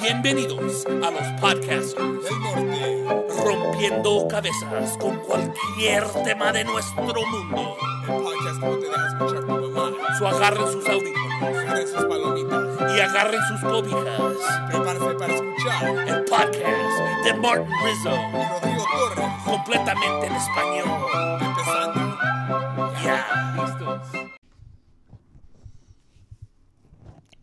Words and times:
Bienvenidos 0.00 0.84
a 0.86 1.10
los 1.10 1.26
podcasters 1.40 1.96
del 1.96 2.40
norte. 2.42 3.04
rompiendo 3.42 4.28
cabezas 4.28 4.98
con 4.98 5.16
cualquier 5.20 6.04
tema 6.24 6.52
de 6.52 6.64
nuestro 6.64 7.02
mundo. 7.04 7.74
El 8.06 8.14
podcast 8.22 8.60
no 8.60 8.70
te 8.76 8.86
deja 8.86 9.06
escuchar 9.08 9.46
tu 9.46 9.70
mamá. 9.70 9.96
So 10.18 10.28
agarren 10.28 10.66
sus 10.72 10.86
audífonos 10.86 11.42
Agarren 11.42 11.88
sus 11.88 12.04
palomitas. 12.04 12.96
y 12.96 13.00
agarren 13.00 13.40
sus 13.48 13.60
cobijas. 13.62 14.32
Prepárate 14.68 15.14
para 15.14 15.34
escuchar. 15.34 16.08
El 16.08 16.24
podcast 16.24 17.24
de 17.24 17.34
Martin 17.34 17.66
Rizzo, 17.84 18.10
Y 18.10 18.48
Rodrigo 18.50 18.84
Torres. 18.92 19.30
completamente 19.46 20.26
en 20.26 20.34
español. 20.36 20.88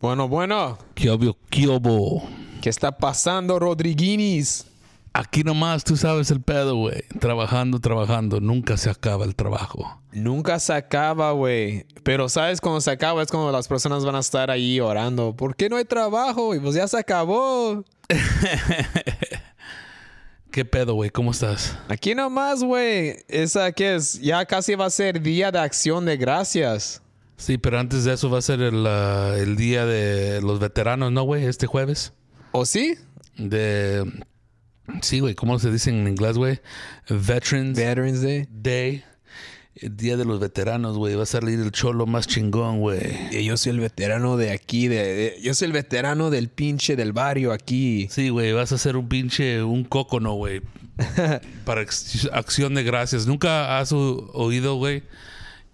Bueno, 0.05 0.27
bueno. 0.27 0.77
Kiobo, 0.93 1.35
Kiobo. 1.49 2.29
¿Qué 2.61 2.69
está 2.69 2.95
pasando, 2.95 3.57
Rodriguinis? 3.57 4.67
Aquí 5.13 5.43
nomás 5.43 5.83
tú 5.83 5.97
sabes 5.97 6.29
el 6.29 6.41
pedo, 6.41 6.75
güey. 6.75 7.01
Trabajando, 7.19 7.79
trabajando. 7.79 8.39
Nunca 8.39 8.77
se 8.77 8.91
acaba 8.91 9.25
el 9.25 9.35
trabajo. 9.35 9.99
Nunca 10.11 10.59
se 10.59 10.73
acaba, 10.73 11.31
güey. 11.31 11.87
Pero 12.03 12.29
sabes 12.29 12.61
cuando 12.61 12.81
se 12.81 12.91
acaba 12.91 13.23
es 13.23 13.31
cuando 13.31 13.51
las 13.51 13.67
personas 13.67 14.05
van 14.05 14.13
a 14.13 14.19
estar 14.19 14.51
ahí 14.51 14.79
orando. 14.79 15.35
¿Por 15.35 15.55
qué 15.55 15.69
no 15.69 15.77
hay 15.77 15.85
trabajo? 15.85 16.53
Y 16.53 16.59
pues 16.59 16.75
ya 16.75 16.87
se 16.87 16.99
acabó. 16.99 17.83
¿Qué 20.51 20.65
pedo, 20.65 20.93
güey? 20.93 21.09
¿Cómo 21.09 21.31
estás? 21.31 21.75
Aquí 21.89 22.13
nomás, 22.13 22.63
güey. 22.63 23.25
Esa 23.27 23.71
que 23.71 23.95
es, 23.95 24.21
ya 24.21 24.45
casi 24.45 24.75
va 24.75 24.85
a 24.85 24.91
ser 24.91 25.19
día 25.19 25.51
de 25.51 25.57
acción 25.57 26.05
de 26.05 26.15
gracias. 26.15 27.01
Sí, 27.37 27.57
pero 27.57 27.79
antes 27.79 28.03
de 28.05 28.13
eso 28.13 28.29
va 28.29 28.39
a 28.39 28.41
ser 28.41 28.61
el, 28.61 28.85
ah, 28.87 29.35
el 29.37 29.55
día 29.57 29.85
de 29.85 30.41
los 30.41 30.59
veteranos, 30.59 31.11
¿no, 31.11 31.23
güey? 31.23 31.45
Este 31.45 31.67
jueves. 31.67 32.13
¿O 32.51 32.65
sí? 32.65 32.95
De. 33.37 34.03
Sí, 35.01 35.19
güey. 35.19 35.35
¿Cómo 35.35 35.59
se 35.59 35.71
dice 35.71 35.89
en 35.89 36.07
inglés, 36.07 36.37
güey? 36.37 36.59
Veterans 37.09 37.77
Veterans 37.77 38.21
Day. 38.21 38.47
Day. 38.49 39.03
El 39.75 39.97
día 39.97 40.15
de 40.15 40.23
los 40.23 40.39
veteranos, 40.39 40.97
güey. 40.97 41.15
Va 41.15 41.23
a 41.23 41.25
salir 41.25 41.59
el 41.59 41.71
cholo 41.71 42.05
más 42.05 42.27
chingón, 42.27 42.79
güey. 42.79 43.01
Y 43.31 43.43
Yo 43.43 43.57
soy 43.57 43.71
el 43.71 43.81
veterano 43.81 44.37
de 44.37 44.51
aquí. 44.51 44.87
De, 44.87 44.95
de- 44.95 45.41
yo 45.41 45.53
soy 45.53 45.65
el 45.65 45.73
veterano 45.73 46.29
del 46.29 46.47
pinche 46.47 46.95
del 46.95 47.11
barrio 47.11 47.51
aquí. 47.51 48.07
Sí, 48.09 48.29
güey, 48.29 48.53
vas 48.53 48.71
a 48.71 48.75
hacer 48.75 48.95
un 48.95 49.09
pinche, 49.09 49.61
un 49.63 49.83
cocono, 49.83 50.35
güey. 50.35 50.61
para 51.65 51.81
ex- 51.81 52.29
acción 52.31 52.73
de 52.75 52.83
gracias. 52.83 53.27
¿Nunca 53.27 53.77
has 53.77 53.91
o- 53.91 54.31
oído, 54.33 54.75
güey, 54.75 55.03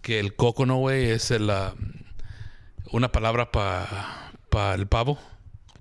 que 0.01 0.19
el 0.19 0.35
cocono, 0.35 0.77
güey, 0.77 1.11
es 1.11 1.31
el, 1.31 1.49
ah, 1.49 1.73
una 2.91 3.11
palabra 3.11 3.51
para 3.51 4.75
el 4.75 4.87
pavo? 4.87 5.17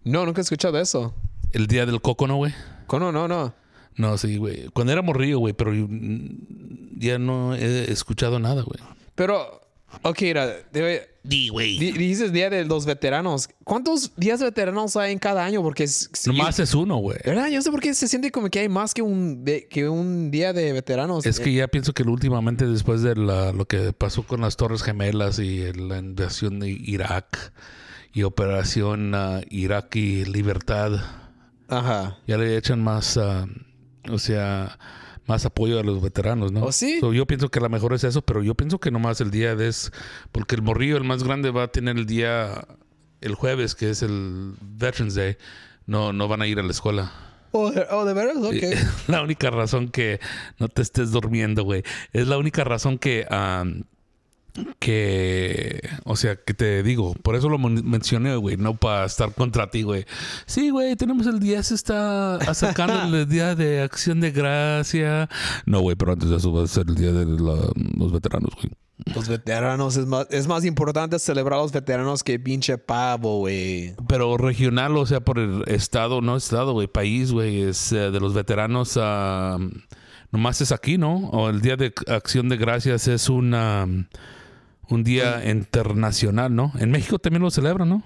No, 0.04 0.24
nunca 0.24 0.40
he 0.40 0.42
escuchado 0.42 0.78
eso. 0.78 1.14
El 1.52 1.66
día 1.66 1.86
del 1.86 2.00
cocono, 2.00 2.36
güey. 2.36 2.54
No, 2.90 3.12
no, 3.12 3.28
no. 3.28 3.54
No, 3.96 4.18
sí, 4.18 4.36
güey. 4.38 4.68
Cuando 4.68 4.92
era 4.92 5.02
morrillo, 5.02 5.38
güey, 5.38 5.52
pero 5.52 5.72
mm, 5.72 6.98
ya 6.98 7.18
no 7.18 7.54
he 7.54 7.90
escuchado 7.90 8.38
nada, 8.38 8.62
güey. 8.62 8.80
Pero, 9.14 9.60
ok, 10.02 10.22
mira, 10.22 10.46
debe, 10.72 11.09
Di, 11.22 11.50
güey. 11.50 11.78
Di- 11.78 11.92
Dices 11.92 12.32
Día 12.32 12.48
de 12.48 12.64
los 12.64 12.86
Veteranos. 12.86 13.48
¿Cuántos 13.64 14.16
días 14.16 14.38
de 14.40 14.46
veteranos 14.46 14.96
hay 14.96 15.12
en 15.12 15.18
cada 15.18 15.44
año? 15.44 15.62
Porque 15.62 15.84
es, 15.84 16.08
sí, 16.14 16.30
Nomás 16.30 16.58
es 16.58 16.74
uno, 16.74 16.96
güey. 16.96 17.18
¿Verdad? 17.24 17.48
Yo 17.48 17.56
no 17.56 17.62
sé 17.62 17.70
por 17.70 17.80
qué 17.80 17.92
se 17.92 18.08
siente 18.08 18.30
como 18.30 18.48
que 18.48 18.60
hay 18.60 18.68
más 18.70 18.94
que 18.94 19.02
un, 19.02 19.44
de- 19.44 19.68
que 19.68 19.88
un 19.88 20.30
día 20.30 20.52
de 20.54 20.72
veteranos. 20.72 21.26
Es 21.26 21.38
que 21.38 21.52
ya 21.52 21.68
pienso 21.68 21.92
que 21.92 22.02
últimamente 22.04 22.66
después 22.66 23.02
de 23.02 23.16
la- 23.16 23.52
lo 23.52 23.66
que 23.66 23.92
pasó 23.92 24.22
con 24.22 24.40
las 24.40 24.56
Torres 24.56 24.82
Gemelas 24.82 25.38
y 25.38 25.72
la 25.74 25.98
invasión 25.98 26.58
de 26.58 26.70
Irak 26.70 27.52
y 28.14 28.22
Operación 28.22 29.14
ah, 29.14 29.40
Irak 29.50 29.94
y 29.96 30.24
Libertad, 30.24 30.92
Ajá. 31.68 32.18
ya 32.26 32.38
le 32.38 32.56
echan 32.56 32.82
más, 32.82 33.16
ah, 33.18 33.46
o 34.10 34.18
sea, 34.18 34.78
más 35.30 35.46
apoyo 35.46 35.78
a 35.78 35.84
los 35.84 36.02
veteranos, 36.02 36.50
¿no? 36.50 36.64
¿Oh, 36.64 36.72
sí? 36.72 36.98
So, 36.98 37.12
yo 37.12 37.24
pienso 37.24 37.50
que 37.50 37.60
la 37.60 37.68
mejor 37.68 37.94
es 37.94 38.02
eso, 38.02 38.20
pero 38.20 38.42
yo 38.42 38.56
pienso 38.56 38.80
que 38.80 38.90
nomás 38.90 39.20
el 39.20 39.30
día 39.30 39.54
de 39.54 39.68
es, 39.68 39.92
porque 40.32 40.56
el 40.56 40.62
morrillo, 40.62 40.96
el 40.96 41.04
más 41.04 41.22
grande, 41.22 41.52
va 41.52 41.62
a 41.62 41.68
tener 41.68 41.96
el 41.96 42.04
día, 42.04 42.66
el 43.20 43.36
jueves, 43.36 43.76
que 43.76 43.90
es 43.90 44.02
el 44.02 44.54
Veterans 44.60 45.14
Day, 45.14 45.36
no, 45.86 46.12
no 46.12 46.26
van 46.26 46.42
a 46.42 46.48
ir 46.48 46.58
a 46.58 46.64
la 46.64 46.72
escuela. 46.72 47.12
Oh, 47.52 47.70
de, 47.70 47.86
oh, 47.92 48.04
¿de 48.04 48.12
veras? 48.12 48.38
Ok. 48.38 48.76
La 49.08 49.22
única 49.22 49.50
razón 49.50 49.88
que 49.88 50.18
no 50.58 50.68
te 50.68 50.82
estés 50.82 51.12
durmiendo, 51.12 51.62
güey. 51.62 51.84
Es 52.12 52.26
la 52.26 52.38
única 52.38 52.64
razón 52.64 52.98
que, 52.98 53.26
am, 53.30 53.84
que, 54.78 55.80
o 56.04 56.16
sea, 56.16 56.36
que 56.36 56.54
te 56.54 56.82
digo, 56.82 57.14
por 57.22 57.36
eso 57.36 57.48
lo 57.48 57.58
men- 57.58 57.88
mencioné, 57.88 58.34
güey, 58.36 58.56
no 58.56 58.74
para 58.76 59.04
estar 59.04 59.32
contra 59.34 59.70
ti, 59.70 59.82
güey. 59.82 60.04
Sí, 60.46 60.70
güey, 60.70 60.96
tenemos 60.96 61.26
el 61.26 61.38
día, 61.40 61.62
se 61.62 61.74
está 61.74 62.36
acercando 62.36 62.94
el 63.18 63.28
día 63.28 63.54
de 63.54 63.82
acción 63.82 64.20
de 64.20 64.30
gracia. 64.30 65.28
No, 65.66 65.80
güey, 65.80 65.96
pero 65.96 66.12
antes 66.12 66.28
de 66.30 66.36
eso 66.36 66.52
va 66.52 66.64
a 66.64 66.66
ser 66.66 66.86
el 66.88 66.94
día 66.96 67.12
de 67.12 67.26
la- 67.26 67.70
los 67.96 68.12
veteranos, 68.12 68.50
güey. 68.54 68.70
Los 69.14 69.28
veteranos 69.28 69.96
es 69.96 70.04
más, 70.04 70.26
es 70.30 70.46
más 70.46 70.64
importante 70.66 71.18
celebrar 71.18 71.58
a 71.58 71.62
los 71.62 71.72
veteranos 71.72 72.22
que 72.22 72.38
pinche 72.38 72.76
pavo, 72.76 73.38
güey. 73.38 73.94
Pero 74.08 74.36
regional, 74.36 74.94
o 74.98 75.06
sea, 75.06 75.20
por 75.20 75.38
el 75.38 75.64
estado, 75.68 76.20
no 76.20 76.36
estado, 76.36 76.72
güey, 76.74 76.86
país, 76.86 77.32
güey, 77.32 77.62
es 77.62 77.92
eh, 77.92 78.10
de 78.10 78.20
los 78.20 78.34
veteranos, 78.34 78.98
ah, 79.00 79.56
nomás 80.32 80.60
es 80.60 80.70
aquí, 80.70 80.98
¿no? 80.98 81.16
O 81.30 81.48
el 81.48 81.62
Día 81.62 81.76
de 81.76 81.94
Acción 82.08 82.50
de 82.50 82.58
Gracias 82.58 83.08
es 83.08 83.30
una, 83.30 83.88
un 84.90 85.04
día 85.04 85.48
internacional, 85.48 86.54
¿no? 86.54 86.72
En 86.78 86.90
México 86.90 87.18
también 87.18 87.42
lo 87.42 87.50
celebran, 87.50 87.88
¿no? 87.88 88.02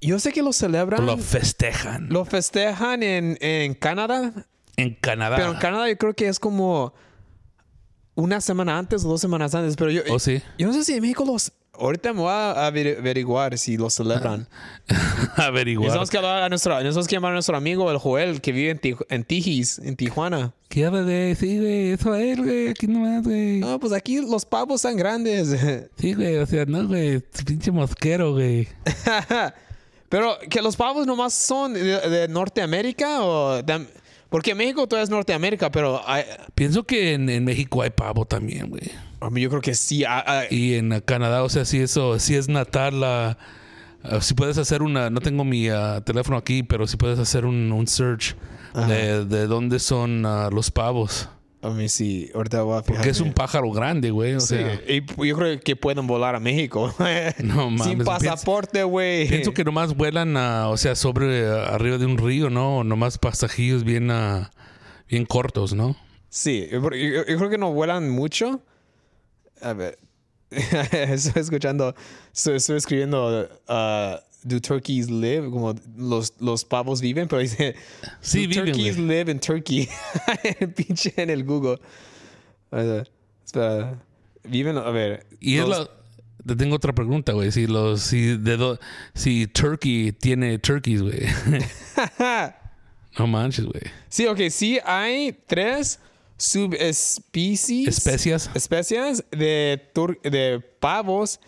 Yo 0.00 0.18
sé 0.18 0.32
que 0.32 0.42
lo 0.42 0.52
celebran. 0.52 1.06
Lo 1.06 1.16
festejan. 1.16 2.08
Lo 2.08 2.24
festejan 2.24 3.02
en, 3.04 3.38
en 3.40 3.74
Canadá. 3.74 4.32
en 4.76 4.94
Canadá. 4.96 5.36
Pero 5.36 5.52
en 5.52 5.58
Canadá 5.58 5.88
yo 5.88 5.96
creo 5.96 6.14
que 6.14 6.26
es 6.26 6.40
como 6.40 6.92
una 8.14 8.40
semana 8.40 8.78
antes 8.78 9.04
o 9.04 9.08
dos 9.08 9.20
semanas 9.20 9.54
antes. 9.54 9.76
Pero 9.76 9.90
yo, 9.90 10.02
¿O 10.10 10.18
sí? 10.18 10.42
yo 10.58 10.66
no 10.66 10.72
sé 10.72 10.84
si 10.84 10.94
en 10.94 11.02
México 11.02 11.24
los... 11.24 11.52
Ahorita 11.74 12.12
me 12.12 12.20
voy 12.20 12.30
a 12.30 12.70
averi- 12.70 12.98
averiguar 12.98 13.56
si 13.56 13.76
lo 13.78 13.88
celebran. 13.88 14.46
Averiguar. 15.36 15.86
Necesitamos 15.90 16.10
que 16.10 16.18
a 16.18 16.48
nuestro, 16.50 16.74
necesitamos 16.78 17.08
que 17.08 17.16
llamar 17.16 17.30
a 17.30 17.34
nuestro 17.34 17.56
amigo 17.56 17.90
el 17.90 17.96
Joel 17.98 18.40
que 18.42 18.52
vive 18.52 18.70
en, 18.70 18.80
Tij- 18.80 19.06
en 19.08 19.24
Tijis, 19.24 19.78
en 19.78 19.96
Tijuana. 19.96 20.52
¿Qué 20.68 20.84
habla 20.84 21.02
de? 21.02 21.34
Sí, 21.38 21.58
güey, 21.58 21.90
eso 21.92 22.14
es, 22.14 22.36
güey, 22.38 22.68
aquí 22.68 22.86
nomás, 22.86 23.24
güey. 23.24 23.58
No, 23.60 23.80
pues 23.80 23.92
aquí 23.94 24.20
los 24.20 24.44
pavos 24.44 24.76
están 24.84 24.96
grandes. 24.96 25.48
Sí, 25.98 26.12
güey, 26.14 26.36
o 26.36 26.46
sea, 26.46 26.66
no, 26.66 26.86
güey, 26.86 27.20
pinche 27.46 27.70
mosquero, 27.70 28.32
güey. 28.32 28.68
Pero 30.10 30.36
que 30.50 30.60
los 30.60 30.76
pavos 30.76 31.06
nomás 31.06 31.32
son 31.32 31.72
de, 31.72 31.80
de 31.82 32.28
Norteamérica 32.28 33.22
o... 33.24 33.62
de- 33.62 33.86
porque 34.32 34.54
México 34.56 34.88
todo 34.88 35.00
es 35.00 35.08
Norteamérica, 35.10 35.70
pero 35.70 36.00
hay- 36.08 36.24
Pienso 36.56 36.82
que 36.82 37.12
en, 37.14 37.28
en 37.28 37.44
México 37.44 37.82
hay 37.82 37.90
pavo 37.90 38.24
también, 38.24 38.68
güey. 38.70 38.90
a 39.20 39.30
mí 39.30 39.40
yo 39.40 39.48
creo 39.50 39.60
que 39.62 39.74
sí. 39.74 40.02
ah, 40.04 40.24
ah, 40.26 40.42
Y 40.50 40.74
en 40.74 40.98
Canadá, 41.04 41.44
o 41.44 41.48
sea, 41.48 41.64
si 41.64 41.78
eso, 41.78 42.18
si 42.18 42.34
es 42.34 42.48
natal, 42.48 43.00
la, 43.00 43.38
uh, 44.10 44.20
si 44.20 44.34
puedes 44.34 44.58
hacer 44.58 44.82
una, 44.82 45.10
no 45.10 45.20
tengo 45.20 45.44
mi 45.44 45.70
uh, 45.70 46.00
teléfono 46.04 46.36
aquí, 46.36 46.64
pero 46.64 46.88
si 46.88 46.96
puedes 46.96 47.20
hacer 47.20 47.44
un, 47.44 47.70
un 47.70 47.86
search 47.86 48.34
de, 48.88 49.24
de 49.26 49.46
dónde 49.46 49.78
son 49.78 50.24
uh, 50.26 50.50
los 50.50 50.70
pavos. 50.72 51.28
A 51.62 51.70
mí 51.70 51.88
sí, 51.88 52.30
ahorita 52.34 52.62
voy 52.62 52.78
a 52.78 52.82
Porque 52.82 53.10
es 53.10 53.20
un 53.20 53.32
pájaro 53.32 53.70
grande, 53.70 54.10
güey. 54.10 54.34
O 54.34 54.40
Sí, 54.40 54.56
sea, 54.56 54.80
y 54.88 55.00
yo 55.26 55.36
creo 55.36 55.60
que 55.60 55.76
pueden 55.76 56.06
volar 56.06 56.34
a 56.34 56.40
México. 56.40 56.92
No 57.42 57.70
mames, 57.70 57.86
Sin 57.86 58.04
pasaporte, 58.04 58.82
güey. 58.82 59.28
pienso 59.28 59.54
que 59.54 59.64
nomás 59.64 59.94
vuelan, 59.96 60.36
uh, 60.36 60.68
o 60.70 60.76
sea, 60.76 60.94
sobre, 60.96 61.46
arriba 61.48 61.98
de 61.98 62.06
un 62.06 62.18
río, 62.18 62.50
¿no? 62.50 62.78
O 62.78 62.84
Nomás 62.84 63.16
pasajillos 63.18 63.84
bien, 63.84 64.10
uh, 64.10 64.46
bien 65.08 65.24
cortos, 65.24 65.72
¿no? 65.72 65.96
Sí, 66.28 66.66
yo, 66.70 66.80
yo- 66.90 67.26
yo 67.26 67.36
creo 67.38 67.48
que 67.50 67.58
no 67.58 67.72
vuelan 67.72 68.10
mucho. 68.10 68.60
A 69.60 69.72
ver, 69.74 69.98
estoy 70.50 71.40
escuchando, 71.42 71.94
estoy, 72.34 72.56
estoy 72.56 72.76
escribiendo, 72.78 73.48
uh, 73.68 74.16
¿Do 74.44 74.60
turkeys 74.60 75.08
live? 75.10 75.48
Como 75.50 75.74
los, 75.96 76.34
los 76.40 76.64
pavos 76.64 77.00
viven, 77.00 77.28
pero 77.28 77.40
dice, 77.42 77.74
Sí, 78.20 78.42
"Do 78.46 78.48
viven, 78.48 78.64
turkeys 78.72 78.98
live 78.98 79.30
in 79.30 79.38
Turkey. 79.40 79.88
Pinche 80.76 81.12
en 81.16 81.30
el 81.30 81.44
Google. 81.44 81.78
Espera, 83.44 84.02
viven, 84.44 84.76
a 84.78 84.90
ver. 84.90 85.26
Y 85.40 85.58
es 85.58 85.68
los- 85.68 85.78
la... 85.78 85.90
Te 86.44 86.56
tengo 86.56 86.74
otra 86.74 86.92
pregunta, 86.92 87.32
güey. 87.34 87.52
Si 87.52 87.68
los, 87.68 88.00
si 88.00 88.36
de 88.36 88.56
do- 88.56 88.80
si 89.14 89.46
Turkey 89.46 90.10
tiene 90.10 90.58
turkeys, 90.58 91.00
güey. 91.00 91.20
no 93.18 93.26
manches, 93.28 93.64
güey. 93.64 93.82
Sí, 94.08 94.26
ok, 94.26 94.40
sí 94.50 94.80
hay 94.84 95.38
tres 95.46 96.00
subespecies. 96.36 97.86
Especias. 97.88 98.50
especies 98.54 99.24
de, 99.30 99.88
tur- 99.94 100.20
de 100.22 100.58
pavos 100.80 101.38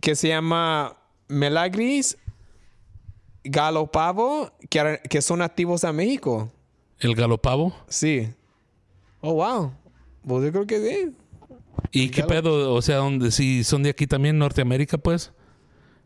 que 0.00 0.16
se 0.16 0.28
llama 0.28 0.96
Melagris 1.30 2.16
galopavo, 3.44 4.52
que, 4.68 5.00
que 5.08 5.22
son 5.22 5.38
nativos 5.38 5.84
a 5.84 5.92
México. 5.92 6.52
El 6.98 7.14
galopavo. 7.14 7.74
Sí. 7.88 8.28
Oh, 9.20 9.34
wow. 9.34 9.72
Pues 10.26 10.44
yo 10.44 10.52
creo 10.52 10.66
que 10.66 10.78
sí. 10.80 11.16
¿Y 11.92 12.10
qué 12.10 12.22
Galo- 12.22 12.28
pedo? 12.28 12.74
O 12.74 12.82
sea, 12.82 12.96
donde 12.96 13.30
si 13.30 13.64
son 13.64 13.82
de 13.82 13.90
aquí 13.90 14.06
también, 14.06 14.38
Norteamérica, 14.38 14.98
pues. 14.98 15.32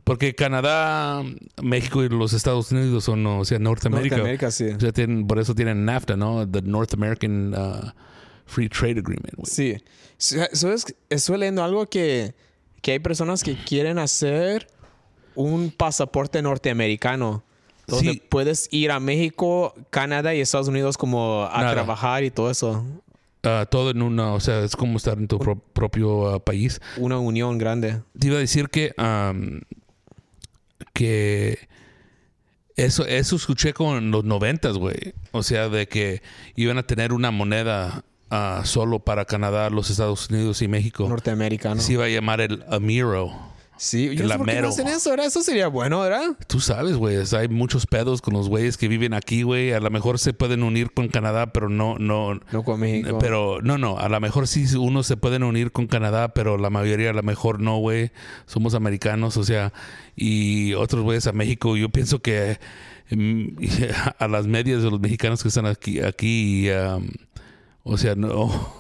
Porque 0.05 0.35
Canadá, 0.35 1.23
México 1.63 2.05
y 2.05 2.09
los 2.11 2.33
Estados 2.35 2.71
Unidos 2.71 3.05
son, 3.05 3.27
o 3.27 3.45
sea, 3.45 3.59
Norteamérica. 3.59 4.17
Norteamérica, 4.17 4.51
sí. 4.51 4.67
O 4.67 4.79
sea, 4.81 4.93
tienen- 4.93 5.27
por 5.27 5.39
eso 5.39 5.55
tienen 5.55 5.85
NAFTA, 5.85 6.17
¿no? 6.17 6.49
The 6.49 6.63
North 6.63 6.95
American 6.95 7.55
uh, 7.55 7.91
Free 8.47 8.69
Trade 8.69 9.01
Agreement. 9.01 9.45
Sí. 9.45 9.77
¿Sabes? 10.19 10.87
Estoy 11.11 11.39
leyendo 11.39 11.65
algo 11.65 11.87
que, 11.87 12.35
que 12.83 12.93
hay 12.93 12.99
personas 13.01 13.43
que 13.43 13.57
quieren 13.57 13.99
hacer 13.99 14.69
un 15.35 15.71
pasaporte 15.71 16.41
norteamericano. 16.43 17.43
Donde 17.87 18.13
Sí. 18.13 18.23
puedes 18.31 18.69
ir 18.73 18.91
a 18.91 18.99
México, 18.99 19.75
Canadá 19.91 20.35
y 20.35 20.41
Estados 20.41 20.69
Unidos 20.69 20.97
como 20.97 21.45
a 21.51 21.59
Nada. 21.61 21.73
trabajar 21.75 22.25
y 22.25 22.31
todo 22.31 22.51
eso. 22.51 22.83
Ah, 23.43 23.67
todo 23.71 23.91
en 23.91 24.01
una, 24.01 24.33
o 24.33 24.41
sea, 24.41 24.61
es 24.61 24.75
como 24.75 24.97
estar 24.97 25.19
en 25.19 25.29
tu 25.29 25.39
pro- 25.39 25.59
propio 25.59 26.29
ah, 26.35 26.39
país. 26.43 26.81
Una 26.97 27.19
unión 27.19 27.59
grande. 27.59 28.01
Te 28.19 28.29
iba 28.29 28.37
a 28.37 28.41
decir 28.41 28.71
que 28.71 28.95
am, 28.97 29.61
que 30.95 31.59
eso 32.77 33.07
eso 33.07 33.37
escuché 33.37 33.73
con 33.75 34.11
los 34.11 34.25
noventas, 34.25 34.79
güey. 34.79 35.15
O 35.33 35.43
sea, 35.43 35.69
de 35.69 35.87
que 35.87 36.23
iban 36.57 36.79
a 36.79 36.83
tener 36.85 37.13
una 37.13 37.31
moneda 37.31 38.03
ah, 38.31 38.63
solo 38.65 38.99
para 39.01 39.27
Canadá, 39.27 39.69
los 39.71 39.91
Estados 39.91 40.31
Unidos 40.31 40.63
y 40.63 40.69
México. 40.69 41.07
Norteamericano. 41.09 41.81
Se 41.81 41.93
iba 41.93 42.07
a 42.07 42.09
llamar 42.09 42.41
el 42.41 42.65
Amiro. 42.71 43.31
Sí, 43.77 44.15
yo 44.15 44.27
no 44.27 44.35
Amero. 44.35 44.69
hacen 44.69 44.87
eso, 44.87 45.11
¿verdad? 45.11 45.27
Eso 45.27 45.43
sería 45.43 45.67
bueno, 45.67 46.01
¿verdad? 46.01 46.37
Tú 46.47 46.61
sabes, 46.61 46.97
güey, 46.97 47.17
o 47.17 47.27
sea, 47.27 47.41
hay 47.41 47.49
muchos 47.49 47.87
pedos 47.87 48.23
con 48.23 48.33
los 48.35 48.49
güeyes 48.49 48.77
que 48.77 48.87
viven 48.87 49.15
aquí, 49.15 49.43
güey. 49.43 49.73
A 49.73 49.81
lo 49.81 49.91
mejor 49.91 50.21
se 50.21 50.33
pueden 50.33 50.63
unir 50.63 50.93
con 50.93 51.09
Canadá, 51.09 51.53
pero 51.53 51.69
no, 51.69 51.99
no, 51.99 52.41
No 52.53 52.63
con 52.63 52.79
México. 52.81 53.19
Pero 53.19 53.59
no, 53.63 53.77
no, 53.77 53.99
a 53.99 54.09
lo 54.09 54.21
mejor 54.21 54.47
sí 54.47 54.65
unos 54.77 55.07
se 55.07 55.17
pueden 55.17 55.43
unir 55.43 55.73
con 55.73 55.89
Canadá, 55.89 56.29
pero 56.35 56.57
la 56.57 56.71
mayoría 56.71 57.11
a 57.11 57.15
lo 57.15 57.23
mejor 57.25 57.61
no, 57.61 57.79
güey. 57.79 58.13
Somos 58.47 58.75
americanos, 58.75 59.37
o 59.37 59.45
sea, 59.45 59.73
y 60.15 60.75
otros 60.75 61.03
güeyes 61.03 61.27
a 61.27 61.33
México. 61.33 61.77
Yo 61.77 61.89
pienso 61.89 62.21
que 62.23 62.61
mm, 63.11 63.49
a 64.19 64.29
las 64.29 64.47
medias 64.47 64.83
de 64.85 64.91
los 64.91 65.01
mexicanos 65.01 65.43
que 65.43 65.49
están 65.49 65.67
aquí, 65.67 66.01
aquí, 66.01 66.71
um, 66.71 67.09
o 67.83 67.99
sea, 67.99 68.15
no. 68.15 68.73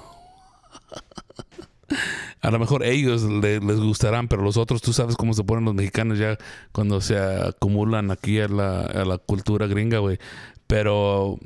A 2.44 2.50
lo 2.50 2.58
mejor 2.58 2.84
ellos 2.84 3.22
le- 3.22 3.60
les 3.60 3.80
gustarán, 3.80 4.28
pero 4.28 4.42
los 4.42 4.56
otros, 4.56 4.82
tú 4.82 4.92
sabes 4.92 5.16
cómo 5.16 5.32
se 5.34 5.42
ponen 5.44 5.64
los 5.64 5.74
mexicanos 5.74 6.18
ya 6.18 6.36
cuando 6.72 7.00
se 7.00 7.16
acumulan 7.18 8.10
aquí 8.10 8.38
a 8.40 8.48
la, 8.48 8.80
a 8.82 9.04
la 9.04 9.18
cultura 9.18 9.66
gringa, 9.66 9.98
güey. 9.98 10.18
Pero 10.66 11.38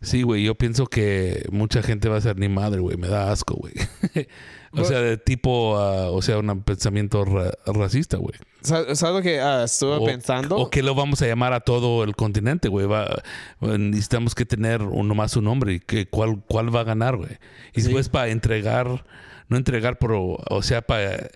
Sí, 0.00 0.22
güey, 0.22 0.44
yo 0.44 0.54
pienso 0.54 0.86
que 0.86 1.44
mucha 1.50 1.82
gente 1.82 2.08
va 2.08 2.18
a 2.18 2.20
ser 2.20 2.38
ni 2.38 2.48
madre, 2.48 2.78
güey, 2.78 2.96
me 2.96 3.08
da 3.08 3.32
asco, 3.32 3.56
güey. 3.56 3.74
o 4.72 4.84
sea, 4.84 5.00
de 5.00 5.16
tipo, 5.18 5.76
ah, 5.76 6.10
o 6.12 6.22
sea, 6.22 6.38
un 6.38 6.62
pensamiento 6.62 7.24
ra- 7.24 7.50
racista, 7.66 8.16
güey. 8.16 8.34
¿Sabes 8.60 9.02
lo 9.02 9.20
que 9.22 9.40
ah, 9.40 9.64
estuve 9.64 9.96
O, 9.96 10.04
pensando? 10.04 10.56
o 10.56 10.70
que 10.70 10.84
lo 10.84 10.94
vamos 10.94 11.20
a 11.22 11.26
llamar 11.26 11.52
a 11.52 11.58
todo 11.60 12.04
el 12.04 12.14
continente, 12.14 12.68
güey. 12.68 12.86
Va- 12.86 13.22
necesitamos 13.60 14.36
que 14.36 14.44
tener 14.46 14.82
uno 14.82 15.16
más 15.16 15.34
un 15.36 15.44
nombre 15.46 15.72
y 15.74 15.80
que 15.80 16.06
cuál, 16.06 16.44
cuál 16.46 16.72
va 16.74 16.82
a 16.82 16.84
ganar, 16.84 17.16
güey. 17.16 17.32
Y 17.74 17.80
Sí. 17.80 17.86
después 17.88 18.08
para 18.08 18.28
entregar, 18.28 19.04
no 19.48 19.56
entregar, 19.56 19.98
pero, 19.98 20.36
o 20.48 20.62
sea, 20.62 20.82
para 20.82 21.28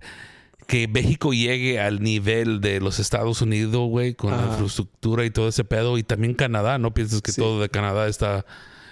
que 0.67 0.87
México 0.89 1.33
llegue 1.33 1.81
al 1.81 2.03
nivel 2.03 2.61
de 2.61 2.81
los 2.81 2.99
Estados 2.99 3.43
Unidos, 3.43 3.89
güey, 3.89 4.15
con 4.15 4.31
la 4.37 4.47
infraestructura 4.47 5.25
y 5.25 5.31
todo 5.31 5.49
ese 5.49 5.65
pedo. 5.65 5.99
Y 5.99 6.03
también 6.03 6.35
Canadá, 6.35 6.79
no 6.79 6.95
pienses 6.95 7.21
que 7.21 7.33
Sí. 7.33 7.41
todo 7.41 7.61
de 7.61 7.69
Canadá 7.69 8.07
está, 8.09 8.47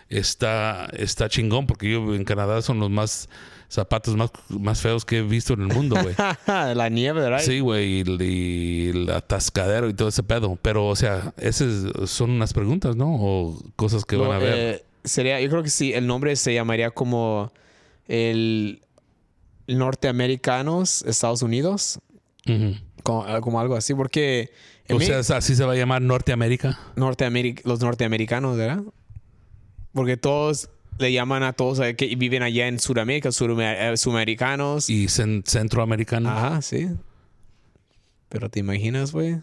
está, 0.08 0.88
está 0.96 1.28
chingón, 1.28 1.66
porque 1.66 1.90
yo 1.90 2.14
en 2.14 2.24
Canadá 2.24 2.60
son 2.62 2.80
los 2.80 2.90
más 2.90 3.28
zapatos 3.68 4.16
más, 4.16 4.30
más 4.48 4.80
feos 4.80 5.04
que 5.04 5.18
he 5.18 5.22
visto 5.22 5.52
en 5.54 5.60
el 5.60 5.68
mundo, 5.68 5.96
güey. 6.02 6.14
la 6.74 6.88
nieve, 6.88 7.20
¿verdad? 7.20 7.38
Sí, 7.40 7.60
güey, 7.60 8.00
y, 8.02 8.22
y 8.24 8.88
el 8.88 9.10
atascadero 9.10 9.88
y 9.88 9.94
todo 9.94 10.08
ese 10.08 10.24
pedo. 10.24 10.58
Pero, 10.60 10.88
o 10.88 10.96
sea, 10.96 11.32
esas 11.38 11.84
son 12.10 12.30
unas 12.30 12.52
preguntas, 12.52 12.96
¿no? 12.96 13.14
O 13.14 13.62
cosas 13.76 14.04
que 14.04 14.16
van 14.16 14.32
a 14.32 14.38
ver. 14.38 14.54
eh, 14.56 14.84
sería, 15.04 15.40
yo 15.40 15.48
creo 15.48 15.62
que 15.62 15.70
sí, 15.70 15.92
el 15.92 16.06
nombre 16.08 16.34
se 16.34 16.52
llamaría 16.52 16.90
como 16.90 17.52
el 18.08 18.82
norteamericanos 19.78 21.02
Estados 21.02 21.42
Unidos, 21.42 21.98
Ujú. 22.46 22.74
como, 23.02 23.40
como 23.40 23.60
algo 23.60 23.76
así, 23.76 23.94
porque 23.94 24.50
O 24.88 25.00
sea, 25.00 25.18
así 25.36 25.54
se 25.54 25.64
va 25.64 25.72
a 25.72 25.76
llamar 25.76 26.02
Norteamérica. 26.02 26.78
Norteameri- 26.96 27.60
los 27.64 27.80
norteamericanos, 27.80 28.56
¿verdad? 28.56 28.82
Porque 29.92 30.16
todos 30.16 30.68
le 30.98 31.12
llaman 31.12 31.42
a 31.42 31.52
todos 31.52 31.78
eh, 31.80 31.94
que 31.96 32.14
viven 32.16 32.42
allá 32.42 32.66
en 32.68 32.78
Sudamérica, 32.78 33.30
sudamer- 33.30 33.92
eh, 33.92 33.96
sudamericanos. 33.96 34.90
Y 34.90 35.06
cen- 35.06 35.42
centroamericano. 35.46 36.28
Ajá, 36.30 36.60
sí. 36.62 36.88
Pero 38.28 38.48
te 38.50 38.60
imaginas, 38.60 39.12
güey. 39.12 39.38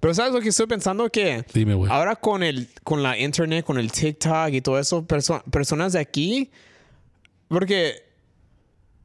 Pero 0.00 0.14
¿sabes 0.14 0.32
lo 0.32 0.40
que 0.40 0.48
estoy 0.50 0.66
pensando? 0.66 1.08
Que 1.10 1.44
Dime, 1.52 1.74
güey. 1.74 1.90
ahora 1.92 2.16
con 2.16 2.42
el 2.42 2.68
con 2.84 3.02
la 3.02 3.18
internet, 3.18 3.64
con 3.64 3.78
el 3.78 3.92
TikTok 3.92 4.48
y 4.52 4.60
todo 4.60 4.78
eso, 4.78 5.06
perso- 5.06 5.42
personas 5.50 5.92
de 5.92 5.98
aquí, 6.00 6.50
porque 7.48 8.02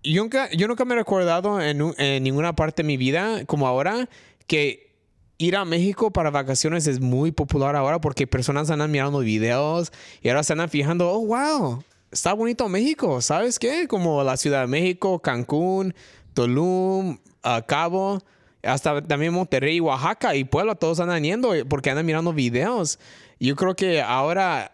yo 0.05 0.21
nunca, 0.23 0.49
yo 0.51 0.67
nunca 0.67 0.85
me 0.85 0.93
he 0.93 0.97
recordado 0.97 1.59
en, 1.61 1.81
un- 1.81 1.95
en 1.97 2.23
ninguna 2.23 2.55
parte 2.55 2.83
de 2.83 2.87
mi 2.87 2.97
vida 2.97 3.45
como 3.45 3.67
ahora 3.67 4.07
que 4.47 4.93
ir 5.37 5.55
a 5.57 5.65
México 5.65 6.11
para 6.11 6.29
vacaciones 6.29 6.87
es 6.87 6.99
muy 7.01 7.31
popular 7.31 7.75
ahora 7.75 7.99
porque 7.99 8.27
personas 8.27 8.69
andan 8.69 8.91
mirando 8.91 9.19
videos 9.19 9.91
y 10.21 10.29
ahora 10.29 10.43
se 10.43 10.53
andan 10.53 10.69
fijando, 10.69 11.11
oh, 11.11 11.25
wow, 11.25 11.83
está 12.11 12.31
bonito 12.33 12.69
México, 12.69 13.21
¿sabes 13.21 13.59
qué? 13.59 13.87
Como 13.87 14.23
la 14.23 14.37
Ciudad 14.37 14.61
de 14.61 14.67
México, 14.67 15.19
Cancún, 15.19 15.93
Tulum, 16.33 17.17
Cabo, 17.63 18.21
hasta 18.63 19.01
también 19.01 19.33
Monterrey, 19.33 19.79
Oaxaca 19.79 20.35
y 20.35 20.43
Puebla, 20.45 20.75
todos 20.75 20.99
andan 20.99 21.23
yendo 21.23 21.51
porque 21.67 21.89
andan 21.89 22.05
mirando 22.05 22.31
videos. 22.33 22.97
Yo 23.39 23.55
creo 23.55 23.75
que 23.75 24.01
ahora 24.01 24.71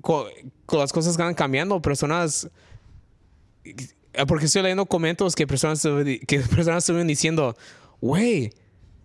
co- 0.00 0.26
con 0.66 0.78
las 0.80 0.92
cosas 0.92 1.16
que 1.16 1.34
cambiando, 1.34 1.80
personas 1.80 2.50
porque 4.26 4.46
estoy 4.46 4.62
leyendo 4.62 4.86
comentarios 4.86 5.34
que 5.34 5.46
personas 5.46 5.82
que 6.26 6.40
personas 6.54 6.78
estuvieron 6.84 7.06
diciendo, 7.06 7.56
güey, 8.00 8.52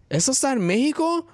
¿eso 0.10 0.32
está 0.32 0.54
en 0.54 0.60
México? 0.66 1.28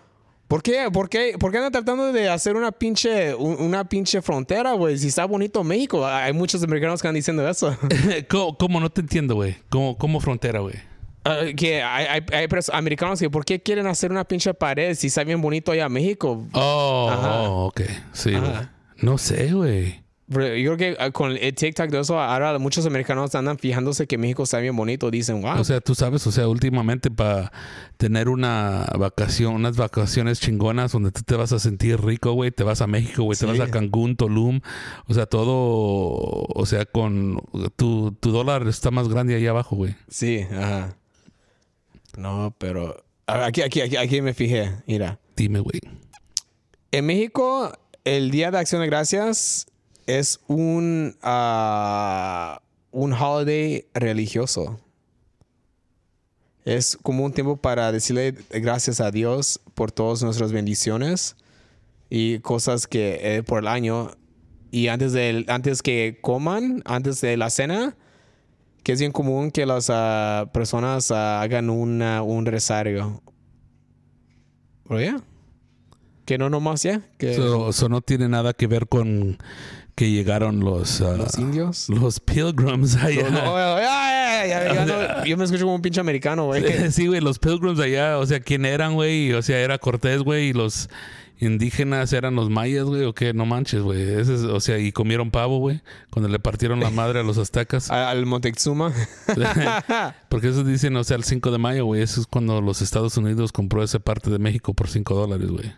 ¿Por 0.48 0.62
qué, 0.62 0.90
por 0.92 1.08
qué, 1.08 1.38
por 1.40 1.50
qué 1.52 1.58
andan 1.60 1.72
tratando 1.72 2.12
de 2.12 2.28
hacer 2.28 2.58
una 2.58 2.74
pinche, 2.74 3.34
un- 3.34 3.62
una 3.62 3.88
pinche 3.88 4.22
frontera, 4.22 4.74
güey? 4.74 4.98
Si 4.98 5.08
está 5.08 5.24
bonito 5.24 5.64
México. 5.64 6.06
Hay 6.06 6.34
muchos 6.34 6.62
americanos 6.62 7.02
que 7.02 7.08
están 7.08 7.16
diciendo 7.16 7.48
eso. 7.48 7.74
¿Cómo, 8.30 8.58
cómo? 8.58 8.80
No 8.82 8.90
te 8.90 9.00
entiendo, 9.00 9.36
güey. 9.36 9.56
¿Cómo, 9.70 9.98
cómo 9.98 10.20
frontera, 10.20 10.60
güey? 10.60 10.76
Ah, 11.24 11.42
que 11.56 11.82
hay, 11.82 12.06
hay, 12.06 12.26
hay 12.34 12.48
americanos 12.74 13.20
que, 13.20 13.30
¿por 13.30 13.46
qué 13.46 13.62
quieren 13.62 13.88
hacer 13.88 14.12
una 14.12 14.26
pinche 14.28 14.54
pared 14.54 14.94
si 14.96 15.08
está 15.08 15.24
bien 15.24 15.40
bonito 15.40 15.72
allá 15.72 15.86
en 15.86 15.94
México? 15.94 16.46
Oh, 16.52 17.12
oh, 17.14 17.66
ok. 17.68 17.82
Sí, 18.12 18.32
güey. 18.32 18.52
No 18.98 19.18
sé, 19.18 19.54
güey. 19.54 20.02
Pero 20.34 20.56
Yo 20.56 20.76
creo 20.76 20.96
que 20.96 21.04
ah, 21.04 21.12
con 21.12 21.32
el 21.32 21.54
TikTok 21.54 21.90
de 21.90 22.00
eso, 22.00 22.20
ahora 22.20 22.58
muchos 22.58 22.86
americanos 22.86 23.36
andan 23.36 23.58
fijándose 23.58 24.08
que 24.08 24.18
México 24.18 24.44
está 24.44 24.60
bien 24.60 24.76
bonito. 24.76 25.12
Dicen, 25.12 25.42
wow. 25.42 25.60
O 25.60 25.64
sea, 25.64 25.82
tú 25.82 25.94
sabes, 25.96 26.26
o 26.26 26.32
sea, 26.32 26.48
últimamente 26.48 27.12
para 27.12 27.52
tener 27.98 28.30
una 28.30 28.88
vacación, 28.98 29.54
unas 29.56 29.78
vacaciones 29.78 30.40
chingonas 30.40 30.92
donde 30.92 31.12
tú 31.12 31.22
te 31.24 31.36
vas 31.36 31.52
a 31.52 31.60
sentir 31.60 32.02
rico, 32.02 32.32
güey, 32.32 32.52
te 32.52 32.64
vas 32.64 32.82
a 32.82 32.88
México, 32.88 33.24
güey, 33.24 33.38
te 33.38 33.46
vas 33.46 33.60
a 33.60 33.70
Cancún, 33.70 34.16
Tulum, 34.16 34.62
o 35.08 35.14
sea, 35.14 35.26
todo, 35.26 35.52
o 35.54 36.66
sea, 36.66 36.86
con 36.86 37.42
tu, 37.76 38.12
tu 38.14 38.32
dólar 38.32 38.68
está 38.68 38.90
más 38.92 39.10
grande 39.10 39.36
ahí 39.36 39.48
abajo, 39.48 39.76
güey. 39.76 39.96
Sí, 40.08 40.46
ajá. 40.52 40.96
No, 42.18 42.56
pero 42.58 43.04
aquí, 43.28 43.62
aquí, 43.62 43.82
aquí, 43.82 43.98
aquí 43.98 44.22
me 44.22 44.34
fijé. 44.34 44.72
Mira, 44.88 45.20
Dime, 45.36 45.60
güey. 45.60 45.80
en 46.92 47.06
México 47.06 47.72
el 48.04 48.32
Día 48.32 48.52
de 48.52 48.58
Acción 48.58 48.82
de 48.82 48.88
Gracias 48.88 49.68
es 50.06 50.40
un 50.48 51.16
ah, 51.22 52.62
un 52.92 53.14
holiday 53.14 53.86
religioso. 53.94 54.80
Es 56.64 56.98
como 57.02 57.26
un 57.26 57.34
tiempo 57.34 57.58
para 57.58 57.92
decirle 57.92 58.36
gracias 58.52 59.02
a 59.02 59.10
Dios 59.10 59.60
por 59.74 59.92
todas 59.92 60.22
nuestras 60.22 60.52
bendiciones 60.52 61.36
y 62.10 62.40
cosas 62.40 62.86
que 62.86 63.38
eh, 63.38 63.44
por 63.44 63.60
el 63.64 63.68
año 63.68 64.12
y 64.70 64.88
antes 64.88 65.12
de 65.14 65.46
antes 65.48 65.82
que 65.82 66.20
coman, 66.22 66.84
antes 66.86 67.20
de 67.22 67.36
la 67.36 67.50
cena, 67.50 67.96
que 68.84 68.94
es 68.94 69.00
bien 69.00 69.12
común 69.12 69.52
que 69.52 69.66
las 69.66 69.90
ah, 69.90 70.50
personas 70.54 71.12
ah, 71.12 71.42
hagan 71.42 71.70
una, 71.70 72.22
un 72.22 72.46
rosario. 72.46 73.22
¿Oye? 74.88 75.16
Que 76.26 76.38
no 76.38 76.50
nomás 76.50 76.84
ya, 76.84 77.02
eso 77.20 77.90
no 77.90 78.02
tiene 78.02 78.30
nada 78.30 78.54
que 78.54 78.68
ver 78.68 78.88
con 78.88 79.38
que 79.96 80.10
llegaron 80.10 80.60
los, 80.62 81.02
ah, 81.02 81.16
los 81.18 81.38
indios. 81.38 81.90
los 81.90 82.20
pilgrims 82.20 82.96
allá. 82.96 83.30
No, 83.30 84.86
no, 84.86 84.86
no, 84.86 85.26
yo 85.26 85.38
me 85.38 85.44
escucho 85.46 85.64
como 85.66 85.76
un 85.76 85.82
pinche 85.82 86.00
americano, 86.00 86.46
güey. 86.46 86.64
Sí, 86.92 87.08
güey, 87.08 87.22
los 87.22 87.40
pilgrims 87.40 87.80
allá, 87.80 88.18
o 88.18 88.26
sea, 88.26 88.40
¿quién 88.40 88.66
eran, 88.66 88.94
güey? 88.96 89.34
O 89.34 89.42
sea, 89.42 89.60
era 89.60 89.78
Cortés, 89.78 90.22
güey, 90.24 90.50
y 90.50 90.54
los 90.54 90.90
indígenas 91.40 92.14
eran 92.14 92.36
los 92.36 92.52
mayas, 92.52 92.86
güey, 92.86 93.04
o 93.04 93.14
qué, 93.14 93.34
no 93.34 93.46
manches, 93.48 93.82
güey. 93.82 94.02
Es- 94.02 94.30
O 94.30 94.60
sea, 94.60 94.78
y 94.78 94.92
comieron 94.92 95.32
pavo, 95.32 95.58
güey, 95.58 95.82
cuando 96.12 96.30
le 96.30 96.38
partieron 96.40 96.80
la 96.80 96.92
madre 96.92 97.20
a 97.20 97.24
los 97.24 97.38
aztecas. 97.40 97.90
Al, 97.92 98.04
al 98.06 98.26
Montezuma. 98.28 98.94
Porque 100.30 100.50
eso 100.50 100.64
dicen, 100.64 100.96
o 100.98 101.04
sea, 101.04 101.18
el 101.18 101.24
5 101.24 101.50
de 101.52 101.58
mayo, 101.58 101.86
güey, 101.86 102.02
eso 102.04 102.22
es 102.22 102.28
cuando 102.28 102.62
los 102.62 102.82
Estados 102.82 103.18
Unidos 103.18 103.52
compró 103.52 103.84
esa 103.84 103.98
parte 104.00 104.30
de 104.30 104.38
México 104.40 104.74
por 104.74 104.88
5 104.88 105.14
dólares, 105.16 105.50
güey. 105.50 105.74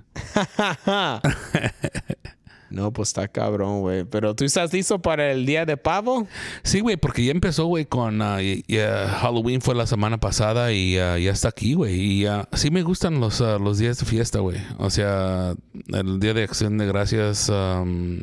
No, 2.74 2.92
pues 2.92 3.10
está 3.10 3.28
cabrón, 3.28 3.82
güey. 3.82 4.04
Pero 4.04 4.36
tú 4.36 4.44
estás 4.46 4.74
listo 4.74 5.02
para 5.02 5.32
el 5.32 5.46
día 5.46 5.66
de 5.66 5.78
pavo? 5.78 6.28
Sí, 6.64 6.80
güey, 6.80 6.98
porque 6.98 7.24
ya 7.24 7.32
empezó, 7.32 7.66
güey, 7.66 7.86
con 7.86 8.22
y- 8.42 8.64
y, 8.68 8.78
ah, 8.80 9.08
Halloween 9.22 9.62
fue 9.62 9.76
la 9.76 9.86
semana 9.88 10.20
pasada 10.20 10.74
y 10.74 10.98
ah, 10.98 11.18
ya 11.20 11.32
está 11.32 11.50
aquí, 11.50 11.76
güey. 11.76 12.24
Y 12.24 12.28
sí 12.54 12.72
me 12.72 12.82
gustan 12.82 13.20
los, 13.20 13.40
los 13.40 13.78
días 13.78 14.00
de 14.00 14.06
fiesta, 14.06 14.40
güey. 14.40 14.58
O 14.80 14.90
sea, 14.90 15.54
el 15.88 16.20
día 16.20 16.34
de 16.34 16.44
acción 16.44 16.78
de 16.78 16.88
gracias. 16.88 17.50
am, 17.50 18.20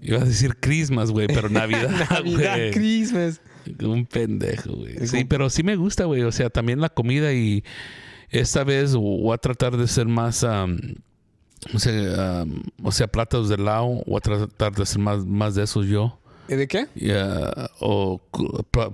iba 0.00 0.18
a 0.18 0.24
decir 0.24 0.56
Christmas, 0.60 1.10
güey, 1.10 1.26
pero 1.26 1.48
Navidad, 1.50 1.90
Navidad, 2.10 2.56
güey. 2.56 2.70
Christmas. 2.72 3.40
Un 3.82 4.06
pendejo, 4.06 4.72
güey. 4.76 5.06
Sí, 5.06 5.24
pero 5.24 5.50
sí 5.50 5.62
me 5.62 5.76
gusta, 5.76 6.04
güey. 6.04 6.22
O 6.22 6.32
sea, 6.32 6.50
también 6.50 6.80
la 6.80 6.88
comida 6.88 7.32
y 7.32 7.64
esta 8.30 8.64
vez 8.64 8.94
voy 8.94 9.32
a 9.34 9.38
tratar 9.38 9.76
de 9.76 9.86
ser 9.88 10.06
más, 10.06 10.42
am, 10.44 10.78
o, 11.74 11.78
sea, 11.78 12.40
am, 12.40 12.62
o 12.82 12.92
sea, 12.92 13.06
platos 13.06 13.48
de 13.48 13.58
lao. 13.58 14.02
Voy 14.06 14.16
a 14.16 14.20
tratar 14.20 14.72
de 14.72 14.86
ser 14.86 14.98
más, 15.00 15.24
más 15.24 15.54
de 15.54 15.64
esos 15.64 15.86
yo. 15.86 16.18
¿Y 16.50 16.54
de 16.56 16.66
qué? 16.66 16.86
Y, 16.94 17.10
ah, 17.10 17.70
o 17.78 18.22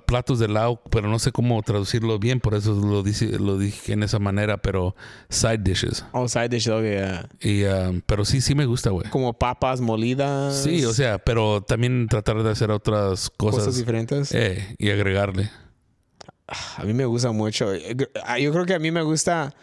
platos 0.07 0.41
de 0.41 0.49
lao, 0.49 0.83
pero 0.91 1.09
no 1.09 1.21
sé 1.21 1.31
cómo 1.31 1.63
traducirlo 1.63 2.19
bien, 2.19 2.41
por 2.41 2.55
eso 2.57 2.75
lo, 2.75 3.05
dice, 3.05 3.39
lo 3.39 3.59
dije 3.59 3.93
en 3.93 4.03
esa 4.03 4.19
manera, 4.19 4.57
pero 4.57 4.97
side 5.29 5.59
dishes. 5.59 6.05
Oh, 6.11 6.27
side 6.27 6.49
dish, 6.49 6.69
ok, 6.69 6.83
yeah. 6.83 7.29
Y, 7.41 7.63
ah, 7.63 7.93
pero 8.07 8.25
sí, 8.25 8.41
sí 8.41 8.57
me 8.57 8.67
gusta, 8.67 8.91
güey. 8.91 9.09
Como 9.11 9.33
papas 9.35 9.81
molidas. 9.81 10.57
Sí, 10.65 10.85
o 10.85 10.93
sea, 10.93 11.19
pero 11.19 11.61
también 11.63 12.09
tratar 12.09 12.43
de 12.43 12.51
hacer 12.51 12.73
otras 12.73 13.31
cosas, 13.31 13.61
cosas, 13.61 13.77
diferentes. 13.77 14.33
eh, 14.35 14.75
y 14.79 14.91
agregarle. 14.91 15.49
A 16.49 16.83
mí 16.85 16.93
me 16.93 17.05
gusta 17.05 17.31
mucho. 17.31 17.71
Ah, 18.27 18.39
Yo 18.41 18.53
creo 18.53 18.67
que 18.67 18.75
a 18.75 18.79
mí 18.81 18.91
me 18.91 19.03
gusta 19.03 19.55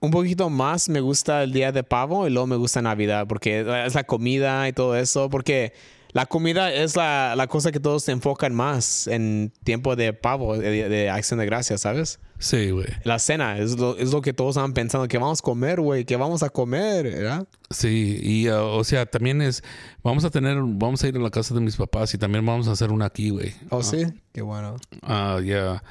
un 0.00 0.10
poquito 0.10 0.50
más. 0.50 0.88
Me 0.88 1.00
gusta 1.00 1.42
el 1.42 1.52
día 1.52 1.72
de 1.72 1.82
pavo 1.82 2.26
y 2.26 2.30
luego 2.30 2.46
me 2.46 2.56
gusta 2.56 2.82
Navidad 2.82 3.26
porque 3.28 3.60
es 3.86 3.94
la 3.94 4.04
comida 4.04 4.68
y 4.68 4.72
todo 4.72 4.96
eso. 4.96 5.30
Porque 5.30 5.72
la 6.12 6.26
comida 6.26 6.72
es 6.72 6.96
la, 6.96 7.34
la 7.36 7.46
cosa 7.46 7.70
que 7.70 7.80
todos 7.80 8.04
se 8.04 8.12
enfocan 8.12 8.54
más 8.54 9.06
en 9.06 9.52
tiempo 9.64 9.94
de 9.96 10.12
pavo, 10.12 10.56
de, 10.56 10.88
de 10.88 11.10
acción 11.10 11.38
de 11.38 11.46
gracias, 11.46 11.82
¿sabes? 11.82 12.18
Sí, 12.40 12.70
güey. 12.70 12.86
La 13.04 13.18
cena 13.18 13.58
es 13.58 13.78
lo, 13.78 13.96
es 13.98 14.12
lo 14.12 14.22
que 14.22 14.32
todos 14.32 14.56
están 14.56 14.72
pensando 14.72 15.06
que 15.06 15.18
vamos 15.18 15.40
a 15.40 15.42
comer, 15.42 15.80
güey, 15.80 16.06
que 16.06 16.16
vamos 16.16 16.42
a 16.42 16.48
comer, 16.48 17.04
¿verdad? 17.04 17.46
Sí, 17.68 18.18
y 18.22 18.48
ah, 18.48 18.62
o 18.62 18.82
sea, 18.82 19.04
también 19.04 19.42
es, 19.42 19.62
vamos 20.02 20.24
a 20.24 20.30
tener, 20.30 20.56
vamos 20.58 21.04
a 21.04 21.08
ir 21.08 21.16
a 21.16 21.20
la 21.20 21.30
casa 21.30 21.54
de 21.54 21.60
mis 21.60 21.76
papás 21.76 22.14
y 22.14 22.18
también 22.18 22.44
vamos 22.44 22.66
a 22.66 22.72
hacer 22.72 22.90
una 22.90 23.04
aquí, 23.04 23.28
güey. 23.28 23.52
Oh, 23.68 23.82
sí. 23.82 24.06
Qué 24.32 24.40
bueno. 24.40 24.76
Ah, 25.02 25.38
ya. 25.44 25.82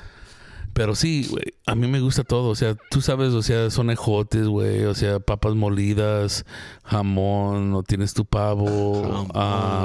Pero 0.74 0.96
sí, 0.96 1.28
güey, 1.30 1.54
a 1.66 1.76
mí 1.76 1.88
me 1.88 2.00
gusta 2.00 2.24
todo. 2.24 2.50
O 2.50 2.56
sea, 2.56 2.76
tú 2.90 3.02
sabes, 3.02 3.34
o 3.34 3.42
sea, 3.42 3.70
son 3.70 3.90
ejotes, 3.90 4.48
güey. 4.48 4.86
O 4.86 4.96
sea, 4.96 5.20
papas 5.20 5.56
molidas, 5.56 6.46
jamón, 6.84 7.74
o 7.74 7.84
tienes 7.84 8.14
tu 8.14 8.26
pavo. 8.26 9.28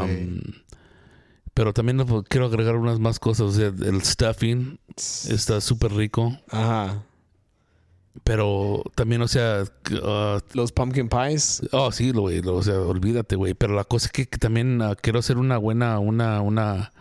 Güey. 0.04 0.40
pero 1.54 1.72
también 1.72 2.04
quiero 2.28 2.46
agregar 2.46 2.76
unas 2.76 2.98
más 3.00 3.18
cosas. 3.18 3.46
O 3.46 3.52
sea, 3.52 3.66
el 3.66 4.02
stuffing 4.02 4.78
está 4.96 5.60
súper 5.60 5.92
rico. 5.92 6.36
Ajá. 6.50 7.04
Pero 8.22 8.84
también, 8.94 9.22
o 9.22 9.28
sea, 9.28 9.64
ah, 10.04 10.38
Los 10.52 10.70
pumpkin 10.70 11.08
pies. 11.08 11.62
Oh, 11.72 11.90
sí, 11.90 12.12
lo, 12.12 12.22
güey. 12.22 12.40
O 12.46 12.62
sea, 12.62 12.78
olvídate, 12.80 13.34
güey. 13.34 13.54
Pero 13.54 13.74
la 13.74 13.84
cosa 13.84 14.06
es 14.06 14.12
que, 14.12 14.26
que 14.26 14.38
también 14.38 14.80
ah, 14.82 14.94
quiero 14.94 15.18
hacer 15.18 15.36
una 15.36 15.58
buena, 15.58 15.98
una, 15.98 16.40
una, 16.40 16.92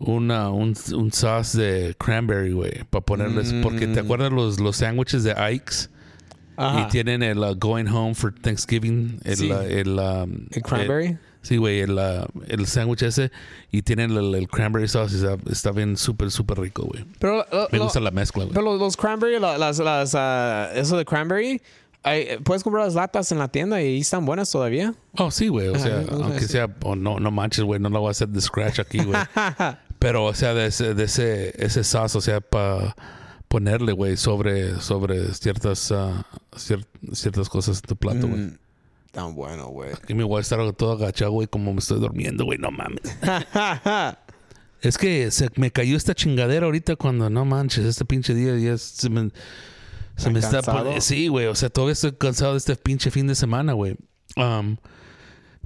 una, 0.00 0.50
un, 0.50 0.74
un 0.94 1.12
sauce 1.12 1.56
de 1.60 1.94
cranberry, 1.94 2.52
güey. 2.52 2.84
Para 2.90 3.04
ponerles, 3.04 3.52
porque 3.62 3.86
te 3.86 4.02
Mm. 4.02 4.04
acuerdas 4.04 4.32
los, 4.32 4.58
los 4.58 4.76
sándwiches 4.76 5.22
de 5.24 5.34
Ike's 5.52 5.90
Ajá. 6.56 6.80
y 6.80 6.88
tienen 6.90 7.22
el 7.22 7.38
uh, 7.38 7.54
going 7.54 7.86
home 7.86 8.14
for 8.14 8.34
Thanksgiving, 8.34 9.20
el, 9.24 9.36
Sí. 9.36 9.50
uh, 9.52 9.60
el, 9.60 9.98
um, 9.98 10.46
¿El 10.50 10.62
cranberry? 10.62 11.06
el- 11.06 11.18
sí, 11.42 11.56
güey, 11.58 11.80
el, 11.80 11.92
uh, 11.92 12.24
el 12.48 12.66
sándwich 12.66 13.02
ese 13.02 13.30
y 13.70 13.82
tienen 13.82 14.10
el, 14.10 14.34
el 14.34 14.48
cranberry 14.48 14.88
sauce. 14.88 15.14
Está, 15.16 15.36
está 15.50 15.70
bien 15.72 15.96
súper, 15.96 16.30
súper 16.30 16.58
rico, 16.60 16.82
güey. 16.84 17.04
Pero, 17.18 17.44
lo- 17.52 17.68
Me 17.70 17.78
lo- 17.78 17.84
gusta 17.84 18.00
la 18.00 18.10
mezcla, 18.10 18.44
güey. 18.44 18.54
pero 18.54 18.76
los, 18.76 18.96
cranberry, 18.96 19.38
la- 19.38 19.58
las, 19.58 19.78
las, 19.78 20.14
ah, 20.14 20.70
eso 20.74 20.96
de 20.98 21.04
cranberry, 21.04 21.60
hay- 22.02 22.38
puedes 22.42 22.62
comprar 22.64 22.84
las 22.86 22.94
latas 22.94 23.30
en 23.32 23.38
la 23.38 23.48
tienda 23.48 23.82
y 23.82 24.00
están 24.00 24.24
buenas 24.24 24.50
todavía. 24.50 24.94
Oh, 25.18 25.30
sí, 25.30 25.48
güey. 25.48 25.68
O 25.68 25.74
Ajá, 25.76 25.84
sea, 25.84 25.98
gusta 26.00 26.14
aunque 26.14 26.40
sea, 26.46 26.74
oh, 26.84 26.96
no, 26.96 27.20
no 27.20 27.30
manches, 27.30 27.64
güey. 27.64 27.78
No 27.80 27.90
lo 27.90 28.00
voy 28.00 28.08
a 28.08 28.10
hacer 28.12 28.28
de 28.28 28.40
scratch 28.40 28.80
aquí, 28.80 28.98
güey. 29.04 29.18
Pero, 30.00 30.24
o 30.24 30.34
sea, 30.34 30.52
de 30.54 30.66
ese, 30.66 30.94
de 30.94 31.04
ese, 31.04 31.54
ese 31.64 31.84
sauce, 31.84 32.18
o 32.18 32.20
sea, 32.20 32.40
para 32.40 32.96
ponerle, 33.46 33.92
güey, 33.92 34.16
sobre, 34.16 34.80
sobre 34.80 35.32
ciertas, 35.34 35.92
cier- 35.92 36.86
ciertas 37.12 37.48
cosas 37.48 37.76
en 37.76 37.82
tu 37.82 37.94
plato, 37.96 38.26
güey. 38.26 38.40
Mm, 38.40 38.58
tan 39.12 39.34
bueno, 39.34 39.68
güey. 39.68 39.92
Aquí 39.92 40.14
me 40.14 40.24
voy 40.24 40.38
a 40.38 40.40
estar 40.40 40.72
todo 40.72 40.92
agachado, 40.92 41.30
güey, 41.32 41.46
como 41.46 41.72
me 41.72 41.78
estoy 41.78 42.00
durmiendo, 42.00 42.44
güey. 42.44 42.58
No 42.58 42.70
mames. 42.72 43.02
Es 44.82 44.96
que 44.96 45.30
se 45.30 45.50
me 45.56 45.70
cayó 45.70 45.94
esta 45.94 46.14
chingadera 46.14 46.64
ahorita 46.64 46.96
cuando, 46.96 47.28
no 47.28 47.44
manches, 47.44 47.84
este 47.84 48.06
pinche 48.06 48.32
día 48.32 48.56
ya 48.56 48.78
se 48.78 49.10
me, 49.10 49.30
se 50.16 50.24
¿Tan 50.24 50.32
me 50.32 50.38
está. 50.38 50.62
Sí, 51.02 51.28
güey, 51.28 51.48
o 51.48 51.54
sea, 51.54 51.68
todavía 51.68 51.92
estoy 51.92 52.12
cansado 52.12 52.52
de 52.52 52.58
este 52.58 52.76
pinche 52.76 53.10
fin 53.10 53.26
de 53.26 53.34
semana, 53.34 53.74
güey. 53.74 53.96
Um, 54.36 54.78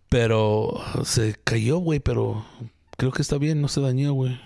pero 0.08 0.80
se 1.04 1.36
cayó, 1.44 1.78
güey, 1.78 2.00
pero 2.00 2.44
creo 2.96 3.12
que 3.12 3.22
está 3.22 3.38
bien, 3.38 3.60
no 3.60 3.68
se 3.68 3.80
dañó, 3.80 4.12
güey. 4.12 4.38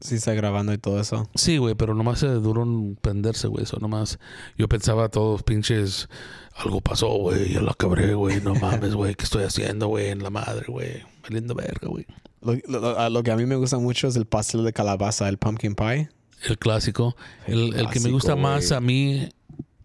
sí, 0.00 0.14
está 0.16 0.32
grabando 0.34 0.72
y 0.72 0.78
todo 0.78 1.00
eso. 1.00 1.28
Sí, 1.34 1.58
güey, 1.58 1.74
pero 1.74 1.94
nomás 1.94 2.18
se 2.20 2.28
duró 2.28 2.62
en 2.62 2.96
prenderse, 2.96 3.48
güey. 3.48 3.64
Eso 3.64 3.78
nomás. 3.80 4.18
Yo 4.56 4.68
pensaba 4.68 5.08
todos 5.08 5.42
pinches. 5.42 6.08
Algo 6.56 6.80
pasó, 6.80 7.08
güey. 7.08 7.52
Ya 7.54 7.60
la 7.62 7.74
quebré, 7.74 8.14
güey. 8.14 8.40
No 8.40 8.54
mames, 8.60 8.94
güey. 8.94 9.14
¿Qué 9.14 9.24
estoy 9.24 9.44
haciendo, 9.44 9.88
güey? 9.88 10.08
En 10.08 10.22
la 10.22 10.30
madre, 10.30 10.64
güey. 10.68 11.02
Valiendo 11.22 11.54
verga, 11.54 11.88
güey. 11.88 12.06
Lo, 12.42 12.54
lo- 12.66 13.10
lo 13.10 13.22
que 13.22 13.30
a 13.30 13.36
mí 13.36 13.44
me 13.46 13.56
gusta 13.56 13.76
mucho 13.78 14.08
es 14.08 14.16
el 14.16 14.24
pastel 14.26 14.64
de 14.64 14.72
calabaza, 14.72 15.28
el 15.28 15.36
pumpkin 15.38 15.74
pie. 15.74 16.08
El 16.48 16.58
clásico. 16.58 17.14
El, 17.46 17.64
el 17.64 17.70
que 17.72 17.76
me 17.78 17.84
clásico, 17.90 18.12
gusta 18.12 18.36
más 18.36 18.68
güey. 18.68 18.76
a 18.78 18.80
mí 18.80 19.28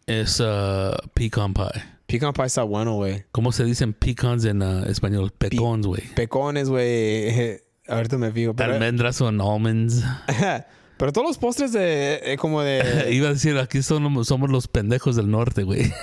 es 0.08 0.40
uh, 0.40 0.96
pecan 1.14 1.54
pie. 1.54 1.66
Pecan 2.08 2.32
pie 2.32 2.46
está 2.46 2.64
bueno, 2.64 2.94
güey. 2.94 3.26
¿Cómo 3.34 3.52
se 3.52 3.66
dicen 3.66 3.92
pecans 3.94 4.46
en 4.46 4.62
uh, 4.62 4.86
español? 4.86 5.32
Pecons, 5.38 5.86
güey. 5.86 6.02
Pecones, 6.16 6.70
güey. 6.70 7.60
Ahorita 7.88 8.18
me 8.18 8.32
fijo. 8.32 8.54
Pero, 8.56 8.74
Almendras 8.74 9.16
son 9.18 9.40
almonds. 9.42 10.04
pero 10.98 11.14
todos 11.14 11.28
los 11.28 11.38
postres 11.38 11.72
de, 11.72 12.22
eh, 12.24 12.38
como 12.38 12.62
de... 12.62 13.10
Iba 13.12 13.30
a 13.30 13.34
decir, 13.34 13.58
aquí 13.58 13.82
somos, 13.82 14.28
somos 14.28 14.50
los 14.50 14.68
pendejos 14.68 15.16
del 15.16 15.30
norte, 15.30 15.64
güey. 15.64 15.84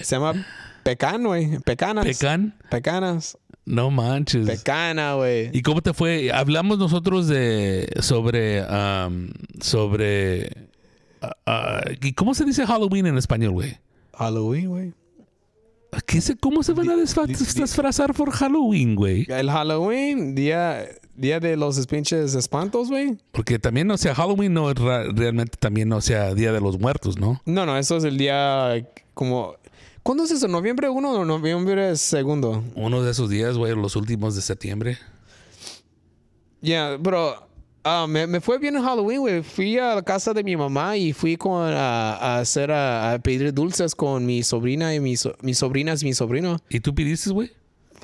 se 0.00 0.16
llama 0.16 0.46
pecan, 0.82 1.24
güey. 1.24 1.58
Pecanas. 1.60 2.06
¿Pecan? 2.06 2.54
Pecanas. 2.70 3.36
No 3.64 3.90
manches. 3.90 4.46
Pecana, 4.46 5.14
güey. 5.14 5.50
¿Y 5.52 5.60
cómo 5.60 5.82
te 5.82 5.92
fue? 5.92 6.32
Hablamos 6.32 6.78
nosotros 6.78 7.28
de 7.28 7.86
sobre 8.00 8.62
um, 8.62 9.28
sobre 9.60 10.68
¿y 12.00 12.12
cómo 12.14 12.34
se 12.34 12.46
dice 12.46 12.66
Halloween 12.66 13.06
en 13.06 13.18
español, 13.18 13.52
güey? 13.52 13.76
Halloween, 14.14 14.68
güey. 14.68 14.94
¿Qué 16.06 16.20
se, 16.20 16.36
¿Cómo 16.36 16.62
se 16.62 16.72
van 16.72 16.90
a 16.90 16.96
disfrazar 16.96 18.14
por 18.14 18.30
Halloween, 18.30 18.94
güey? 18.94 19.26
El 19.28 19.50
Halloween, 19.50 20.34
día, 20.34 20.86
día 21.14 21.40
de 21.40 21.56
los 21.56 21.86
pinches 21.86 22.34
espantos, 22.34 22.88
güey. 22.88 23.18
Porque 23.32 23.58
también, 23.58 23.90
o 23.90 23.96
sea, 23.96 24.14
Halloween 24.14 24.52
no 24.54 24.70
es 24.70 24.76
realmente 24.76 25.56
también, 25.58 25.92
o 25.92 26.00
sea, 26.00 26.34
Día 26.34 26.52
de 26.52 26.60
los 26.60 26.78
Muertos, 26.78 27.18
¿no? 27.18 27.40
No, 27.44 27.66
no, 27.66 27.76
eso 27.76 27.96
es 27.96 28.04
el 28.04 28.18
día 28.18 28.86
como... 29.14 29.54
¿Cuándo 30.02 30.24
es 30.24 30.30
eso? 30.30 30.48
¿Noviembre 30.48 30.88
1 30.88 31.10
o 31.10 31.24
noviembre 31.24 31.90
2? 31.90 32.14
Uno 32.74 33.02
de 33.02 33.10
esos 33.10 33.28
días, 33.28 33.56
güey, 33.56 33.74
los 33.74 33.96
últimos 33.96 34.34
de 34.34 34.42
septiembre. 34.42 34.98
Ya, 36.60 36.98
pero 37.02 37.47
ah, 37.88 38.06
me, 38.08 38.26
me 38.26 38.40
fue 38.40 38.58
bien 38.58 38.76
en 38.76 38.82
Halloween, 38.82 39.20
güey. 39.20 39.42
Fui 39.42 39.78
a 39.78 39.94
la 39.96 40.02
casa 40.02 40.32
de 40.32 40.44
mi 40.44 40.56
mamá 40.56 40.96
y 40.96 41.12
fui 41.12 41.36
con, 41.36 41.72
a, 41.72 42.14
a 42.14 42.38
hacer, 42.40 42.70
a, 42.70 43.12
a 43.12 43.18
pedir 43.18 43.52
dulces 43.54 43.94
con 43.94 44.24
mi 44.26 44.42
sobrina 44.42 44.94
y 44.94 45.00
mis, 45.00 45.28
mis 45.42 45.58
sobrinas 45.58 46.02
y 46.02 46.06
mi 46.06 46.14
sobrino. 46.14 46.58
¿Y 46.68 46.80
tú 46.80 46.94
pidiste, 46.94 47.30
güey? 47.30 47.50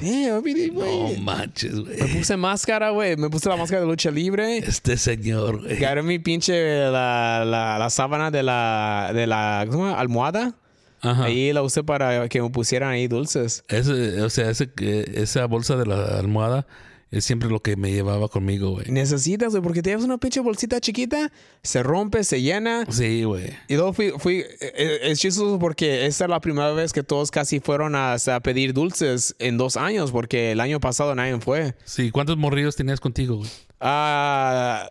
Yo 0.00 0.42
pedí, 0.42 0.72
No 0.72 0.80
güey. 0.80 1.20
manches, 1.20 1.72
Me 1.74 1.82
güey. 1.96 2.16
puse 2.18 2.36
máscara, 2.36 2.90
güey. 2.90 3.16
Me 3.16 3.30
puse 3.30 3.48
la 3.48 3.56
máscara 3.56 3.82
de 3.82 3.86
lucha 3.86 4.10
libre. 4.10 4.58
Este 4.58 4.96
señor, 4.96 5.60
güey. 5.62 5.76
Agarré 5.76 6.02
mi 6.02 6.18
pinche 6.18 6.90
la, 6.90 7.44
la, 7.46 7.78
la 7.78 7.90
sábana 7.90 8.32
de 8.32 8.42
la, 8.42 9.12
de 9.14 9.26
la 9.28 9.64
¿cómo 9.70 9.84
se 9.84 9.88
llama? 9.90 10.00
almohada. 10.00 10.54
Ajá. 11.00 11.24
Ahí 11.24 11.52
la 11.52 11.62
usé 11.62 11.84
para 11.84 12.28
que 12.28 12.42
me 12.42 12.50
pusieran 12.50 12.90
ahí 12.90 13.06
dulces. 13.06 13.62
Ese, 13.68 14.20
o 14.22 14.30
sea, 14.30 14.50
ese, 14.50 14.70
esa 15.14 15.44
bolsa 15.46 15.76
de 15.76 15.86
la 15.86 16.18
almohada 16.18 16.66
es 17.14 17.24
siempre 17.24 17.48
lo 17.48 17.60
que 17.60 17.76
me 17.76 17.92
llevaba 17.92 18.28
conmigo, 18.28 18.70
güey. 18.70 18.86
Necesitas, 18.90 19.50
güey, 19.52 19.62
porque 19.62 19.82
te 19.82 19.90
llevas 19.90 20.04
una 20.04 20.18
pinche 20.18 20.40
bolsita 20.40 20.80
chiquita, 20.80 21.30
se 21.62 21.82
rompe, 21.84 22.24
se 22.24 22.42
llena. 22.42 22.86
Sí, 22.90 23.22
güey. 23.22 23.50
Y 23.68 23.74
luego 23.76 23.92
fui, 23.92 24.12
fui 24.18 24.38
eh, 24.38 24.56
eh, 24.60 24.98
es 25.02 25.20
chistoso 25.20 25.58
porque 25.60 26.06
esta 26.06 26.24
es 26.24 26.30
la 26.30 26.40
primera 26.40 26.72
vez 26.72 26.92
que 26.92 27.04
todos 27.04 27.30
casi 27.30 27.60
fueron 27.60 27.94
a, 27.94 28.14
a 28.14 28.40
pedir 28.40 28.74
dulces 28.74 29.36
en 29.38 29.56
dos 29.56 29.76
años, 29.76 30.10
porque 30.10 30.50
el 30.52 30.60
año 30.60 30.80
pasado 30.80 31.14
nadie 31.14 31.38
fue. 31.40 31.74
Sí, 31.84 32.10
¿cuántos 32.10 32.36
morrillos 32.36 32.74
tenías 32.74 32.98
contigo, 32.98 33.36
güey? 33.36 33.50
Ah, 33.80 34.90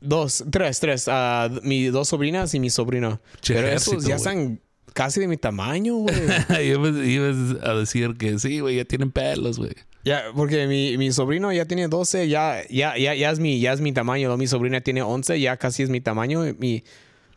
dos, 0.00 0.44
tres, 0.50 0.80
tres. 0.80 1.04
Ah, 1.08 1.50
mis 1.62 1.92
dos 1.92 2.08
sobrinas 2.08 2.54
y 2.54 2.60
mi 2.60 2.70
sobrino. 2.70 3.20
Pero 3.46 3.68
esos 3.68 4.06
ya 4.06 4.16
están 4.16 4.60
casi 4.94 5.20
de 5.20 5.28
mi 5.28 5.36
tamaño, 5.36 5.96
güey. 5.96 6.16
ibas, 6.66 6.96
ibas 7.04 7.62
a 7.62 7.74
decir 7.74 8.16
que 8.16 8.38
sí, 8.38 8.60
güey, 8.60 8.76
ya 8.76 8.84
tienen 8.84 9.10
pelos, 9.10 9.58
güey. 9.58 9.74
Ya, 10.04 10.24
porque 10.34 10.66
mi, 10.66 10.96
mi 10.98 11.12
sobrino 11.12 11.52
ya 11.52 11.64
tiene 11.66 11.88
12, 11.88 12.28
ya, 12.28 12.62
ya, 12.70 12.96
ya, 12.96 13.14
ya, 13.14 13.30
es 13.30 13.40
mi, 13.40 13.60
ya 13.60 13.72
es 13.72 13.80
mi 13.80 13.92
tamaño. 13.92 14.36
Mi 14.36 14.46
sobrina 14.46 14.80
tiene 14.80 15.02
11, 15.02 15.40
ya 15.40 15.56
casi 15.56 15.82
es 15.82 15.90
mi 15.90 16.00
tamaño. 16.00 16.42
Mi 16.58 16.82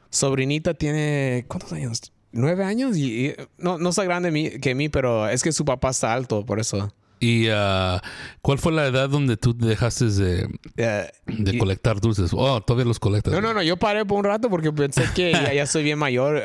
sobrinita 0.09 0.73
tiene, 0.73 1.45
¿cuántos 1.47 1.73
años? 1.73 2.11
¿Nueve 2.31 2.63
años? 2.63 2.95
Y, 2.97 3.27
y- 3.27 3.35
no, 3.57 3.77
no 3.77 3.89
está 3.89 4.03
grande 4.03 4.31
mi- 4.31 4.51
que 4.51 4.73
mí, 4.75 4.89
pero 4.89 5.27
es 5.27 5.43
que 5.43 5.51
su 5.51 5.65
papá 5.65 5.89
está 5.89 6.13
alto, 6.13 6.45
por 6.45 6.59
eso. 6.59 6.93
¿Y 7.19 7.49
ah, 7.51 8.01
cuál 8.41 8.57
fue 8.57 8.71
la 8.71 8.87
edad 8.87 9.07
donde 9.09 9.37
tú 9.37 9.55
dejaste 9.55 10.05
de, 10.05 10.49
Eh, 10.77 11.07
de 11.27 11.55
y- 11.55 11.57
colectar 11.59 11.99
dulces? 12.01 12.31
Oh, 12.33 12.61
todavía 12.61 12.85
los 12.85 12.99
colectas. 12.99 13.31
No, 13.33 13.41
no, 13.41 13.53
no, 13.53 13.61
yo 13.61 13.77
paré 13.77 14.05
por 14.05 14.17
un 14.17 14.23
rato 14.23 14.49
porque 14.49 14.71
pensé 14.71 15.03
que 15.13 15.31
ya, 15.33 15.53
ya 15.53 15.65
soy 15.67 15.83
bien 15.83 15.99
mayor. 15.99 16.41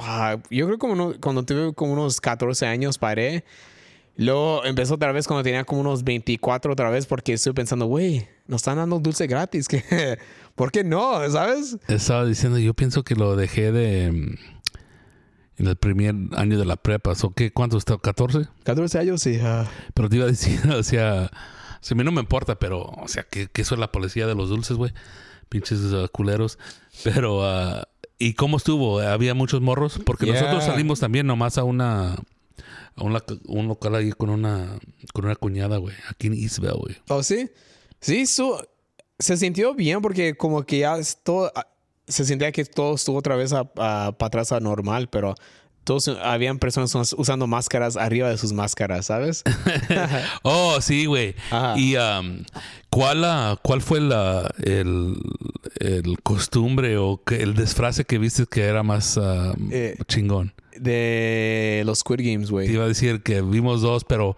Ah, 0.00 0.38
yo 0.50 0.66
creo 0.66 0.78
como 0.78 0.94
no- 0.94 1.14
cuando 1.20 1.42
tuve 1.44 1.74
como 1.74 1.92
unos 1.92 2.20
14 2.20 2.66
años 2.66 2.96
paré. 2.98 3.44
Luego 4.16 4.64
empezó 4.64 4.94
otra 4.94 5.12
vez 5.12 5.26
cuando 5.26 5.42
tenía 5.42 5.64
como 5.64 5.82
unos 5.82 6.02
24 6.04 6.72
otra 6.72 6.88
vez 6.90 7.06
porque 7.06 7.34
estoy 7.34 7.52
pensando, 7.52 7.86
güey, 7.86 8.26
nos 8.46 8.60
están 8.60 8.78
dando 8.78 8.98
dulce 8.98 9.26
gratis. 9.26 9.68
que 9.68 10.18
¿Por 10.54 10.72
qué 10.72 10.84
no? 10.84 11.28
¿Sabes? 11.30 11.76
Estaba 11.86 12.24
diciendo, 12.24 12.58
yo 12.58 12.72
pienso 12.74 13.02
que 13.04 13.14
lo 13.14 13.36
dejé 13.36 13.72
de... 13.72 14.10
mm, 14.12 14.34
En 15.58 15.66
el 15.66 15.76
primer 15.76 16.14
año 16.34 16.58
de 16.58 16.64
la 16.64 16.76
prepa. 16.76 17.12
¿O 17.22 17.30
qué? 17.30 17.52
¿Cuánto 17.52 17.76
está? 17.76 17.94
¿14? 17.96 18.48
14 18.64 18.98
años, 18.98 19.20
sí. 19.20 19.38
Pero 19.94 20.08
te 20.08 20.16
iba 20.16 20.24
a 20.24 20.28
decir, 20.28 20.60
o 20.70 20.82
sea... 20.82 21.30
sea, 21.82 21.94
a 21.94 21.98
mí 21.98 22.02
no 22.04 22.10
me 22.12 22.20
importa, 22.20 22.58
pero... 22.58 22.80
O 22.84 23.08
sea, 23.08 23.22
que, 23.24 23.48
que 23.48 23.62
eso 23.62 23.74
es 23.74 23.78
la 23.80 23.92
policía 23.92 24.26
de 24.26 24.34
los 24.34 24.48
dulces, 24.48 24.76
güey. 24.78 24.92
Pinches 25.50 25.80
culeros. 26.12 26.58
Pero... 27.04 27.44
ah, 27.44 27.86
¿Y 28.18 28.32
cómo 28.32 28.56
estuvo? 28.56 29.00
¿Había 29.00 29.34
muchos 29.34 29.60
morros? 29.60 30.00
Porque 30.06 30.24
Yeah. 30.24 30.36
nosotros 30.40 30.64
salimos 30.64 31.00
también 31.00 31.26
nomás 31.26 31.58
a 31.58 31.64
una... 31.64 32.16
A 32.96 33.04
un, 33.04 33.68
local 33.68 33.94
ahí 33.94 34.10
con 34.12 34.30
una... 34.30 34.78
Con 35.12 35.26
una 35.26 35.36
cuñada, 35.36 35.76
güey. 35.76 35.94
Aquí 36.08 36.28
en 36.28 36.34
Eastville, 36.34 36.72
güey. 36.72 36.96
¿Oh, 37.08 37.22
sí? 37.22 37.50
Sí, 38.00 38.26
su- 38.26 38.56
se 39.18 39.36
sintió 39.36 39.74
bien 39.74 40.00
porque 40.00 40.34
como 40.36 40.64
que 40.64 40.78
ya 40.80 40.96
todo, 41.22 41.52
ah, 41.54 41.66
se 42.06 42.24
sentía 42.24 42.52
que 42.52 42.64
todo 42.64 42.94
estuvo 42.94 43.18
otra 43.18 43.36
vez 43.36 43.52
a- 43.52 43.70
a- 43.76 44.12
para 44.16 44.26
atrás 44.26 44.52
a 44.52 44.60
normal, 44.60 45.08
pero 45.10 45.34
todos 45.84 46.08
habían 46.08 46.58
personas 46.58 46.94
us- 46.94 47.14
usando 47.16 47.46
máscaras 47.46 47.96
arriba 47.96 48.28
de 48.30 48.38
sus 48.38 48.52
máscaras, 48.52 49.06
¿sabes? 49.06 49.42
Oh, 50.42 50.80
sí, 50.80 51.06
güey. 51.06 51.34
Y 51.76 51.96
um, 51.96 52.44
¿cuál, 52.90 53.24
ah, 53.24 53.58
¿cuál 53.62 53.82
fue 53.82 54.00
la, 54.00 54.50
el, 54.62 55.16
el 55.80 56.18
costumbre 56.22 56.96
o 56.98 57.22
que, 57.24 57.42
el 57.42 57.54
disfrace 57.54 58.04
que 58.04 58.18
viste 58.18 58.46
que 58.46 58.62
era 58.64 58.82
más 58.82 59.18
Eh, 59.70 59.96
chingón? 60.08 60.52
De 60.80 61.82
los 61.86 62.00
Squid 62.00 62.20
Games, 62.20 62.46
Te 62.48 62.52
güey. 62.52 62.70
iba 62.72 62.84
a 62.84 62.88
decir 62.88 63.22
que 63.22 63.42
vimos 63.42 63.82
dos, 63.82 64.04
pero 64.04 64.36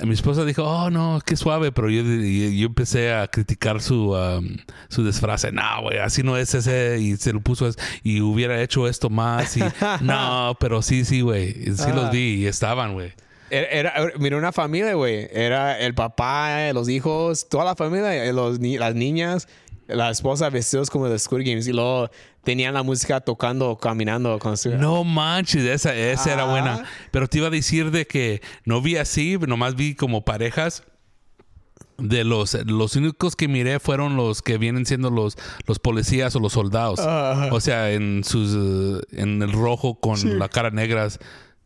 mi 0.00 0.12
esposa 0.14 0.44
dijo, 0.44 0.62
oh, 0.62 0.90
no, 0.90 1.20
qué 1.26 1.34
suave, 1.36 1.72
pero 1.72 1.90
yo, 1.90 2.02
yo, 2.04 2.50
yo 2.50 2.66
empecé 2.66 3.12
a 3.12 3.26
criticar 3.26 3.80
su, 3.82 4.12
um, 4.12 4.56
su. 4.88 5.02
No, 5.02 5.82
güey, 5.82 5.98
así 5.98 6.22
no 6.22 6.36
es 6.36 6.54
ese. 6.54 6.98
Y 7.00 7.16
se 7.16 7.32
lo 7.32 7.40
puso 7.40 7.68
y 8.04 8.20
hubiera 8.20 8.62
hecho 8.62 8.86
esto 8.86 9.10
más. 9.10 9.56
Y 9.56 9.60
no, 10.02 10.56
pero 10.60 10.82
sí, 10.82 11.04
sí, 11.04 11.20
güey. 11.20 11.52
Sí 11.74 11.82
Ah. 11.84 11.92
los 11.94 12.10
vi 12.12 12.34
y 12.42 12.46
estaban, 12.46 12.92
güey. 12.92 13.12
Era, 13.50 13.90
era- 13.90 14.12
mira 14.20 14.36
una 14.36 14.52
familia, 14.52 14.94
güey. 14.94 15.26
Era 15.32 15.76
el 15.80 15.94
papá, 15.94 16.72
los 16.74 16.88
hijos, 16.88 17.48
toda 17.48 17.64
la 17.64 17.74
familia, 17.74 18.24
eh, 18.24 18.32
los, 18.32 18.60
las 18.60 18.94
niñas, 18.94 19.48
la 19.88 20.10
esposa 20.10 20.48
vestidos 20.50 20.90
como 20.90 21.08
de 21.08 21.18
Squid 21.18 21.44
Games 21.48 21.66
y 21.66 21.72
luego 21.72 22.08
tenían 22.44 22.74
la 22.74 22.82
música 22.82 23.20
tocando, 23.20 23.76
caminando. 23.76 24.38
Con 24.38 24.56
su- 24.56 24.70
No 24.76 25.04
manches, 25.04 25.64
esa, 25.64 25.94
esa 25.94 26.32
era 26.32 26.42
Ah. 26.44 26.50
buena. 26.50 26.84
Pero 27.10 27.28
te 27.28 27.38
iba 27.38 27.46
a 27.48 27.50
decir 27.50 27.90
de 27.90 28.06
que 28.06 28.40
no 28.64 28.80
vi 28.80 28.96
así, 28.96 29.36
nomás 29.46 29.74
vi 29.76 29.94
como 29.94 30.24
parejas. 30.24 30.82
De 31.98 32.22
los, 32.22 32.54
los 32.66 32.94
únicos 32.94 33.34
que 33.34 33.48
miré 33.48 33.80
fueron 33.80 34.14
los 34.16 34.40
que 34.40 34.56
vienen 34.56 34.86
siendo 34.86 35.10
los, 35.10 35.36
los 35.66 35.80
policías 35.80 36.34
o 36.36 36.38
los 36.40 36.52
soldados. 36.52 37.00
Ajá. 37.00 37.48
O 37.52 37.60
sea, 37.60 37.90
en 37.90 38.22
sus 38.22 38.54
eh, 38.54 39.20
en 39.20 39.42
el 39.42 39.50
rojo 39.50 39.98
con 39.98 40.38
la 40.38 40.48
cara 40.48 40.70
negra 40.70 41.08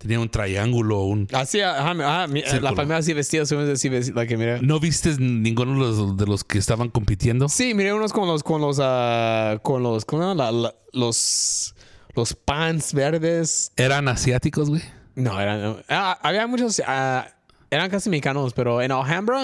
tenía 0.02 0.20
un 0.20 0.28
triángulo, 0.28 1.02
un 1.04 1.26
Así, 1.32 1.60
ajá, 1.60 1.90
ajá, 1.92 2.26
mi- 2.26 2.40
Círculo. 2.42 2.60
la 2.62 2.72
familia 2.74 2.96
así 2.98 3.12
vestida, 3.12 3.42
así 3.42 3.54
vestida, 3.88 4.00
la 4.14 4.26
que 4.26 4.36
mira. 4.36 4.58
¿No 4.60 4.78
viste 4.80 5.16
ninguno 5.18 5.72
de 5.72 5.78
los, 5.78 6.16
de 6.16 6.26
los 6.26 6.44
que 6.44 6.58
estaban 6.58 6.88
compitiendo? 6.90 7.48
Sí, 7.48 7.74
miré 7.74 7.92
unos 7.94 8.12
con 8.12 8.26
los, 8.28 8.42
con 8.42 8.60
los, 8.60 8.78
ah, 8.82 9.58
con 9.62 9.82
los, 9.82 10.04
¿cómo? 10.04 10.34
La- 10.34 10.52
la- 10.52 10.74
los, 10.92 11.74
los 12.14 12.34
pants 12.34 12.92
verdes. 12.94 13.72
¿Eran 13.76 14.08
asiáticos, 14.08 14.68
güey? 14.68 14.82
No, 15.14 15.40
eran, 15.40 15.82
ah, 15.88 16.18
había 16.22 16.46
muchos, 16.46 16.82
ah, 16.86 17.28
eran 17.72 17.88
casi 17.88 18.11
mexicanos, 18.11 18.52
pero 18.52 18.82
en 18.82 18.92
Alhambra 18.92 19.42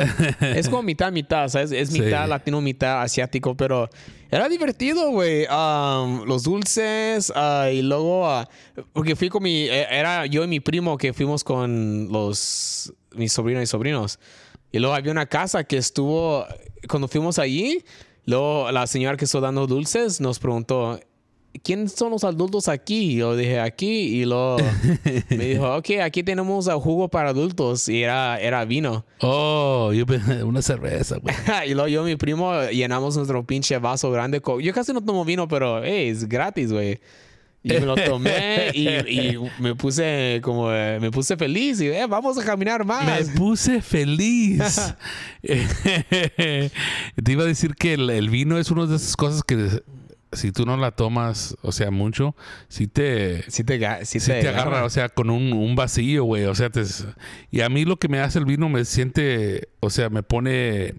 es 0.55 0.69
como 0.69 0.83
mitad, 0.83 1.11
mitad, 1.11 1.49
¿sabes? 1.49 1.73
Es 1.73 1.88
Sí. 1.88 2.01
mitad 2.03 2.29
latino, 2.29 2.61
mitad 2.61 3.01
asiático, 3.01 3.57
pero 3.57 3.88
era 4.31 4.49
divertido, 4.51 5.11
güey. 5.11 5.47
Um, 5.47 6.25
los 6.25 6.43
dulces 6.43 7.33
ah, 7.35 7.71
y 7.73 7.81
luego, 7.81 8.29
ah, 8.29 8.47
porque 8.93 9.17
fui 9.17 9.31
con 9.31 9.43
mi, 9.43 9.62
eh, 9.62 9.87
era 9.91 10.27
yo 10.27 10.45
y 10.45 10.47
mi 10.47 10.61
primo 10.61 10.99
que 10.99 11.14
fuimos 11.14 11.43
con 11.43 12.09
los, 12.12 12.93
mis 13.14 13.33
sobrinos 13.33 13.62
y 13.62 13.67
sobrinos. 13.67 14.19
Y 14.73 14.79
luego 14.79 14.95
había 14.95 15.11
una 15.11 15.25
casa 15.25 15.64
que 15.64 15.79
estuvo, 15.79 16.45
cuando 16.87 17.09
fuimos 17.09 17.38
allí, 17.38 17.83
luego 18.27 18.71
la 18.71 18.87
señora 18.87 19.17
que 19.17 19.25
estuvo 19.25 19.41
dando 19.41 19.67
dulces 19.67 20.21
nos 20.21 20.38
preguntó, 20.38 21.01
¿quién 21.63 21.89
son 21.89 22.11
los 22.11 22.25
adultos 22.25 22.69
aquí? 22.69 23.17
Yo 23.17 23.37
dije, 23.37 23.61
aquí. 23.61 23.87
Y 23.87 24.25
luego 24.25 24.57
me 25.31 25.47
dijo, 25.47 25.77
ok, 25.77 25.91
aquí 26.03 26.23
tenemos 26.23 26.69
ah, 26.69 26.77
jugo 26.77 27.09
para 27.09 27.31
adultos. 27.31 27.89
Y 27.89 28.03
era, 28.03 28.39
era 28.41 28.65
vino. 28.65 29.05
Oh, 29.21 29.93
yo 29.93 30.05
una 30.45 30.63
cerveza, 30.63 31.17
güey. 31.19 31.35
y 31.67 31.75
luego 31.75 31.89
yo 31.89 32.03
y 32.07 32.13
mi 32.13 32.17
primo 32.17 32.53
llenamos 32.71 33.17
nuestro 33.17 33.45
pinche 33.45 33.79
vaso 33.79 34.11
grande. 34.11 34.43
Yo 34.63 34.73
casi 34.73 34.93
no 34.93 35.03
tomo 35.03 35.25
vino, 35.25 35.49
pero 35.49 35.83
hey, 35.83 36.09
es 36.09 36.29
gratis, 36.29 36.73
güey. 36.73 37.01
Y 37.61 37.71
me 37.71 37.81
lo 37.81 37.97
tomé 37.97 38.71
y, 38.73 38.89
y 38.89 39.39
me 39.59 39.75
puse 39.75 40.41
como, 40.45 40.73
eh, 40.73 40.99
me 41.01 41.11
puse 41.11 41.37
feliz. 41.37 41.81
Y 41.81 41.89
eh, 41.89 42.07
vamos 42.09 42.39
a 42.39 42.45
caminar 42.45 42.81
Me 42.81 42.95
más. 42.95 43.31
puse 43.37 43.83
feliz. 43.83 44.95
Te 45.43 46.71
iba 47.27 47.43
a 47.43 47.47
decir 47.47 47.75
que 47.75 47.95
el, 47.95 48.09
el 48.11 48.31
vino 48.31 48.59
es 48.59 48.71
una 48.71 48.87
de 48.87 48.95
esas 48.95 49.17
cosas 49.17 49.43
que 49.43 49.83
si 50.33 50.53
tú 50.53 50.67
no 50.67 50.77
la 50.77 50.93
tomas, 50.93 51.57
o 51.62 51.73
sea, 51.73 51.91
mucho, 51.91 52.37
si 52.69 52.87
te, 52.87 53.49
Sí 53.51 53.64
te, 53.64 53.75
agarra, 54.49 54.85
o 54.85 54.91
sea, 54.91 55.09
con 55.09 55.31
un, 55.31 55.53
un 55.53 55.75
vacío, 55.75 56.25
güey. 56.25 56.45
O 56.45 56.55
sea, 56.55 56.71
te, 56.71 56.83
y 57.51 57.61
a 57.62 57.69
mí 57.69 57.85
lo 57.85 57.99
que 57.99 58.09
me 58.09 58.21
hace 58.21 58.38
el 58.38 58.45
vino 58.45 58.69
me 58.69 58.85
siente, 58.85 59.69
o 59.81 59.91
sea, 59.91 60.11
me 60.11 60.23
pone 60.23 60.97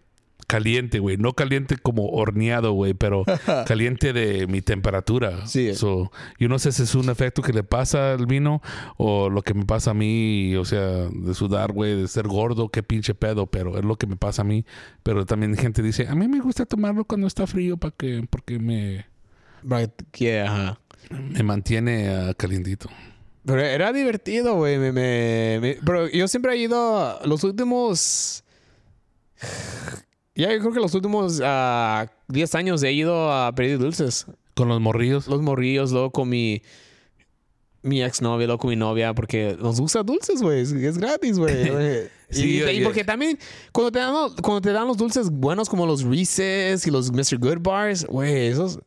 caliente, 0.50 0.98
güey. 0.98 1.16
No 1.18 1.34
caliente 1.34 1.78
como 1.78 2.10
horneado, 2.10 2.74
güey, 2.74 2.96
pero 2.96 3.24
caliente 3.68 4.14
de 4.14 4.48
mi 4.48 4.62
temperatura. 4.62 5.46
Sí. 5.46 5.76
So, 5.76 6.12
yo 6.40 6.50
no 6.50 6.58
sé 6.58 6.72
si 6.72 6.84
es 6.84 6.96
un 6.96 7.10
efecto 7.10 7.44
que 7.44 7.54
le 7.54 7.64
pasa 7.64 8.14
al 8.14 8.26
vino 8.26 8.62
o 8.98 9.30
lo 9.30 9.44
que 9.44 9.54
me 9.54 9.66
pasa 9.66 9.92
a 9.92 9.94
mí, 9.94 10.56
o 10.56 10.66
sea, 10.66 11.08
de 11.08 11.36
sudar, 11.36 11.72
güey, 11.72 12.02
de 12.02 12.08
ser 12.08 12.28
gordo, 12.28 12.70
qué 12.70 12.82
pinche 12.82 13.14
pedo, 13.14 13.46
pero 13.46 13.78
es 13.78 13.86
lo 13.86 13.98
que 13.98 14.08
me 14.08 14.16
pasa 14.16 14.42
a 14.42 14.46
mí. 14.46 14.66
Pero 15.04 15.26
también 15.28 15.56
gente 15.56 15.84
dice, 15.84 16.08
a 16.08 16.16
mí 16.16 16.28
me 16.28 16.40
gusta 16.40 16.66
tomarlo 16.66 17.06
cuando 17.06 17.28
está 17.28 17.46
frío 17.46 17.78
para 17.78 17.94
que, 17.96 18.26
porque 18.28 18.58
me, 18.58 19.06
yeah, 20.18 20.78
me 21.12 21.44
mantiene 21.44 22.10
ah, 22.10 22.34
calientito. 22.36 22.90
Pero 23.46 23.62
era 23.62 23.92
divertido, 23.94 24.56
güey. 24.56 24.78
Me, 24.78 24.92
me- 24.92 25.60
me- 25.62 25.78
pero 25.86 26.08
yo 26.10 26.28
siempre 26.28 26.54
he 26.54 26.58
ido 26.58 27.20
los 27.26 27.44
últimos. 27.44 28.44
Ya, 30.36 30.54
yo 30.54 30.60
creo 30.60 30.72
que 30.72 30.80
los 30.80 30.94
últimos 30.94 31.42
ah, 31.44 32.06
10 32.28 32.56
años 32.56 32.84
he 32.84 32.92
ido 32.94 33.32
a 33.32 33.52
pedir 33.54 33.78
dulces. 33.80 34.26
Con 34.56 34.68
los 34.70 34.80
morrillos. 34.80 35.28
Los 35.28 35.42
morrillos, 35.42 35.92
luego 35.92 36.12
con 36.12 36.30
mi. 36.30 36.62
Mi 37.82 38.04
exnovia, 38.04 38.46
luego 38.46 38.60
con 38.60 38.70
mi 38.72 38.76
novia, 38.76 39.14
porque 39.14 39.56
nos 39.60 39.80
gusta 39.80 40.04
dulces, 40.04 40.42
güey. 40.42 40.60
Es, 40.62 40.98
gratis, 40.98 41.40
güey. 41.40 41.56
Sí, 42.30 42.44
y, 42.56 42.60
yo- 42.60 42.70
y 42.70 42.80
yo- 42.80 42.84
porque 42.86 43.06
también, 43.06 43.40
cuando 43.72 43.90
te, 43.92 44.00
dan, 44.00 44.14
cuando 44.42 44.60
te 44.62 44.72
dan 44.74 44.86
los 44.86 44.98
dulces 44.98 45.30
buenos 45.30 45.70
como 45.70 45.86
los 45.86 46.04
Reese's 46.04 46.86
y 46.86 46.92
los 46.92 47.10
Mr. 47.12 47.38
Good 47.40 47.60
Bars, 47.62 48.06
güey, 48.06 48.48
esos. 48.48 48.80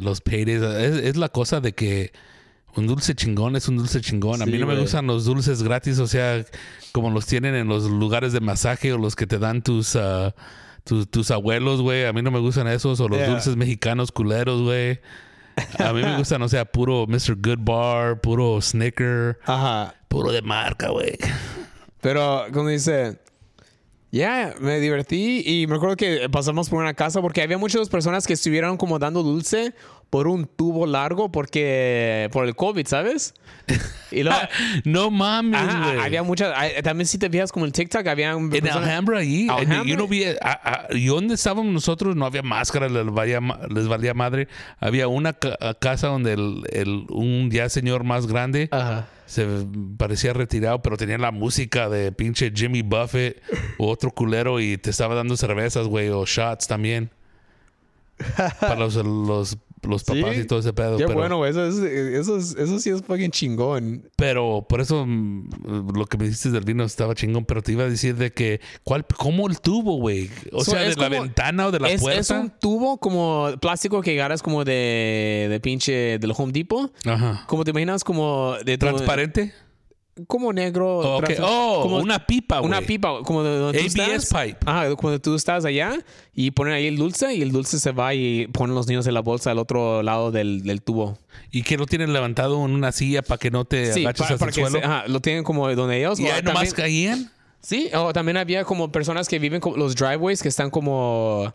Los 0.00 0.20
paydays. 0.20 0.62
Es, 0.62 0.96
es 1.04 1.16
la 1.16 1.28
cosa 1.28 1.60
de 1.60 1.72
que 1.74 2.12
Un 2.76 2.86
dulce 2.86 3.14
chingón 3.14 3.56
es 3.56 3.68
un 3.68 3.76
dulce 3.78 4.00
chingón. 4.00 4.42
A 4.42 4.46
mí 4.46 4.58
no 4.58 4.66
me 4.66 4.78
gustan 4.78 5.06
los 5.06 5.24
dulces 5.24 5.62
gratis, 5.62 5.98
o 5.98 6.06
sea, 6.06 6.44
como 6.92 7.10
los 7.10 7.26
tienen 7.26 7.54
en 7.54 7.68
los 7.68 7.84
lugares 7.84 8.32
de 8.32 8.40
masaje 8.40 8.92
o 8.92 8.98
los 8.98 9.16
que 9.16 9.26
te 9.26 9.38
dan 9.38 9.62
tus, 9.62 9.96
ah, 9.96 10.34
tus, 10.84 11.10
tus 11.10 11.30
abuelos, 11.30 11.80
güey. 11.80 12.04
A 12.04 12.12
mí 12.12 12.20
no 12.22 12.30
me 12.30 12.38
gustan 12.40 12.66
esos 12.68 13.00
o 13.00 13.08
los 13.08 13.18
Yeah. 13.18 13.30
dulces 13.30 13.56
mexicanos 13.56 14.12
culeros, 14.12 14.60
güey. 14.62 15.00
A 15.78 15.92
mí 15.94 16.02
me 16.02 16.16
gustan, 16.18 16.42
o 16.42 16.48
sea, 16.50 16.66
puro 16.66 17.06
Mr. 17.06 17.34
Good 17.36 17.60
Bar, 17.60 18.20
puro 18.20 18.60
Snicker, 18.60 19.38
Ajá. 19.46 19.94
puro 20.08 20.30
de 20.32 20.42
marca, 20.42 20.90
güey. 20.90 21.16
Pero, 22.02 22.44
como 22.52 22.68
dice, 22.68 23.18
ya, 24.16 24.54
me 24.60 24.80
divertí 24.80 25.42
y 25.44 25.66
me 25.66 25.76
acuerdo 25.76 25.96
que 25.96 26.28
pasamos 26.30 26.68
por 26.68 26.80
una 26.82 26.94
casa 26.94 27.20
porque 27.20 27.42
había 27.42 27.58
muchas 27.58 27.88
personas 27.88 28.26
que 28.26 28.32
estuvieron 28.32 28.76
como 28.76 28.98
dando 28.98 29.22
dulce 29.22 29.74
por 30.10 30.28
un 30.28 30.46
tubo 30.46 30.86
largo 30.86 31.30
porque 31.32 32.28
por 32.32 32.46
el 32.46 32.54
COVID, 32.54 32.86
¿sabes? 32.86 33.34
Y 34.12 34.22
luego, 34.22 34.38
No 34.84 35.10
mames, 35.10 35.60
ajá, 35.60 35.92
güey. 35.92 36.04
había 36.06 36.22
muchas, 36.22 36.52
ah, 36.56 36.68
también 36.82 37.06
si 37.08 37.18
te 37.18 37.28
fijas 37.28 37.50
como 37.50 37.66
en 37.66 37.72
TikTok, 37.72 38.06
había 38.06 38.30
En 38.30 38.48
personas- 38.48 38.76
Alhambra 38.88 39.18
ahí, 39.18 39.48
Alhambra. 39.50 39.82
yo 39.84 39.96
no 39.96 40.06
vi, 40.06 40.24
a- 40.24 40.36
a- 40.40 40.86
y 40.94 41.06
donde 41.06 41.34
estábamos 41.34 41.66
nosotros 41.72 42.14
no 42.14 42.24
había 42.24 42.42
máscara, 42.42 42.88
les 42.88 43.04
valía, 43.06 43.40
les 43.68 43.88
valía 43.88 44.14
madre. 44.14 44.46
Había 44.78 45.08
una 45.08 45.32
ca- 45.32 45.58
casa 45.80 46.06
donde 46.06 46.34
el, 46.34 46.62
el- 46.70 47.06
un 47.10 47.50
ya 47.50 47.68
señor 47.68 48.04
más 48.04 48.28
grande 48.28 48.68
Ajá. 48.70 49.08
se 49.26 49.44
parecía 49.98 50.32
retirado, 50.32 50.80
pero 50.82 50.96
tenía 50.96 51.18
la 51.18 51.32
música 51.32 51.88
de 51.88 52.12
pinche 52.12 52.52
Jimmy 52.54 52.82
Buffett 52.82 53.42
o 53.78 53.90
otro 53.90 54.12
culero 54.12 54.60
y 54.60 54.78
te 54.78 54.90
estaba 54.90 55.16
dando 55.16 55.36
cervezas, 55.36 55.88
güey, 55.88 56.08
o 56.10 56.24
shots 56.24 56.68
también. 56.68 57.10
Para 58.60 58.76
los, 58.76 58.94
los, 58.94 59.58
los 59.82 60.04
papás 60.04 60.34
Sí. 60.34 60.40
y 60.40 60.44
todo 60.46 60.58
ese 60.58 60.72
pedo. 60.72 60.96
Qué 60.96 61.04
pero, 61.06 61.18
bueno, 61.18 61.36
güey, 61.38 61.50
eso, 61.50 61.64
es- 61.66 61.76
eso, 61.78 62.36
es- 62.38 62.56
eso 62.56 62.78
sí 62.80 62.90
es 62.90 63.02
fucking 63.02 63.30
chingón. 63.30 64.08
pero 64.16 64.66
por 64.68 64.80
eso 64.80 65.04
mm, 65.06 65.92
lo 65.96 66.06
que 66.06 66.18
me 66.18 66.24
dijiste 66.24 66.50
del 66.50 66.64
vino 66.64 66.82
estaba 66.84 67.14
chingón, 67.14 67.44
pero 67.44 67.62
te 67.62 67.72
iba 67.72 67.84
a 67.84 67.88
decir 67.88 68.16
de 68.16 68.32
que, 68.32 68.60
¿cuál, 68.84 69.04
¿cómo 69.16 69.46
el 69.48 69.60
tubo, 69.60 69.96
güey? 69.98 70.30
O 70.52 70.64
So, 70.64 70.72
sea, 70.72 70.80
de 70.80 70.94
la 70.96 71.08
ventana 71.08 71.66
o 71.66 71.70
de 71.70 71.78
la 71.80 71.88
es, 71.90 72.00
puerta. 72.00 72.20
es 72.20 72.30
un 72.30 72.50
tubo 72.60 72.98
como 72.98 73.48
plástico 73.60 74.00
que 74.02 74.12
agarras 74.12 74.42
como 74.42 74.64
de, 74.64 75.46
de 75.50 75.60
pinche 75.60 76.18
del 76.18 76.32
Home 76.36 76.52
Depot. 76.52 76.92
Ajá. 77.06 77.44
Como 77.46 77.64
te 77.64 77.70
imaginas 77.70 78.02
como 78.04 78.54
de 78.64 78.78
tu- 78.78 78.86
¿Transparente? 78.86 79.52
Como 80.26 80.52
negro. 80.52 80.98
Oh, 80.98 81.20
Oh, 81.42 81.80
como 81.82 81.98
una 81.98 82.24
pipa, 82.26 82.58
güey. 82.60 82.68
Una 82.70 82.80
pipa, 82.80 83.20
como 83.22 83.42
de 83.42 83.58
donde 83.58 83.78
tú 83.80 83.84
ABS 83.84 84.14
estás. 84.24 84.44
pipe. 84.46 84.58
Ajá, 84.64 84.94
cuando 84.96 85.20
tú 85.20 85.34
estás 85.34 85.64
allá 85.64 85.98
y 86.34 86.50
ponen 86.52 86.74
ahí 86.74 86.86
el 86.86 86.96
dulce 86.96 87.34
y 87.34 87.42
el 87.42 87.52
dulce 87.52 87.78
se 87.78 87.92
va 87.92 88.14
y 88.14 88.46
ponen 88.48 88.74
los 88.74 88.86
niños 88.86 89.06
en 89.06 89.14
la 89.14 89.20
bolsa 89.20 89.50
al 89.50 89.58
otro 89.58 90.02
lado 90.02 90.30
del, 90.32 90.62
del 90.62 90.82
tubo. 90.82 91.18
Y 91.50 91.62
que 91.62 91.76
lo 91.76 91.86
tienen 91.86 92.12
levantado 92.12 92.64
en 92.64 92.70
una 92.72 92.92
silla 92.92 93.22
para 93.22 93.38
que 93.38 93.50
no 93.50 93.64
te 93.64 93.92
Sí, 93.92 94.00
agaches 94.04 94.26
para, 94.26 94.38
para 94.38 94.48
el 94.50 94.54
que 94.54 94.60
suelo. 94.62 94.78
se- 94.80 94.84
ajá, 94.84 95.04
lo 95.08 95.20
tienen 95.20 95.44
como 95.44 95.72
donde 95.74 95.98
ellos. 95.98 96.18
y 96.18 96.26
ahí 96.28 96.42
nomás 96.42 96.72
caían. 96.72 97.30
Sí, 97.60 97.90
o 97.94 98.12
también 98.12 98.36
había 98.36 98.64
como 98.64 98.92
personas 98.92 99.28
que 99.28 99.38
viven 99.38 99.60
como 99.60 99.76
los 99.76 99.94
driveways 99.96 100.40
que 100.42 100.48
están 100.48 100.70
como 100.70 101.52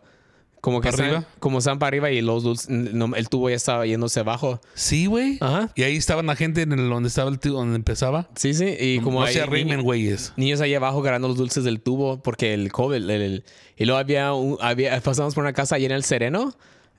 como 0.61 0.79
que 0.79 0.89
¿Para 0.91 1.03
están, 1.03 1.15
arriba? 1.17 1.25
como 1.39 1.57
están 1.57 1.79
para 1.79 1.87
arriba 1.89 2.11
y 2.11 2.21
los 2.21 2.43
dulces- 2.43 2.69
no, 2.69 3.15
el 3.15 3.27
tubo 3.29 3.49
ya 3.49 3.55
estaba 3.55 3.85
yéndose 3.85 4.19
abajo. 4.19 4.61
Sí, 4.75 5.07
güey. 5.07 5.37
Ajá. 5.41 5.71
Y 5.75 5.83
ahí 5.83 5.95
estaban 5.97 6.27
la 6.27 6.35
gente 6.35 6.61
en 6.61 6.71
el 6.71 6.87
donde 6.89 7.09
estaba 7.09 7.29
el 7.31 7.39
tío, 7.39 7.53
donde 7.53 7.75
empezaba. 7.75 8.29
Sí, 8.35 8.53
sí, 8.53 8.75
y 8.79 8.99
como 8.99 9.19
no 9.21 9.25
hay 9.25 9.33
se 9.33 9.41
arrimen, 9.41 9.67
niños, 9.67 9.83
güeyes. 9.83 10.33
niños 10.37 10.61
ahí 10.61 10.73
abajo 10.75 10.99
agarrando 10.99 11.27
los 11.27 11.37
dulces 11.37 11.63
del 11.63 11.81
tubo 11.81 12.21
porque 12.21 12.53
el 12.53 12.71
COVID 12.71 12.95
el- 12.95 13.09
el- 13.09 13.43
y 13.75 13.85
luego 13.85 13.99
había 13.99 14.33
un, 14.33 14.57
había 14.61 14.99
pasamos 15.01 15.33
por 15.35 15.43
una 15.43 15.53
casa 15.53 15.75
allá 15.75 15.87
en 15.87 15.91
el 15.93 16.03
Sereno 16.03 16.53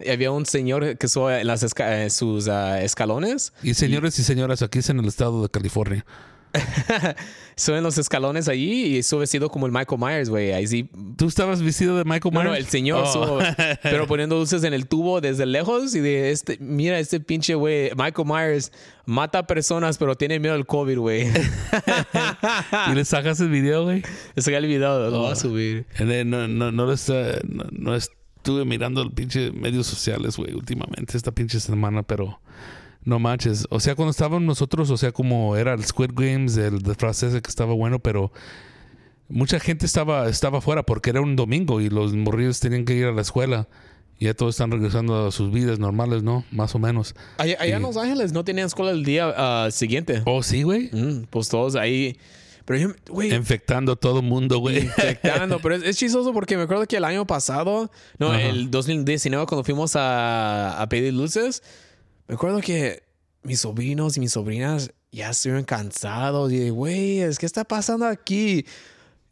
y 0.04 0.10
había 0.10 0.32
un 0.32 0.44
señor 0.46 0.98
que 0.98 1.06
sube 1.06 1.42
en 1.42 1.46
las 1.46 1.62
esca- 1.62 2.04
eh, 2.06 2.10
sus 2.10 2.48
ah, 2.48 2.82
escalones 2.82 3.52
Y 3.62 3.74
señores 3.74 4.18
y 4.18 4.24
señoras, 4.24 4.62
aquí 4.62 4.80
es 4.80 4.90
en 4.90 4.98
el 4.98 5.06
estado 5.06 5.42
de 5.42 5.48
California. 5.48 6.04
suben 7.56 7.82
los 7.82 7.98
escalones 7.98 8.48
allí 8.48 8.96
y 8.96 9.02
sube 9.02 9.20
vestido 9.20 9.48
como 9.50 9.66
el 9.66 9.72
Michael 9.72 10.00
Myers, 10.00 10.28
güey. 10.30 10.52
Ahí 10.52 10.66
sí. 10.66 10.88
¿Tú 11.16 11.26
estabas 11.28 11.62
vestido 11.62 11.96
de 11.96 12.04
Michael 12.04 12.32
No, 12.34 12.40
Myers? 12.40 12.50
no, 12.50 12.56
el 12.56 12.66
señor 12.66 13.04
Oh. 13.06 13.12
sube, 13.40 13.56
pero 13.82 14.06
poniendo 14.06 14.36
dulces 14.36 14.64
en 14.64 14.74
el 14.74 14.86
tubo 14.86 15.20
desde 15.20 15.46
lejos 15.46 15.94
y 15.94 16.00
de 16.00 16.30
este, 16.30 16.58
mira 16.60 16.98
este 16.98 17.20
pinche 17.20 17.54
güey, 17.54 17.90
Michael 17.96 18.26
Myers 18.28 18.72
mata 19.06 19.46
personas 19.46 19.98
pero 19.98 20.14
tiene 20.16 20.38
miedo 20.40 20.54
al 20.54 20.66
COVID, 20.66 20.98
güey. 20.98 21.26
¿Y 22.90 22.94
le 22.94 23.04
sacas 23.04 23.40
el 23.40 23.48
video, 23.50 23.84
güey? 23.84 24.02
Ese 24.36 24.54
el 24.56 24.66
video, 24.66 25.10
lo 25.10 25.20
Oh. 25.20 25.24
va 25.24 25.32
a 25.32 25.36
subir. 25.36 25.86
Eh, 25.98 26.24
No, 26.24 26.46
no, 26.48 26.70
no, 26.72 26.86
lo 26.86 26.92
está- 26.92 27.38
no, 27.48 27.64
no 27.70 27.94
estuve 27.94 28.64
mirando 28.64 29.02
el 29.02 29.10
pinche 29.12 29.50
medios 29.52 29.86
sociales, 29.86 30.36
güey, 30.36 30.52
últimamente, 30.54 31.16
esta 31.16 31.32
pinche 31.32 31.60
semana, 31.60 32.02
pero 32.02 32.40
no 33.04 33.18
manches. 33.18 33.66
O 33.70 33.80
sea, 33.80 33.94
cuando 33.94 34.10
estábamos 34.10 34.42
nosotros, 34.42 34.90
o 34.90 34.96
sea, 34.96 35.12
como 35.12 35.56
era 35.56 35.74
el 35.74 35.84
Squid 35.84 36.10
Games, 36.14 36.56
el 36.56 36.80
de 36.82 36.94
francés 36.94 37.32
que 37.40 37.48
estaba 37.48 37.74
bueno, 37.74 37.98
pero 37.98 38.32
mucha 39.28 39.58
gente 39.58 39.86
estaba, 39.86 40.28
estaba 40.28 40.60
fuera 40.60 40.82
porque 40.82 41.10
era 41.10 41.20
un 41.20 41.36
domingo 41.36 41.80
y 41.80 41.88
los 41.88 42.14
morrillos 42.14 42.60
tenían 42.60 42.84
que 42.84 42.94
ir 42.94 43.06
a 43.06 43.12
la 43.12 43.22
escuela. 43.22 43.68
Y 44.18 44.26
ya 44.26 44.34
todos 44.34 44.54
están 44.54 44.70
regresando 44.70 45.26
a 45.26 45.32
sus 45.32 45.50
vidas 45.50 45.80
normales, 45.80 46.22
¿no? 46.22 46.44
Más 46.52 46.74
o 46.76 46.78
menos. 46.78 47.14
Allá, 47.38 47.56
allá 47.58 47.76
en 47.76 47.82
Los 47.82 47.96
Ángeles 47.96 48.32
no 48.32 48.44
tenían 48.44 48.66
escuela 48.66 48.92
el 48.92 49.04
día 49.04 49.34
ah, 49.36 49.68
siguiente. 49.72 50.22
Oh, 50.26 50.44
sí, 50.44 50.62
güey. 50.62 50.90
Mm, 50.92 51.24
pues 51.28 51.48
todos 51.48 51.74
ahí. 51.74 52.16
Pero 52.64 52.78
yo, 52.78 52.94
güey, 53.08 53.34
Infectando 53.34 53.92
a 53.92 53.96
todo 53.96 54.22
mundo, 54.22 54.58
güey. 54.58 54.78
infectando. 54.84 55.58
Pero 55.58 55.74
es, 55.74 55.82
es 55.82 55.96
chistoso 55.96 56.32
porque 56.32 56.56
me 56.56 56.64
acuerdo 56.64 56.86
que 56.86 56.98
el 56.98 57.04
año 57.04 57.26
pasado, 57.26 57.90
no, 58.18 58.28
Ajá. 58.28 58.42
el 58.42 58.70
2019, 58.70 59.46
cuando 59.46 59.64
fuimos 59.64 59.96
a, 59.96 60.80
a 60.80 60.88
pedir 60.88 61.12
luces, 61.12 61.64
me 62.28 62.34
acuerdo 62.34 62.60
que 62.60 63.02
mis 63.42 63.60
sobrinos 63.60 64.16
y 64.16 64.20
mis 64.20 64.32
sobrinas 64.32 64.92
ya 65.10 65.30
estuvieron 65.30 65.64
cansados. 65.64 66.52
Y 66.52 66.70
güey, 66.70 67.20
es 67.20 67.38
que 67.38 67.46
está 67.46 67.64
pasando 67.64 68.06
aquí? 68.06 68.64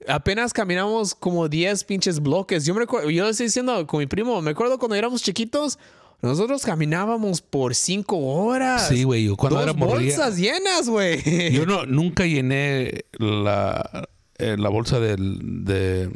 Apenas 0.09 0.53
caminamos 0.53 1.15
como 1.15 1.49
10 1.49 1.85
pinches 1.85 2.21
bloques. 2.21 2.65
Yo 2.65 2.75
me 2.75 2.81
recuerdo, 2.81 3.11
yo 3.11 3.25
le 3.25 3.31
estoy 3.31 3.47
diciendo 3.47 3.87
con 3.87 3.99
mi 3.99 4.07
primo, 4.07 4.41
me 4.41 4.53
acuerdo 4.53 4.79
cuando 4.79 4.95
éramos 4.97 5.23
chiquitos, 5.23 5.79
nosotros 6.23 6.63
caminábamos 6.63 7.41
por 7.41 7.75
5 7.75 8.17
horas. 8.17 8.89
Sí, 8.89 9.05
güey. 9.05 9.25
Yo 9.25 9.37
cuando 9.37 9.57
Dos 9.59 9.65
era 9.65 9.73
bolsas 9.73 10.37
llenas, 10.37 10.89
güey. 10.89 11.53
Yo 11.53 11.67
no, 11.67 11.87
nunca 11.87 12.25
llené 12.25 13.05
la, 13.19 14.09
eh, 14.39 14.57
la 14.59 14.69
bolsa 14.69 15.01
del, 15.01 15.65
de, 15.65 16.11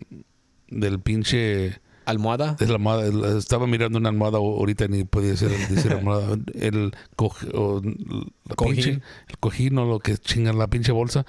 del 0.68 1.00
pinche... 1.00 1.80
Almohada. 2.06 2.54
De 2.58 2.66
la 2.66 2.74
almohada. 2.74 3.38
Estaba 3.38 3.66
mirando 3.66 3.98
una 3.98 4.08
almohada 4.10 4.38
ahorita 4.38 4.88
ni 4.88 5.04
podía 5.04 5.30
decir, 5.30 5.48
decir 5.70 5.92
almohada. 5.98 6.36
El, 6.54 6.92
coj- 7.16 7.50
o 7.54 7.80
la 7.82 8.54
Cojín. 8.54 8.74
pinche- 8.76 9.02
el 9.28 9.38
cojín 9.38 9.78
o 9.78 9.84
lo 9.86 9.98
que 10.00 10.16
chingan 10.18 10.58
la 10.58 10.66
pinche 10.68 10.92
bolsa. 10.92 11.24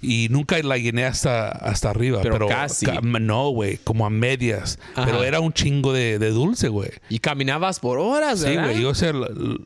Y 0.00 0.28
nunca 0.30 0.56
la 0.62 0.76
llené 0.78 1.06
hasta, 1.06 1.48
hasta 1.48 1.90
arriba. 1.90 2.20
Pero 2.22 2.34
Pero, 2.34 2.46
casi. 2.48 2.86
ca- 2.86 3.00
no, 3.00 3.48
güey. 3.50 3.78
Como 3.78 4.06
a 4.06 4.10
medias. 4.10 4.78
Ajá. 4.94 5.06
Pero 5.06 5.24
era 5.24 5.40
un 5.40 5.52
chingo 5.52 5.92
de, 5.92 6.18
de 6.18 6.30
dulce, 6.30 6.68
güey. 6.68 6.90
Y 7.08 7.18
caminabas 7.18 7.80
por 7.80 7.98
horas, 7.98 8.40
Sí, 8.40 8.54
güey. 8.54 8.80
Yo, 8.82 8.90
o 8.90 8.94
sea, 8.94 9.12
la- 9.12 9.28
la- 9.28 9.56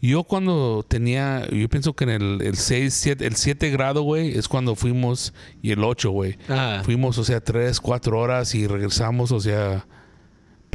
yo 0.00 0.22
cuando 0.24 0.84
tenía, 0.86 1.48
yo 1.50 1.66
pienso 1.70 1.94
que 1.94 2.04
en 2.04 2.10
el, 2.10 2.42
el 2.42 2.56
6, 2.56 2.92
7, 2.92 3.26
el 3.26 3.36
7 3.36 3.70
grado, 3.70 4.02
güey, 4.02 4.36
es 4.36 4.48
cuando 4.48 4.74
fuimos, 4.74 5.32
y 5.62 5.70
el 5.72 5.82
8, 5.82 6.10
güey. 6.10 6.36
Fuimos, 6.84 7.16
o 7.16 7.24
sea, 7.24 7.40
3, 7.40 7.80
4 7.80 8.18
horas 8.18 8.54
y 8.54 8.66
regresamos, 8.66 9.32
o 9.32 9.40
sea, 9.40 9.86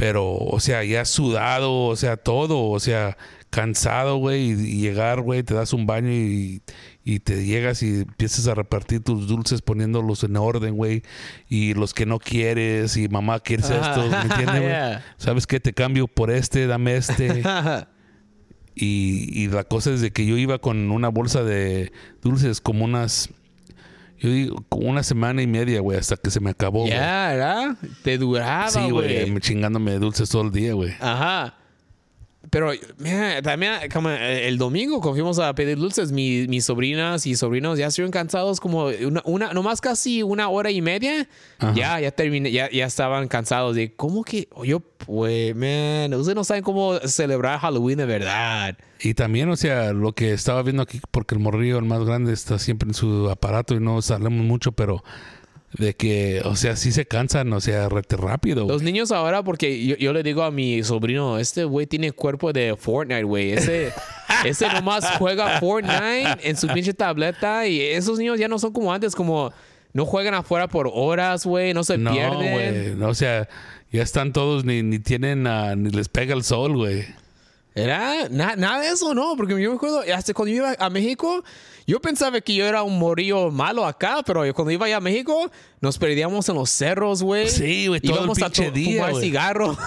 pero, 0.00 0.34
o 0.34 0.58
sea, 0.60 0.82
ya 0.82 1.04
sudado, 1.04 1.84
o 1.84 1.94
sea, 1.94 2.16
todo, 2.16 2.70
o 2.70 2.80
sea, 2.80 3.18
cansado, 3.50 4.16
güey, 4.16 4.52
y, 4.52 4.80
llegar, 4.80 5.20
güey, 5.20 5.42
te 5.42 5.52
das 5.52 5.74
un 5.74 5.84
baño 5.84 6.10
y, 6.10 6.62
y 7.04 7.20
te 7.20 7.44
llegas 7.44 7.82
y 7.82 8.00
empiezas 8.00 8.46
a 8.46 8.54
repartir 8.54 9.04
tus 9.04 9.28
dulces 9.28 9.60
poniéndolos 9.60 10.24
en 10.24 10.38
orden, 10.38 10.74
güey, 10.74 11.02
y 11.50 11.74
los 11.74 11.92
que 11.92 12.06
no 12.06 12.18
quieres, 12.18 12.96
y 12.96 13.10
mamá, 13.10 13.40
¿quieres 13.40 13.68
esto? 13.68 14.08
¿Me 14.08 14.22
entiendes, 14.22 14.60
güey? 14.60 14.62
Yeah. 14.70 15.04
¿Sabes 15.18 15.46
qué? 15.46 15.60
Te 15.60 15.74
cambio 15.74 16.08
por 16.08 16.30
este, 16.30 16.66
dame 16.66 16.96
este. 16.96 17.42
Y, 18.72 19.28
y 19.38 19.48
la 19.48 19.64
cosa 19.64 19.92
es 19.92 20.00
de 20.00 20.10
que 20.12 20.24
yo 20.24 20.38
iba 20.38 20.58
con 20.58 20.90
una 20.90 21.08
bolsa 21.08 21.42
de 21.42 21.92
dulces 22.22 22.62
como 22.62 22.86
unas, 22.86 23.28
yo 24.20 24.30
digo, 24.30 24.64
como 24.68 24.88
una 24.90 25.02
semana 25.02 25.42
y 25.42 25.46
media, 25.46 25.80
güey, 25.80 25.98
hasta 25.98 26.16
que 26.16 26.30
se 26.30 26.40
me 26.40 26.50
acabó. 26.50 26.80
güey. 26.82 26.92
Ya, 26.92 27.28
¿verdad? 27.32 27.76
Te 28.04 28.18
duraba, 28.18 28.70
Sí, 28.70 28.78
güey, 28.90 29.20
güey. 29.22 29.30
me 29.30 29.40
chingándome 29.40 29.90
de 29.92 29.98
dulces 29.98 30.28
todo 30.28 30.42
el 30.42 30.50
día, 30.52 30.74
güey. 30.74 30.92
Ajá. 31.00 31.54
Pero, 32.48 32.72
mira, 32.98 33.42
también 33.42 33.72
como 33.92 34.08
eh, 34.08 34.48
el 34.48 34.56
domingo 34.56 35.02
fuimos 35.02 35.38
a 35.38 35.54
pedir 35.54 35.76
dulces, 35.76 36.10
mi- 36.10 36.46
mis 36.48 36.64
sobrinas 36.64 37.26
y 37.26 37.36
sobrinos 37.36 37.78
ya 37.78 37.88
estuvieron 37.88 38.10
cansados 38.12 38.60
como 38.60 38.86
una, 38.86 39.20
una 39.26 39.52
nomás 39.52 39.82
casi 39.82 40.22
una 40.22 40.48
hora 40.48 40.70
y 40.70 40.80
media. 40.80 41.28
Ajá. 41.58 41.74
Ya, 41.74 42.00
ya 42.00 42.10
terminé, 42.10 42.50
ya, 42.50 42.70
ya 42.70 42.86
estaban 42.86 43.28
cansados 43.28 43.76
de 43.76 43.92
cómo 43.94 44.24
que, 44.24 44.48
yo, 44.64 44.80
pues, 44.80 45.54
man, 45.54 46.14
ustedes 46.14 46.34
no 46.34 46.42
saben 46.44 46.62
cómo 46.64 46.98
celebrar 47.00 47.58
Halloween 47.60 47.98
de 47.98 48.06
verdad. 48.06 48.78
Y 49.02 49.12
también, 49.12 49.50
o 49.50 49.56
sea, 49.56 49.92
lo 49.92 50.14
que 50.14 50.32
estaba 50.32 50.62
viendo 50.62 50.82
aquí, 50.82 50.98
porque 51.10 51.34
el 51.34 51.40
morrillo, 51.42 51.76
el 51.78 51.84
más 51.84 52.04
grande, 52.04 52.32
está 52.32 52.58
siempre 52.58 52.88
en 52.88 52.94
su 52.94 53.28
aparato 53.30 53.74
y 53.74 53.80
no 53.80 54.00
salemos 54.00 54.44
mucho, 54.46 54.72
pero 54.72 55.04
de 55.78 55.94
que, 55.94 56.42
o 56.44 56.56
sea, 56.56 56.74
sí 56.76 56.90
se 56.90 57.06
cansan, 57.06 57.52
o 57.52 57.60
sea, 57.60 57.88
rete 57.88 58.16
rápido. 58.16 58.66
Los 58.66 58.82
niños 58.82 59.12
ahora, 59.12 59.42
porque 59.44 59.84
yo, 59.86 59.96
yo 59.96 60.12
le 60.12 60.22
digo 60.22 60.42
a 60.42 60.50
mi 60.50 60.82
sobrino, 60.82 61.38
este 61.38 61.64
güey 61.64 61.86
tiene 61.86 62.10
cuerpo 62.12 62.52
de 62.52 62.74
Fortnite, 62.76 63.22
güey. 63.22 63.52
Ese, 63.52 63.92
Ese 64.44 64.68
nomás 64.68 65.04
juega 65.18 65.60
Fortnite 65.60 66.38
en 66.48 66.56
su 66.56 66.66
pinche 66.68 66.92
tableta 66.94 67.66
y 67.66 67.80
esos 67.80 68.18
niños 68.18 68.38
ya 68.38 68.48
no 68.48 68.58
son 68.58 68.72
como 68.72 68.92
antes, 68.92 69.14
como 69.14 69.52
no 69.92 70.06
juegan 70.06 70.34
afuera 70.34 70.66
por 70.68 70.90
horas, 70.92 71.46
güey, 71.46 71.72
no 71.74 71.84
se 71.84 71.98
No, 71.98 72.12
pierden. 72.12 72.52
güey. 72.52 72.96
no, 72.96 73.08
O 73.08 73.14
sea, 73.14 73.48
ya 73.92 74.02
están 74.02 74.32
todos, 74.32 74.64
ni, 74.64 74.82
ni 74.82 74.98
tienen, 74.98 75.46
ah, 75.46 75.74
ni 75.76 75.90
les 75.90 76.08
pega 76.08 76.34
el 76.34 76.42
sol, 76.44 76.76
güey. 76.76 77.04
Era 77.74 78.28
na- 78.28 78.56
nada 78.56 78.80
de 78.80 78.88
eso, 78.88 79.14
no, 79.14 79.34
porque 79.36 79.60
yo 79.60 79.70
me 79.70 79.76
acuerdo, 79.76 80.02
hasta 80.14 80.34
cuando 80.34 80.50
yo 80.50 80.56
iba 80.58 80.74
a 80.78 80.90
México, 80.90 81.44
yo 81.90 81.98
pensaba 81.98 82.40
que 82.40 82.54
yo 82.54 82.64
era 82.64 82.84
un 82.84 83.00
morillo 83.00 83.50
malo 83.50 83.84
acá, 83.84 84.22
pero 84.24 84.46
yo 84.46 84.54
cuando 84.54 84.70
iba 84.70 84.86
allá 84.86 84.98
a 84.98 85.00
México, 85.00 85.50
nos 85.80 85.98
perdíamos 85.98 86.48
en 86.48 86.56
los 86.56 86.70
cerros, 86.70 87.22
güey. 87.22 87.48
Sí, 87.48 87.86
güey, 87.86 88.00
todo 88.00 88.12
el 88.12 88.18
Íbamos 88.18 88.42
a 88.42 88.46
pinche 88.46 88.66
to- 88.66 88.70
día, 88.72 88.94
fumar 88.96 89.10
güey. 89.12 89.24
cigarros. 89.24 89.78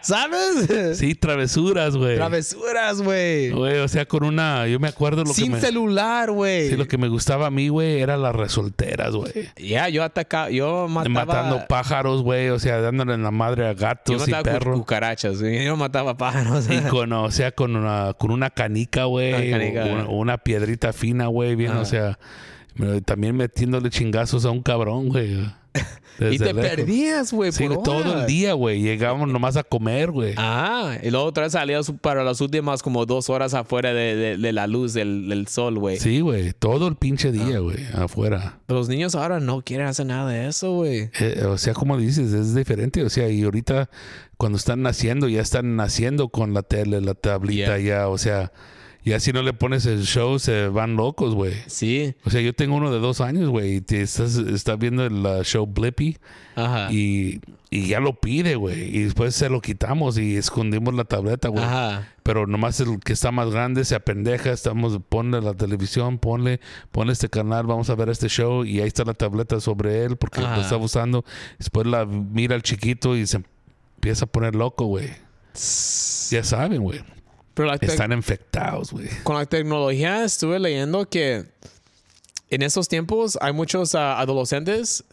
¿Sabes? 0.00 0.98
Sí, 0.98 1.14
travesuras, 1.14 1.96
güey. 1.96 2.16
Travesuras, 2.16 3.02
güey. 3.02 3.50
Güey, 3.50 3.78
o 3.78 3.88
sea, 3.88 4.06
con 4.06 4.24
una, 4.24 4.66
yo 4.66 4.78
me 4.80 4.88
acuerdo 4.88 5.22
lo 5.24 5.30
que 5.30 5.34
Sin 5.42 5.52
me, 5.52 5.60
celular, 5.60 6.30
güey. 6.30 6.68
sí, 6.70 6.76
lo 6.76 6.86
que 6.88 6.98
me 6.98 7.08
gustaba 7.08 7.46
a 7.46 7.50
mí, 7.50 7.68
güey, 7.68 8.00
era 8.00 8.16
las 8.16 8.34
resolteras, 8.34 9.14
güey. 9.14 9.32
Ya, 9.56 9.88
yo 9.88 10.02
atacaba, 10.04 10.50
yo 10.50 10.86
mataba... 10.88 11.26
Matando 11.26 11.64
pájaros, 11.68 12.22
güey, 12.22 12.48
o 12.50 12.58
sea, 12.58 12.80
dándole 12.80 13.14
en 13.14 13.22
la 13.22 13.30
madre 13.30 13.66
a 13.66 13.72
yo 13.72 13.78
gatos 13.80 14.28
y 14.28 14.30
mataba 14.30 14.42
cu- 14.42 14.58
perros. 14.58 14.78
cucarachas, 14.78 15.40
güey. 15.40 15.64
Yo 15.64 15.76
mataba 15.76 16.16
pájaros. 16.16 16.66
Y 16.70 16.80
con, 16.88 17.12
o 17.12 17.30
sea, 17.30 17.52
con 17.52 17.76
una, 17.76 18.14
con 18.18 18.30
una 18.30 18.50
canica, 18.50 19.04
güey. 19.04 19.52
Una. 19.52 20.06
Una, 20.08 20.38
piedrita 20.38 20.92
fina, 20.92 21.26
güey, 21.26 21.54
bien, 21.56 21.72
Ajá. 21.72 21.80
o 21.80 21.84
sea, 21.84 22.18
también 23.04 23.36
metiéndole 23.36 23.90
chingazos 23.90 24.44
a 24.44 24.50
un 24.50 24.62
cabrón, 24.62 25.08
güey. 25.08 25.38
y 26.18 26.38
te 26.38 26.54
lejos. 26.54 26.62
perdías, 26.62 27.32
güey, 27.34 27.52
Sí, 27.52 27.68
por 27.68 27.82
todo 27.82 28.20
el 28.20 28.26
día, 28.26 28.54
güey. 28.54 28.80
Llegábamos 28.80 29.28
nomás 29.28 29.58
a 29.58 29.62
comer, 29.62 30.10
güey. 30.10 30.32
Ah, 30.38 30.96
y 31.02 31.10
luego 31.10 31.26
otra 31.26 31.42
vez 31.42 31.52
salías 31.52 31.92
para 32.00 32.24
las 32.24 32.40
últimas 32.40 32.82
como 32.82 33.04
dos 33.04 33.28
horas 33.28 33.52
afuera 33.52 33.92
de, 33.92 34.16
de- 34.16 34.36
de 34.38 34.52
la 34.52 34.66
luz 34.66 34.94
del, 34.94 35.28
del 35.28 35.46
sol, 35.48 35.78
güey. 35.78 35.98
Sí, 36.00 36.20
güey. 36.20 36.54
Todo 36.54 36.88
el 36.88 36.96
pinche 36.96 37.30
día, 37.32 37.58
güey. 37.58 37.76
Afuera. 37.94 38.60
Los 38.68 38.88
niños 38.88 39.14
ahora 39.14 39.38
no 39.40 39.60
quieren 39.60 39.86
hacer 39.86 40.06
nada 40.06 40.30
de 40.30 40.48
eso, 40.48 40.72
güey. 40.72 41.10
Eh, 41.20 41.44
o 41.46 41.58
sea, 41.58 41.74
como 41.74 41.98
dices, 41.98 42.32
es 42.32 42.54
diferente. 42.54 43.02
O 43.02 43.10
sea, 43.10 43.28
y 43.28 43.42
ahorita 43.42 43.90
cuando 44.38 44.56
están 44.56 44.80
naciendo, 44.80 45.28
ya 45.28 45.42
están 45.42 45.76
naciendo 45.76 46.30
con 46.30 46.54
la 46.54 46.62
tele, 46.62 47.02
la 47.02 47.12
tablita, 47.12 47.78
ya. 47.78 48.08
O 48.08 48.16
sea, 48.16 48.52
ya 49.06 49.20
si 49.20 49.32
no 49.32 49.40
le 49.42 49.52
pones 49.52 49.86
el 49.86 50.02
show, 50.02 50.40
se 50.40 50.66
van 50.66 50.96
locos, 50.96 51.32
güey. 51.32 51.54
Sí. 51.68 52.16
O 52.24 52.30
sea, 52.30 52.40
yo 52.40 52.52
tengo 52.52 52.74
uno 52.74 52.90
de 52.90 52.98
dos 52.98 53.20
años, 53.20 53.48
güey, 53.48 53.76
y 53.76 53.80
te 53.80 54.02
estás, 54.02 54.34
estás 54.34 54.76
viendo 54.80 55.06
el 55.06 55.24
uh, 55.24 55.44
show 55.44 55.64
Blippy 55.64 56.18
Ajá. 56.56 56.92
y, 56.92 57.40
y 57.70 57.86
ya 57.86 58.00
lo 58.00 58.18
pide, 58.18 58.56
güey. 58.56 58.96
Y 58.96 59.04
después 59.04 59.36
se 59.36 59.48
lo 59.48 59.60
quitamos 59.60 60.18
y 60.18 60.36
escondimos 60.36 60.92
la 60.92 61.04
tableta, 61.04 61.46
güey. 61.46 61.62
Ajá. 61.62 62.08
Pero 62.24 62.48
nomás 62.48 62.80
el 62.80 62.98
que 62.98 63.12
está 63.12 63.30
más 63.30 63.48
grande 63.50 63.84
se 63.84 63.94
apendeja, 63.94 64.50
estamos, 64.50 64.98
ponle 65.08 65.40
la 65.40 65.54
televisión, 65.54 66.18
ponle, 66.18 66.58
ponle 66.90 67.12
este 67.12 67.28
canal, 67.28 67.64
vamos 67.64 67.88
a 67.90 67.94
ver 67.94 68.08
este 68.08 68.28
show 68.28 68.64
y 68.64 68.80
ahí 68.80 68.88
está 68.88 69.04
la 69.04 69.14
tableta 69.14 69.60
sobre 69.60 70.04
él 70.04 70.16
porque 70.16 70.40
Ajá. 70.40 70.56
lo 70.56 70.62
está 70.62 70.76
usando. 70.78 71.24
Después 71.58 71.86
la 71.86 72.06
mira 72.06 72.56
el 72.56 72.62
chiquito 72.62 73.16
y 73.16 73.24
se 73.28 73.36
empieza 73.94 74.24
a 74.24 74.28
poner 74.28 74.56
loco, 74.56 74.86
güey. 74.86 75.10
Ya 76.30 76.42
saben, 76.42 76.82
güey. 76.82 77.04
Pero 77.56 77.72
Están 77.72 78.12
infectados, 78.12 78.92
güey. 78.92 79.08
con 79.22 79.34
la 79.36 79.46
tecnología 79.46 80.22
estuve 80.24 80.58
leyendo 80.58 81.08
que 81.08 81.46
en 82.50 82.60
esos 82.60 82.86
tiempos 82.86 83.38
hay 83.40 83.54
muchos 83.54 83.94
ah, 83.94 84.20
adolescentes 84.20 85.04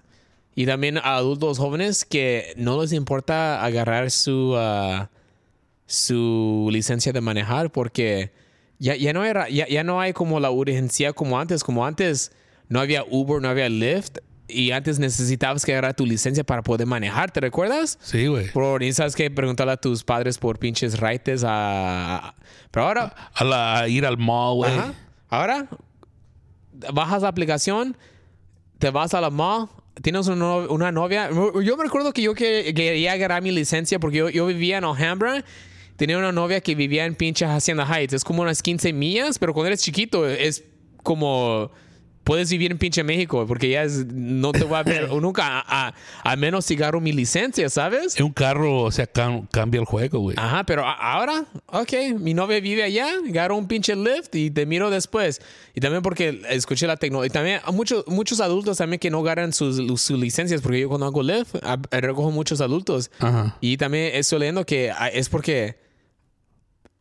y 0.54 0.66
también 0.66 0.98
adultos 0.98 1.58
jóvenes 1.58 2.04
que 2.04 2.54
no 2.58 2.82
les 2.82 2.92
importa 2.92 3.64
agarrar 3.64 4.12
su 4.12 4.56
ah, 4.58 5.10
su 5.86 6.68
licencia 6.70 7.14
de 7.14 7.22
manejar 7.22 7.72
porque 7.72 8.34
ya, 8.78 8.98
ya 8.98 9.14
no 9.14 9.24
era 9.24 9.48
ya, 9.48 9.66
ya 9.70 9.86
no 9.86 10.02
hay 10.02 10.12
como 10.12 10.42
la 10.42 10.52
urgencia 10.52 11.14
como 11.14 11.40
antes 11.40 11.64
como 11.64 11.86
antes 11.86 12.34
no 12.68 12.82
había 12.82 13.06
Uber 13.10 13.42
no 13.42 13.48
había 13.48 13.70
Lyft 13.70 14.18
y 14.54 14.72
antes 14.72 15.00
necesitabas 15.00 15.66
que 15.66 15.72
agarrar 15.74 15.94
tu 15.96 16.06
licencia 16.06 16.44
para 16.44 16.62
poder 16.62 16.88
manejar 16.88 17.32
¿te 17.32 17.40
recuerdas? 17.42 17.98
Sí, 18.02 18.28
güey. 18.28 18.50
Ni 18.80 18.94
sabes 18.94 19.16
que 19.16 19.30
preguntarle 19.32 19.74
a 19.74 19.78
tus 19.78 20.04
padres 20.04 20.38
por 20.38 20.60
pinches 20.60 21.00
raites 21.00 21.44
a... 21.46 22.36
Pero 22.72 22.86
ahora... 22.88 23.16
A, 23.34 23.44
la- 23.44 23.80
a 23.80 23.88
ir 23.88 24.06
al 24.06 24.18
mall, 24.18 24.56
güey. 24.56 24.72
Ahora, 25.30 25.68
bajas 26.94 27.22
la 27.22 27.28
aplicación, 27.30 27.98
te 28.80 28.90
vas 28.90 29.14
a 29.14 29.22
la 29.22 29.30
mall, 29.30 29.70
tienes 30.02 30.28
una, 30.28 30.36
no- 30.36 30.58
una 30.70 30.92
novia. 30.92 31.30
Yo 31.32 31.78
me 31.78 31.84
recuerdo 31.84 32.14
que 32.14 32.22
yo 32.22 32.34
que- 32.34 32.74
quería 32.76 33.14
agarrar 33.14 33.42
mi 33.42 33.52
licencia 33.52 34.00
porque 34.00 34.18
yo, 34.18 34.30
yo 34.30 34.46
vivía 34.46 34.78
en 34.78 34.84
Alhambra. 34.86 35.44
Tenía 35.96 36.18
una 36.18 36.32
novia 36.32 36.60
que 36.60 36.74
vivía 36.74 37.06
en 37.06 37.14
pinche 37.16 37.46
Hacienda 37.46 37.86
Heights. 37.86 38.14
Es 38.14 38.24
como 38.24 38.42
unas 38.42 38.62
15 38.64 38.94
millas, 38.94 39.38
pero 39.38 39.54
cuando 39.54 39.68
eres 39.68 39.82
chiquito 39.84 40.28
es 40.28 40.64
como... 41.04 41.72
Puedes 42.24 42.50
vivir 42.50 42.72
en 42.72 42.78
pinche 42.78 43.04
México 43.04 43.44
porque 43.48 43.70
ya 43.70 43.84
es, 43.84 44.06
no 44.08 44.54
te 44.54 44.64
voy 44.64 44.78
a 44.78 44.84
ver 44.84 45.10
nunca, 45.22 45.60
a, 45.60 45.88
a- 45.90 45.94
a 46.24 46.36
menos 46.38 46.64
si 46.66 46.76
agarro 46.76 47.02
mi 47.02 47.12
licencia, 47.12 47.68
¿sabes? 47.70 48.20
Un 48.20 48.32
carro, 48.32 48.82
o 48.84 48.92
sea, 48.92 49.12
cam- 49.12 49.48
cambia 49.52 49.80
el 49.80 49.86
juego, 49.86 50.20
güey. 50.20 50.38
Ajá, 50.40 50.64
pero 50.64 50.86
a- 50.86 50.94
ahora, 50.94 51.46
ok, 51.68 51.92
mi 52.20 52.34
novia 52.34 52.60
vive 52.62 52.84
allá, 52.84 53.08
agarro 53.28 53.58
un 53.58 53.68
pinche 53.68 53.96
lift 53.96 54.34
y 54.36 54.50
te 54.52 54.66
miro 54.66 54.90
después. 54.90 55.42
Y 55.76 55.82
también 55.82 56.02
porque 56.02 56.42
escuché 56.50 56.88
la 56.88 56.96
tecnología. 56.96 57.28
Y 57.28 57.30
también 57.32 57.60
muchos, 57.74 58.08
muchos 58.08 58.40
adultos 58.40 58.78
también 58.78 59.00
que 59.00 59.10
no 59.10 59.20
agarran 59.20 59.52
sus, 59.52 59.76
sus 60.02 60.18
licencias, 60.20 60.62
porque 60.62 60.80
yo 60.80 60.88
cuando 60.90 61.06
hago 61.08 61.24
lift 61.24 61.56
recojo 61.92 62.32
muchos 62.32 62.62
adultos. 62.62 63.12
Ajá. 63.20 63.58
Y 63.60 63.76
también 63.78 64.12
estoy 64.16 64.40
leyendo 64.40 64.66
que 64.66 64.92
ah, 64.92 65.10
es 65.10 65.28
porque 65.28 65.78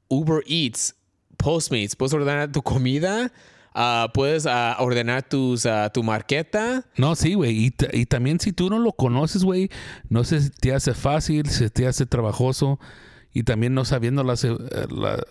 Uber 0.09 0.43
Eats, 0.47 0.95
Postmates, 1.37 1.97
puedes 1.97 2.13
ordenar 2.13 2.53
tu 2.53 2.63
comida, 2.63 3.33
ah, 3.75 4.11
puedes 4.15 4.47
ah, 4.47 4.77
ordenar 4.81 5.23
tus, 5.23 5.67
ah, 5.67 5.91
tu 5.93 6.03
marqueta. 6.03 6.85
No, 6.97 7.15
sí, 7.17 7.35
güey. 7.35 7.67
Y, 7.67 7.75
y 7.93 8.07
también 8.07 8.41
si 8.41 8.53
tú 8.53 8.71
no 8.71 8.79
lo 8.79 8.93
conoces, 8.93 9.45
güey, 9.45 9.71
no 10.09 10.25
sé 10.25 10.41
si 10.43 10.51
te 10.51 10.73
hace 10.75 10.95
fácil, 10.95 11.49
si 11.49 11.69
te 11.71 11.87
hace 11.87 12.07
trabajoso. 12.07 12.79
Y 13.35 13.45
también 13.45 13.73
no 13.75 13.85
sabiendo 13.85 14.25
la, 14.25 14.35
eh, 14.35 14.87
la- 14.91 15.25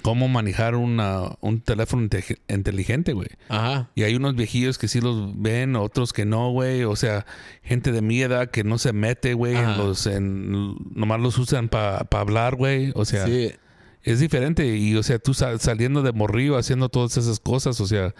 cómo 0.00 0.26
manejar 0.28 0.74
una, 0.74 1.36
un 1.42 1.60
teléfono 1.60 2.02
inte- 2.02 2.38
inteligente, 2.48 3.12
güey. 3.12 3.28
Ajá. 3.50 3.90
Y 3.94 4.04
hay 4.04 4.14
unos 4.14 4.34
viejillos 4.34 4.78
que 4.78 4.88
sí 4.88 5.02
los 5.02 5.38
ven, 5.38 5.76
otros 5.76 6.14
que 6.14 6.24
no, 6.24 6.50
güey. 6.50 6.84
O 6.84 6.96
sea, 6.96 7.26
gente 7.62 7.92
de 7.92 8.00
mi 8.00 8.22
edad 8.22 8.50
que 8.50 8.64
no 8.64 8.78
se 8.78 8.94
mete, 8.94 9.34
güey. 9.34 9.54
en 9.54 9.76
los, 9.76 10.06
en, 10.06 10.74
nomás 10.94 11.20
los 11.20 11.36
usan 11.36 11.68
para 11.68 12.06
hablar, 12.12 12.56
güey. 12.56 12.92
O 12.94 13.04
sea, 13.04 13.26
Sí. 13.26 13.50
Es 14.02 14.20
diferente. 14.20 14.66
Y, 14.76 14.94
o 14.96 15.02
sea, 15.02 15.18
tú 15.18 15.34
sa- 15.34 15.58
saliendo 15.58 16.02
de 16.02 16.12
morrillo 16.12 16.56
haciendo 16.56 16.88
todas 16.88 17.16
esas 17.16 17.40
cosas, 17.40 17.80
o 17.80 17.86
sea, 17.86 18.14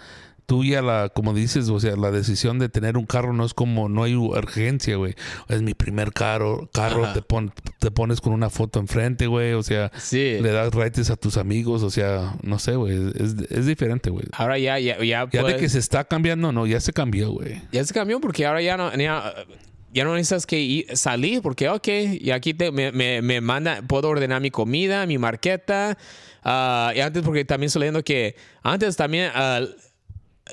tú 0.45 0.65
ya 0.65 0.81
la, 0.81 1.07
como 1.07 1.33
dices, 1.33 1.69
o 1.69 1.79
sea, 1.79 1.95
la 1.95 2.11
decisión 2.11 2.59
de 2.59 2.67
tener 2.67 2.97
un 2.97 3.05
carro 3.05 3.31
no 3.31 3.45
es 3.45 3.53
como, 3.53 3.87
no 3.87 4.03
hay 4.03 4.13
urgencia, 4.15 4.97
güey. 4.97 5.15
Es 5.47 5.61
mi 5.61 5.73
primer 5.73 6.11
carro, 6.11 6.69
carro, 6.73 7.05
Ajá. 7.05 7.13
te, 7.13 7.21
pon- 7.21 7.53
te 7.79 7.91
pones 7.91 8.19
con 8.19 8.33
una 8.33 8.49
foto 8.49 8.79
enfrente, 8.79 9.27
güey. 9.27 9.53
O 9.53 9.63
sea, 9.63 9.89
Sí. 9.97 10.37
le 10.41 10.51
das 10.51 10.73
rates 10.73 11.09
a 11.09 11.15
tus 11.15 11.37
amigos, 11.37 11.81
o 11.81 11.89
sea, 11.89 12.35
no 12.43 12.59
sé, 12.59 12.75
güey. 12.75 12.93
Es, 13.15 13.35
es 13.49 13.65
diferente, 13.65 14.09
güey. 14.09 14.25
Ahora 14.33 14.57
ya, 14.59 14.77
ya, 14.79 14.97
ya, 15.01 15.27
Ya 15.31 15.43
de 15.43 15.55
que 15.55 15.69
se 15.69 15.79
está 15.79 16.03
cambiando, 16.03 16.51
no, 16.51 16.67
ya 16.67 16.81
se 16.81 16.91
cambió, 16.91 17.31
güey. 17.31 17.61
Ya 17.71 17.83
se 17.85 17.93
cambió 17.93 18.19
porque 18.19 18.45
ahora 18.45 18.61
ya 18.61 18.75
no, 18.75 18.93
ya, 18.97 19.33
ya 19.93 20.03
no 20.03 20.15
necesitas 20.15 20.45
que 20.45 20.59
ir- 20.59 20.95
salir 20.95 21.41
porque, 21.41 21.69
ok, 21.69 21.87
y 22.19 22.31
aquí 22.31 22.53
te, 22.53 22.71
me, 22.71 22.91
me, 22.91 23.21
me 23.21 23.39
manda, 23.41 23.81
puedo 23.87 24.09
ordenar 24.09 24.41
mi 24.41 24.51
comida, 24.51 25.05
mi 25.05 25.17
marqueta. 25.17 25.97
ah, 26.43 26.91
y 26.95 26.99
antes, 26.99 27.23
porque 27.23 27.45
también 27.45 27.67
estoy 27.67 27.81
leyendo 27.81 28.03
que 28.03 28.35
antes 28.63 28.95
también 28.97 29.31
ah, 29.33 29.61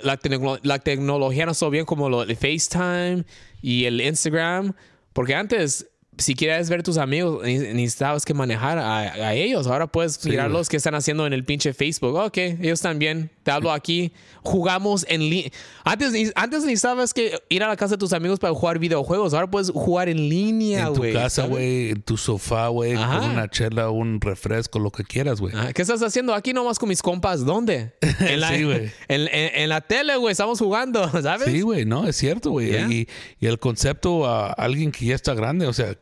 la, 0.02 0.18
la 0.62 0.78
tecnología 0.78 1.46
no 1.46 1.52
estuvo 1.52 1.70
bien 1.70 1.84
como 1.86 2.08
lo, 2.08 2.22
el 2.22 2.36
FaceTime 2.36 3.24
y 3.62 3.86
el 3.86 4.00
Instagram. 4.00 4.74
Porque 5.12 5.34
antes, 5.34 5.86
si 6.20 6.34
quieres 6.34 6.68
ver 6.70 6.82
tus 6.82 6.96
amigos, 6.98 7.42
ne- 7.42 7.74
necesitabas 7.74 8.24
que 8.24 8.34
manejar 8.34 8.78
a, 8.78 8.98
a 9.00 9.34
ellos. 9.34 9.66
Ahora 9.66 9.86
puedes 9.86 10.24
mirar 10.24 10.46
güey. 10.48 10.58
los 10.58 10.68
que 10.68 10.76
están 10.76 10.94
haciendo 10.94 11.26
en 11.26 11.32
el 11.32 11.44
pinche 11.44 11.72
Facebook. 11.74 12.14
Ok, 12.16 12.36
ellos 12.38 12.80
bien. 12.96 13.30
Te 13.42 13.50
hablo 13.50 13.72
aquí. 13.72 14.12
Jugamos 14.42 15.04
en 15.08 15.20
línea. 15.28 15.50
Antes, 15.84 16.12
ni- 16.12 16.30
antes 16.34 16.60
necesitabas 16.64 17.14
que 17.14 17.38
ir 17.48 17.62
a 17.62 17.68
la 17.68 17.76
casa 17.76 17.94
de 17.94 17.98
tus 17.98 18.12
amigos 18.12 18.38
para 18.38 18.52
jugar 18.54 18.78
videojuegos. 18.78 19.32
Ahora 19.34 19.50
puedes 19.50 19.70
jugar 19.70 20.08
en 20.08 20.28
línea, 20.28 20.86
en 20.86 20.92
tu 20.94 21.00
güey. 21.00 21.12
casa, 21.12 21.46
güey, 21.46 21.90
en 21.90 22.02
tu 22.02 22.16
sofá, 22.16 22.68
güey, 22.68 22.94
con 22.94 23.24
una 23.30 23.48
chela, 23.48 23.90
un 23.90 24.20
refresco, 24.20 24.78
lo 24.78 24.90
que 24.90 25.04
quieras, 25.04 25.40
güey. 25.40 25.54
Ah, 25.56 25.72
¿Qué 25.74 25.82
estás 25.82 26.02
haciendo 26.02 26.34
aquí 26.34 26.52
nomás 26.52 26.78
con 26.78 26.88
mis 26.88 27.02
compas? 27.02 27.44
¿Dónde? 27.44 27.92
En 28.20 28.40
la, 28.40 28.50
Sí, 28.54 28.64
güey. 28.64 28.90
En, 29.08 29.22
en- 29.28 29.50
en 29.54 29.68
la 29.68 29.80
tele, 29.80 30.16
güey. 30.16 30.32
Estamos 30.32 30.58
jugando, 30.58 31.08
¿sabes? 31.22 31.50
Sí, 31.50 31.60
güey, 31.62 31.84
no, 31.86 32.06
es 32.06 32.16
cierto, 32.16 32.50
güey. 32.50 32.70
Yeah. 32.70 32.88
Y, 32.90 33.08
y 33.40 33.46
el 33.46 33.58
concepto 33.58 34.26
a 34.26 34.52
alguien 34.52 34.92
que 34.92 35.06
ya 35.06 35.14
está 35.14 35.34
grande, 35.34 35.66
o 35.66 35.72
sea, 35.72 35.94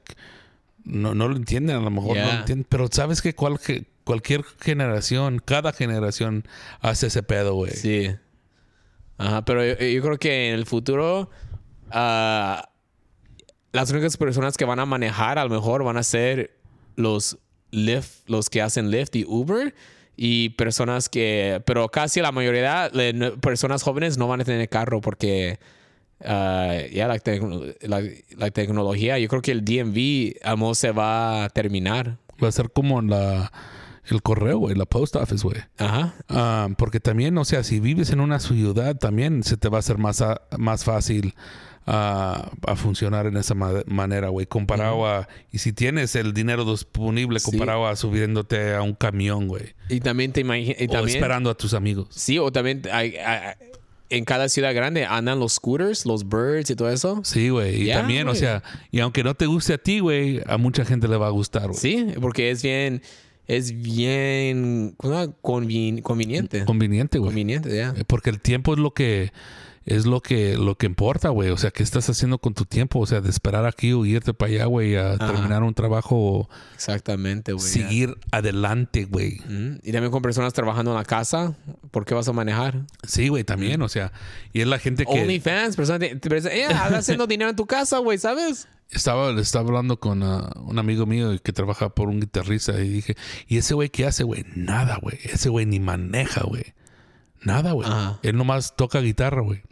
no, 0.84 1.14
no 1.14 1.28
lo 1.28 1.36
entienden, 1.36 1.76
a 1.76 1.80
lo 1.80 1.90
mejor 1.90 2.16
no 2.16 2.24
lo 2.24 2.32
entienden, 2.40 2.66
pero 2.68 2.88
sabes 2.90 3.20
que 3.22 3.34
cual- 3.34 3.58
que 3.58 3.84
cualquier 4.04 4.42
generación, 4.60 5.40
cada 5.44 5.72
generación 5.72 6.44
hace 6.80 7.08
ese 7.08 7.22
pedo, 7.22 7.54
güey. 7.54 7.72
Sí. 7.72 8.10
Ajá, 9.18 9.44
pero 9.44 9.64
yo, 9.64 9.74
yo 9.74 10.02
creo 10.02 10.18
que 10.18 10.48
en 10.48 10.54
el 10.54 10.64
futuro 10.66 11.28
ah, 11.90 12.70
las 13.72 13.90
únicas 13.90 14.16
personas 14.16 14.56
que 14.56 14.64
van 14.64 14.78
a 14.80 14.86
manejar 14.86 15.38
a 15.38 15.44
lo 15.44 15.50
mejor 15.50 15.84
van 15.84 15.96
a 15.96 16.02
ser 16.02 16.56
los 16.96 17.38
Lyft, 17.70 18.28
los 18.28 18.48
que 18.48 18.62
hacen 18.62 18.90
Lyft 18.90 19.14
y 19.16 19.24
Uber. 19.26 19.74
Y 20.20 20.48
personas 20.50 21.08
que, 21.08 21.62
pero 21.64 21.88
casi 21.90 22.20
la 22.20 22.32
mayoría 22.32 22.88
de 22.88 23.34
personas 23.40 23.84
jóvenes 23.84 24.18
no 24.18 24.26
van 24.26 24.40
a 24.40 24.44
tener 24.44 24.68
carro 24.68 25.00
porque 25.00 25.60
ah, 26.24 26.74
ya 26.92 27.08
la, 27.08 27.18
tecno- 27.18 27.74
la- 27.80 28.02
la 28.36 28.50
tecnología, 28.50 29.18
yo 29.18 29.28
creo 29.28 29.42
que 29.42 29.52
el 29.52 29.64
DMV 29.64 30.36
amo 30.44 30.74
se 30.74 30.90
va 30.92 31.44
a 31.44 31.48
terminar. 31.50 32.18
Va 32.42 32.48
a 32.48 32.52
ser 32.52 32.70
como 32.70 33.00
la, 33.02 33.52
el 34.08 34.22
correo, 34.22 34.58
güey, 34.58 34.74
la 34.76 34.86
post 34.86 35.16
office, 35.16 35.42
güey. 35.44 35.58
Ajá. 35.78 36.14
Ah, 36.28 36.68
porque 36.78 37.00
también, 37.00 37.36
o 37.38 37.44
sea, 37.44 37.62
si 37.64 37.80
vives 37.80 38.10
en 38.10 38.20
una 38.20 38.38
ciudad, 38.40 38.96
también 38.96 39.42
se 39.42 39.56
te 39.56 39.68
va 39.68 39.78
a 39.78 39.80
hacer 39.80 39.98
más, 39.98 40.20
a- 40.22 40.42
más 40.56 40.84
fácil 40.84 41.34
ah, 41.90 42.50
a 42.66 42.76
funcionar 42.76 43.26
en 43.26 43.36
esa 43.38 43.54
ma- 43.54 43.82
manera, 43.86 44.28
güey. 44.28 44.46
Comparado 44.46 45.06
a. 45.06 45.26
Y 45.50 45.58
si 45.58 45.72
tienes 45.72 46.14
el 46.16 46.34
dinero 46.34 46.64
disponible, 46.70 47.40
Sí. 47.40 47.50
comparado 47.50 47.86
a 47.86 47.96
subiéndote 47.96 48.74
a 48.74 48.82
un 48.82 48.92
camión, 48.94 49.48
güey. 49.48 49.74
Y 49.88 50.00
también 50.00 50.32
te 50.32 50.40
imaginas. 50.42 50.76
O 50.90 51.06
esperando 51.06 51.48
a 51.50 51.54
tus 51.56 51.72
amigos. 51.74 52.08
Sí, 52.10 52.38
o 52.38 52.52
también 52.52 52.82
hay- 52.92 53.16
hay- 53.16 53.54
en 54.10 54.24
cada 54.24 54.48
ciudad 54.48 54.74
grande 54.74 55.04
andan 55.04 55.38
los 55.38 55.54
scooters, 55.54 56.06
los 56.06 56.28
birds 56.28 56.70
y 56.70 56.76
todo 56.76 56.90
eso. 56.90 57.20
Sí, 57.24 57.48
güey. 57.50 57.88
Y 57.88 57.92
también, 57.92 58.28
o 58.28 58.34
sea, 58.34 58.62
y 58.90 59.00
aunque 59.00 59.22
no 59.22 59.34
te 59.34 59.46
guste 59.46 59.74
a 59.74 59.78
ti, 59.78 60.00
güey, 60.00 60.40
a 60.46 60.56
mucha 60.56 60.84
gente 60.84 61.08
le 61.08 61.16
va 61.16 61.26
a 61.26 61.30
gustar, 61.30 61.68
güey. 61.68 61.78
Sí, 61.78 62.06
porque 62.20 62.50
es 62.50 62.62
bien, 62.62 63.02
es 63.46 63.80
bien 63.80 64.94
conveniente. 65.42 66.64
Conveniente, 66.64 67.18
güey. 67.18 67.28
Conveniente, 67.30 67.74
ya. 67.74 67.94
Eh, 67.96 68.04
Porque 68.06 68.30
el 68.30 68.40
tiempo 68.40 68.74
es 68.74 68.78
lo 68.78 68.92
que 68.92 69.32
es 69.84 70.06
lo 70.06 70.20
que 70.20 70.56
lo 70.56 70.76
que 70.76 70.86
importa, 70.86 71.30
güey. 71.30 71.50
O 71.50 71.56
sea, 71.56 71.70
¿qué 71.70 71.82
estás 71.82 72.08
haciendo 72.10 72.38
con 72.38 72.54
tu 72.54 72.64
tiempo? 72.64 72.98
O 73.00 73.06
sea, 73.06 73.20
de 73.20 73.30
esperar 73.30 73.66
aquí 73.66 73.92
o 73.92 74.04
irte 74.04 74.34
para 74.34 74.52
allá, 74.52 74.64
güey, 74.66 74.96
a 74.96 75.16
terminar 75.18 75.62
un 75.62 75.74
trabajo 75.74 76.48
Exactamente, 76.74 77.52
güey. 77.52 77.64
ya. 77.64 77.72
seguir 77.72 78.16
adelante, 78.30 79.04
güey. 79.04 79.40
Mm, 79.48 79.78
Y 79.82 79.92
también 79.92 80.10
con 80.10 80.22
personas 80.22 80.52
trabajando 80.52 80.90
en 80.92 80.96
la 80.98 81.04
casa, 81.04 81.54
¿por 81.90 82.04
qué 82.04 82.14
vas 82.14 82.28
a 82.28 82.32
manejar? 82.32 82.82
Sí, 83.06 83.28
güey, 83.28 83.44
también, 83.44 83.82
o 83.82 83.88
sea, 83.88 84.12
y 84.52 84.60
es 84.60 84.66
la 84.66 84.78
gente 84.78 85.04
que 85.04 85.22
OnlyFans, 85.22 85.76
personas, 85.76 86.00
de- 86.00 86.18
eh, 86.52 86.64
anda 86.64 86.98
haciendo 86.98 87.26
dinero 87.28 87.50
en 87.50 87.56
tu 87.56 87.66
casa, 87.66 87.98
güey, 87.98 88.18
¿sabes? 88.18 88.68
estaba 88.90 89.38
estaba 89.38 89.68
hablando 89.68 90.00
con 90.00 90.22
ah, 90.22 90.50
un 90.64 90.78
amigo 90.78 91.04
mío 91.04 91.30
que 91.42 91.52
trabaja 91.52 91.90
por 91.90 92.08
un 92.08 92.20
guitarrista 92.20 92.80
y 92.80 92.88
dije, 92.88 93.16
¿y 93.46 93.58
ese 93.58 93.74
güey 93.74 93.90
qué 93.90 94.06
hace, 94.06 94.24
güey? 94.24 94.46
Nada, 94.54 94.98
güey. 95.02 95.18
Ese 95.24 95.50
güey 95.50 95.66
ni 95.66 95.78
maneja, 95.78 96.42
güey. 96.44 96.74
Nada, 97.42 97.72
güey. 97.72 97.88
Él 98.22 98.36
nomás 98.36 98.76
toca 98.76 99.00
guitarra, 99.00 99.42
güey. 99.42 99.62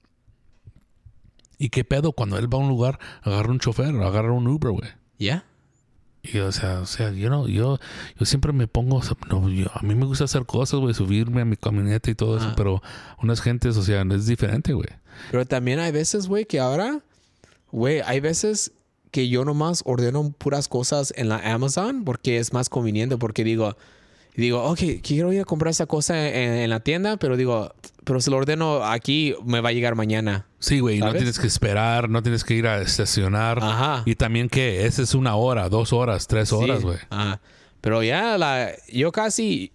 ¿Y 1.59 1.71
qué 1.71 1.85
pedo? 1.85 2.13
Cuando 2.13 2.39
él 2.39 2.53
va 2.53 2.59
a 2.59 2.61
un 2.63 2.69
lugar, 2.69 2.99
agarra 3.23 3.51
un 3.51 3.59
chofer, 3.59 3.95
agarra 3.97 4.33
un 4.33 4.47
Uber, 4.47 4.73
güey. 4.73 4.91
¿Ya? 5.19 5.45
Y 6.23 6.39
o 6.39 6.51
sea, 6.51 6.81
o 6.81 6.87
sea, 6.87 7.13
yo 7.13 7.31
no, 7.31 7.47
yo, 7.47 7.79
yo 8.19 8.27
siempre 8.27 8.53
me 8.53 8.67
pongo, 8.67 8.97
o 8.97 9.03
sea, 9.03 9.17
no, 9.31 9.49
yo- 9.49 9.71
a 9.73 9.81
mí 9.83 9.95
me 9.95 10.07
gusta 10.07 10.25
hacer 10.25 10.45
cosas, 10.45 10.81
güey, 10.81 10.93
subirme 10.93 11.43
a 11.43 11.45
mi 11.45 11.57
camioneta 11.57 12.11
y 12.11 12.15
todo 12.17 12.37
eso, 12.37 12.47
Ajá. 12.47 12.57
pero 12.57 12.83
unas 13.23 13.41
gentes, 13.41 13.77
o 13.77 13.83
sea, 13.83 14.03
es 14.11 14.27
diferente, 14.27 14.73
güey. 14.73 14.89
Pero 15.31 15.47
también 15.47 15.79
hay 15.79 15.93
veces, 15.93 16.27
güey, 16.27 16.45
que 16.45 16.59
ahora, 16.59 17.01
güey, 17.71 18.01
hay 18.05 18.19
veces 18.21 18.73
que 19.13 19.29
yo 19.29 19.45
nomás 19.45 19.83
ordeno 19.87 20.31
puras 20.37 20.67
cosas 20.69 21.15
en 21.17 21.29
la 21.29 21.37
Amazon 21.55 22.05
porque 22.05 22.39
es 22.39 22.53
más 22.53 22.69
conveniente, 22.69 23.17
porque 23.17 23.45
digo, 23.45 23.77
digo, 24.43 24.63
ok, 24.65 24.81
quiero 25.03 25.33
ir 25.33 25.41
a 25.41 25.45
comprar 25.45 25.71
esa 25.71 25.87
cosa 25.87 26.29
en, 26.29 26.53
en 26.53 26.71
la 26.71 26.81
tienda, 26.81 27.17
pero 27.17 27.37
digo, 27.37 27.73
pero 28.05 28.21
si 28.21 28.31
lo 28.31 28.37
ordeno 28.37 28.85
aquí, 28.85 29.35
me 29.45 29.61
va 29.61 29.71
a 29.71 29.73
llegar 29.73 29.95
mañana. 29.95 30.47
Sí, 30.59 30.81
güey, 30.81 31.01
no 31.01 31.13
tienes 31.13 31.39
que 31.39 31.47
esperar, 31.47 32.09
no 32.09 32.23
tienes 32.23 32.45
que 32.45 32.55
ir 32.55 32.67
a 32.67 32.81
estacionar. 32.81 33.59
Ajá. 33.63 34.03
Y 34.07 34.15
también 34.15 34.49
que 34.49 34.87
esa 34.87 35.03
es 35.03 35.15
una 35.15 35.37
hora, 35.37 35.69
dos 35.69 35.93
horas, 35.93 36.27
tres 36.27 36.53
horas, 36.53 36.79
Sí. 36.79 36.85
güey. 36.85 36.99
Ajá. 37.11 37.41
Pero 37.81 38.03
ya, 38.03 38.37
la, 38.39 38.71
yo 38.93 39.13
casi, 39.13 39.73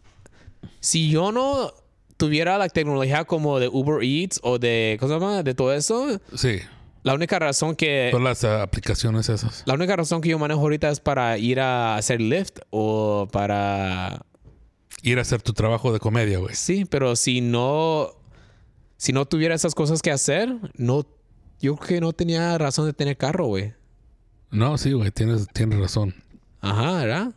si 0.80 1.10
yo 1.10 1.32
no 1.32 1.74
tuviera 2.18 2.58
la 2.58 2.70
tecnología 2.70 3.24
como 3.26 3.60
de 3.60 3.68
Uber 3.68 4.04
Eats 4.04 4.40
o 4.44 4.60
de, 4.60 4.98
¿cómo 5.00 5.14
se 5.14 5.20
llama? 5.20 5.44
De 5.44 5.54
todo 5.54 5.74
eso, 5.74 6.20
Sí, 6.36 6.60
la 7.04 7.14
única 7.16 7.40
razón 7.40 7.76
que... 7.76 8.10
todas 8.12 8.24
las 8.24 8.44
ah, 8.44 8.62
aplicaciones 8.64 9.28
esas. 9.30 9.64
La 9.66 9.74
única 9.74 9.96
razón 9.96 10.22
que 10.22 10.30
yo 10.30 10.38
manejo 10.38 10.60
ahorita 10.62 10.90
es 10.90 11.00
para 11.00 11.38
ir 11.38 11.60
a 11.60 11.96
hacer 11.96 12.22
lift 12.22 12.60
o 12.70 13.28
para... 13.32 14.22
Ir 15.04 15.18
a 15.18 15.22
hacer 15.22 15.42
tu 15.42 15.54
trabajo 15.54 15.92
de 15.92 16.00
comedia, 16.00 16.40
güey. 16.40 16.56
Sí, 16.56 16.86
pero 16.86 17.16
si 17.16 17.42
no... 17.42 18.10
Si 18.98 19.14
no 19.14 19.26
tuviera 19.26 19.56
esas 19.56 19.74
cosas 19.74 20.02
que 20.02 20.12
hacer, 20.12 20.56
no... 20.76 21.06
Yo 21.60 21.76
creo 21.76 21.88
que 21.88 22.02
no 22.02 22.14
tenía 22.14 22.58
razón 22.58 22.86
de 22.86 22.94
tener 22.94 23.18
carro, 23.18 23.46
güey. 23.46 23.74
No, 24.52 24.78
sí, 24.78 24.92
güey, 24.94 25.12
tienes, 25.12 25.48
tienes 25.54 25.80
razón. 25.80 26.14
Ajá, 26.60 26.98
¿verdad? 26.98 27.34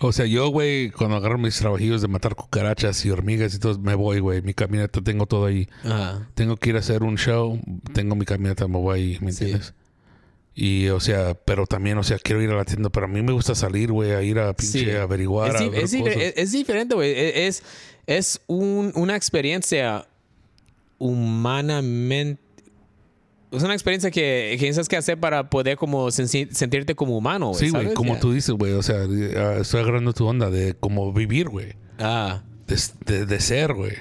O 0.00 0.12
sea, 0.12 0.26
yo, 0.26 0.48
güey, 0.48 0.90
cuando 0.90 1.16
agarro 1.16 1.38
mis 1.38 1.58
trabajillos 1.58 2.00
de 2.00 2.08
matar 2.08 2.36
cucarachas 2.36 3.04
y 3.04 3.10
hormigas 3.10 3.54
y 3.54 3.58
todo, 3.58 3.78
me 3.78 3.94
voy, 3.96 4.20
güey. 4.20 4.42
Mi 4.42 4.54
camioneta 4.54 5.00
tengo 5.02 5.26
todo 5.26 5.46
ahí. 5.46 5.68
Ajá. 5.84 6.28
tengo 6.34 6.56
que 6.56 6.70
ir 6.70 6.76
a 6.76 6.78
hacer 6.78 7.02
un 7.02 7.16
show, 7.16 7.60
tengo 7.92 8.14
mi 8.14 8.24
camioneta, 8.24 8.68
me 8.68 8.78
voy 8.78 9.00
ahí, 9.00 9.18
¿me 9.20 9.32
Sí. 9.32 9.52
Y, 10.60 10.88
o 10.88 10.98
sea, 10.98 11.34
pero 11.34 11.66
también, 11.68 11.98
o 11.98 12.02
sea, 12.02 12.18
quiero 12.18 12.42
ir 12.42 12.50
a 12.50 12.56
la 12.56 12.64
tienda, 12.64 12.90
pero 12.90 13.06
a 13.06 13.08
mí 13.08 13.22
me 13.22 13.30
gusta 13.32 13.54
salir, 13.54 13.92
güey, 13.92 14.10
a 14.10 14.22
ir 14.24 14.40
a 14.40 14.52
pinche 14.54 14.80
Sí. 14.86 14.90
averiguar, 14.90 15.50
Es, 15.50 15.54
a 15.54 15.64
di- 15.64 15.68
ver 15.70 15.84
es 15.84 15.92
difer- 15.94 16.02
cosas. 16.14 16.22
es- 16.22 16.34
es 16.36 16.52
diferente, 16.52 16.94
güey. 16.96 17.10
E- 17.12 17.46
Es, 17.46 17.62
es 18.08 18.40
un- 18.48 18.90
una 18.96 19.14
experiencia 19.14 20.08
humanamente... 20.98 22.42
Es 23.50 23.62
una 23.62 23.72
experiencia 23.72 24.10
que, 24.10 24.48
que 24.52 24.58
tienes 24.58 24.88
que 24.88 24.96
hacer 24.96 25.18
para 25.18 25.48
poder 25.48 25.78
como 25.78 26.10
sentirte 26.10 26.94
como 26.94 27.16
humano, 27.16 27.50
güey. 27.50 27.60
Sí, 27.60 27.70
güey, 27.70 27.94
como 27.94 28.18
tú 28.18 28.32
dices, 28.32 28.50
güey, 28.54 28.72
o 28.72 28.82
sea, 28.82 28.96
ah, 29.36 29.56
estoy 29.60 29.80
agarrando 29.80 30.12
tu 30.12 30.26
onda 30.26 30.50
de 30.50 30.74
como 30.74 31.12
vivir, 31.14 31.48
güey, 31.48 31.72
Ah. 31.98 32.42
de, 32.66 32.76
de- 33.06 33.26
de 33.26 33.40
ser, 33.40 33.72
güey. 33.72 33.94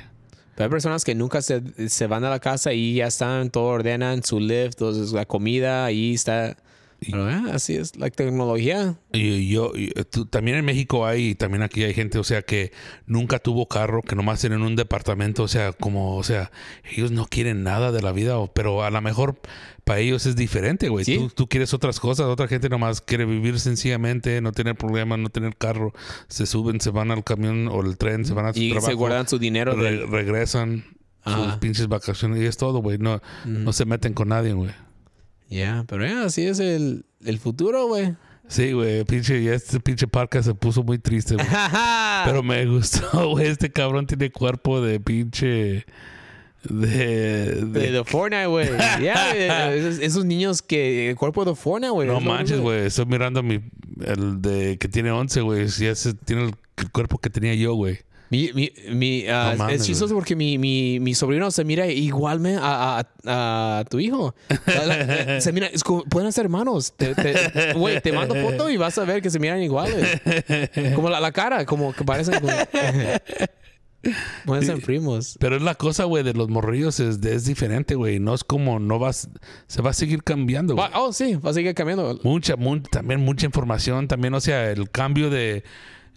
Pero 0.57 0.65
hay 0.65 0.69
personas 0.71 1.05
que 1.05 1.13
nunca 1.13 1.43
se, 1.43 1.61
se 1.87 2.07
van 2.07 2.23
a 2.23 2.31
la 2.31 2.39
casa 2.39 2.73
y 2.73 2.95
ya 2.95 3.05
están, 3.05 3.51
todo 3.51 3.65
ordenan 3.65 4.23
su 4.23 4.39
lift, 4.39 4.81
la 5.13 5.25
comida, 5.25 5.85
ahí 5.85 6.15
está. 6.15 6.57
Eh, 6.99 7.41
así 7.53 7.75
es 7.75 7.95
la 7.95 8.09
tecnología. 8.09 8.95
Y 9.13 9.49
yo, 9.49 9.71
y, 9.75 9.91
eh, 9.95 10.03
tú- 10.03 10.25
también 10.25 10.57
en 10.57 10.65
México 10.65 11.05
hay, 11.05 11.35
también 11.35 11.61
aquí 11.61 11.83
hay 11.83 11.93
gente, 11.93 12.17
o 12.17 12.23
sea, 12.23 12.41
que 12.41 12.71
nunca 13.05 13.37
tuvo 13.37 13.67
carro, 13.67 14.01
que 14.01 14.15
nomás 14.15 14.41
tienen 14.41 14.63
un 14.63 14.75
departamento, 14.75 15.43
o 15.43 15.47
sea, 15.47 15.73
como, 15.73 16.17
o 16.17 16.23
sea, 16.23 16.51
ellos 16.91 17.11
no 17.11 17.27
quieren 17.27 17.61
nada 17.61 17.91
de 17.91 18.01
la 18.01 18.11
vida, 18.11 18.33
pero 18.55 18.83
a 18.83 18.89
lo 18.89 18.99
mejor 18.99 19.39
para 19.87 19.99
ellos 20.01 20.25
es 20.27 20.35
diferente, 20.35 20.89
güey. 20.89 21.03
Sí. 21.05 21.17
Tú, 21.17 21.29
tú 21.29 21.47
quieres 21.47 21.73
otras 21.73 21.99
cosas, 21.99 22.27
otra 22.27 22.47
gente 22.47 22.69
nomás 22.69 23.01
quiere 23.01 23.25
vivir 23.25 23.59
sencillamente, 23.59 24.39
no 24.41 24.51
tener 24.51 24.75
problemas, 24.75 25.17
no 25.17 25.29
tener 25.29 25.55
carro, 25.55 25.93
se 26.27 26.45
suben, 26.45 26.79
se 26.81 26.91
van 26.91 27.09
al 27.09 27.23
camión 27.23 27.67
o 27.69 27.81
el 27.81 27.97
tren, 27.97 28.25
se 28.25 28.33
van 28.33 28.45
a 28.47 28.53
su 28.53 28.59
Y 28.61 28.69
trabajo. 28.71 28.87
se 28.87 28.93
guardan 28.93 29.27
su 29.27 29.39
dinero. 29.39 29.73
re- 29.75 29.97
de- 29.97 30.05
regresan 30.05 30.83
sus 31.25 31.33
Ajá. 31.33 31.59
pinches 31.59 31.87
vacaciones 31.87 32.41
y 32.41 32.45
es 32.45 32.57
todo, 32.57 32.79
güey. 32.79 32.97
No, 32.99 33.21
no 33.45 33.73
se 33.73 33.85
meten 33.85 34.13
con 34.13 34.27
nadie, 34.27 34.53
güey. 34.53 34.71
Ya, 35.49 35.85
pero 35.87 36.05
ya, 36.05 36.25
así 36.25 36.45
es 36.45 36.59
el, 36.59 37.05
el 37.25 37.39
futuro, 37.39 37.87
güey. 37.87 38.13
Sí, 38.49 38.71
güey, 38.73 39.03
pinche, 39.05 39.43
ya 39.43 39.53
este 39.53 39.79
pinche 39.79 40.07
parca 40.07 40.41
se 40.43 40.53
puso 40.53 40.83
muy 40.83 40.99
triste, 40.99 41.35
güey. 41.35 41.47
Pero 42.25 42.43
me 42.43 42.65
gustó, 42.65 43.29
güey. 43.31 43.47
Este 43.47 43.69
cabrón 43.71 44.07
tiene 44.07 44.31
cuerpo 44.31 44.79
de 44.81 44.99
pinche. 45.01 45.85
De. 46.63 46.87
de, 46.87 47.65
de- 47.65 47.91
de 47.91 48.03
Fortnite, 48.03 48.47
güey. 48.47 48.67
Ya, 49.01 49.31
eh, 49.35 49.77
esos, 49.77 49.99
esos 49.99 50.25
niños 50.25 50.61
que 50.61 51.09
el 51.09 51.15
cuerpo 51.15 51.45
de 51.45 51.55
Fortnite, 51.55 51.91
güey. 51.91 52.07
no 52.07 52.19
manches, 52.19 52.59
güey. 52.59 52.85
Estoy 52.87 53.05
mirando 53.05 53.41
mi. 53.43 53.61
El 54.05 54.41
de 54.41 54.77
que 54.77 54.87
tiene 54.87 55.11
11, 55.11 55.41
güey. 55.41 55.69
Si 55.69 55.85
ese 55.85 56.13
tiene 56.13 56.43
el, 56.45 56.55
el 56.77 56.91
cuerpo 56.91 57.17
que 57.19 57.29
tenía 57.29 57.53
yo, 57.55 57.73
güey. 57.73 57.99
Mi, 58.29 58.51
mi, 58.53 58.69
mi, 58.91 59.25
ah, 59.29 59.51
No 59.53 59.59
mames, 59.59 59.79
es 59.79 59.87
chistoso 59.87 60.13
porque 60.13 60.35
mi, 60.35 60.57
mi, 60.57 60.99
mi 60.99 61.15
sobrino 61.15 61.49
se 61.49 61.63
mira 61.63 61.87
igual 61.87 62.45
a, 62.59 63.05
a, 63.25 63.79
a 63.79 63.85
tu 63.85 64.01
hijo. 64.01 64.35
se 65.39 65.51
mira, 65.53 65.67
es 65.67 65.81
como, 65.81 66.03
pueden 66.03 66.33
ser 66.33 66.43
hermanos. 66.43 66.91
Te, 66.97 67.15
te- 67.15 67.71
güey, 67.73 68.01
te 68.01 68.11
mando 68.11 68.35
foto 68.35 68.69
y 68.69 68.75
vas 68.75 68.97
a 68.97 69.05
ver 69.05 69.21
que 69.21 69.29
se 69.29 69.39
miran 69.39 69.61
iguales. 69.61 70.19
Como 70.93 71.09
la, 71.09 71.21
la 71.21 71.31
cara, 71.31 71.65
como 71.65 71.93
que 71.93 72.03
parecen. 72.03 72.41
Como, 72.41 72.51
pueden 74.45 74.65
ser 74.65 74.81
primos. 74.81 75.37
Pero 75.39 75.55
es 75.57 75.61
la 75.61 75.75
cosa, 75.75 76.05
güey, 76.05 76.23
de 76.23 76.33
los 76.33 76.49
morrillos. 76.49 76.99
Es, 76.99 77.23
es 77.23 77.45
diferente, 77.45 77.95
güey. 77.95 78.19
No 78.19 78.33
es 78.33 78.43
como. 78.43 78.79
No 78.79 78.99
vas. 78.99 79.29
Se 79.67 79.81
va 79.81 79.89
a 79.91 79.93
seguir 79.93 80.23
cambiando, 80.23 80.75
güey. 80.75 80.87
Oh, 80.93 81.11
sí, 81.13 81.35
va 81.35 81.51
a 81.51 81.53
seguir 81.53 81.73
cambiando. 81.73 82.19
Mucha, 82.23 82.55
mu- 82.55 82.79
también 82.81 83.19
mucha 83.21 83.45
información. 83.45 84.07
También, 84.07 84.33
o 84.33 84.39
sea, 84.41 84.71
el 84.71 84.89
cambio 84.89 85.29
de. 85.29 85.63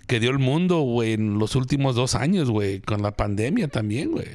Que 0.07 0.19
dio 0.21 0.31
el 0.31 0.39
mundo, 0.41 0.81
güey, 0.81 1.13
en 1.13 1.39
los 1.39 1.55
últimos 1.57 1.95
dos 1.95 2.15
años, 2.15 2.51
güey. 2.51 2.81
Con 2.81 3.03
la 3.03 3.13
pandemia 3.13 3.69
también, 3.69 4.11
güey. 4.11 4.27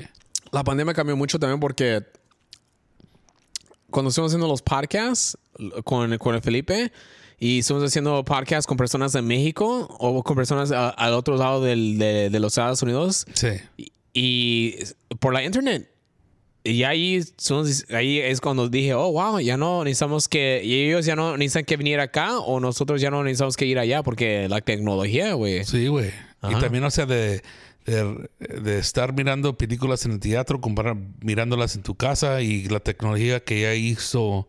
La 0.52 0.64
pandemia 0.64 0.94
cambió 0.94 1.18
mucho 1.18 1.38
también 1.38 1.60
porque 1.60 2.04
cuando 3.90 4.10
estuvimos 4.10 4.32
haciendo 4.32 4.48
los 4.48 4.62
podcasts 4.62 5.38
con, 5.84 6.18
con 6.18 6.36
el 6.36 6.42
Felipe 6.42 6.92
y 7.40 7.60
estuvimos 7.60 7.90
haciendo 7.90 8.24
podcasts 8.24 8.66
con 8.68 8.78
personas 8.78 9.12
de 9.14 9.22
México 9.22 9.88
o 10.00 10.24
con 10.24 10.36
personas 10.36 10.72
a- 10.72 10.90
al 10.90 11.14
otro 11.14 11.38
lado 11.38 11.62
del- 11.64 11.98
de, 11.98 12.30
de 12.30 12.40
los 12.40 12.54
Estados 12.54 12.82
Unidos 12.82 13.26
Sí. 13.34 13.48
y, 13.78 13.92
y 14.14 14.76
por 15.20 15.34
la 15.34 15.44
internet 15.44 15.90
y 16.64 16.82
ahí, 16.82 17.22
ahí 17.92 18.20
es 18.20 18.42
cuando 18.42 18.68
dije, 18.70 18.96
oh, 18.96 19.12
wow, 19.12 19.40
ya 19.40 19.56
no 19.56 19.84
necesitamos 19.84 20.28
que, 20.28 20.62
y 20.64 20.86
ellos 20.88 21.06
ya 21.06 21.16
no 21.16 21.38
necesitan 21.38 21.64
que 21.66 21.78
venir 21.78 22.00
acá 22.00 22.40
o 22.40 22.60
nosotros 22.60 23.00
ya 23.00 23.12
no 23.12 23.24
necesitamos 23.24 23.56
que 23.56 23.68
ir 23.68 23.78
allá 23.78 24.02
porque 24.02 24.50
la 24.50 24.62
tecnología, 24.62 25.34
güey. 25.34 25.64
Sí, 25.64 25.86
güey. 25.88 26.10
Y 26.50 26.56
también, 26.60 26.84
o 26.84 26.90
sea, 26.90 27.06
de, 27.06 27.44
de, 27.86 28.30
de 28.40 28.80
estar 28.80 29.14
mirando 29.14 29.56
películas 29.60 30.06
en 30.06 30.14
el 30.14 30.20
teatro, 30.20 30.60
comparar, 30.60 30.98
mirándolas 31.22 31.76
en 31.76 31.84
tu 31.84 31.94
casa 31.94 32.42
y 32.42 32.64
la 32.68 32.80
tecnología 32.80 33.42
que 33.44 33.62
ya 33.62 33.76
hizo 33.76 34.48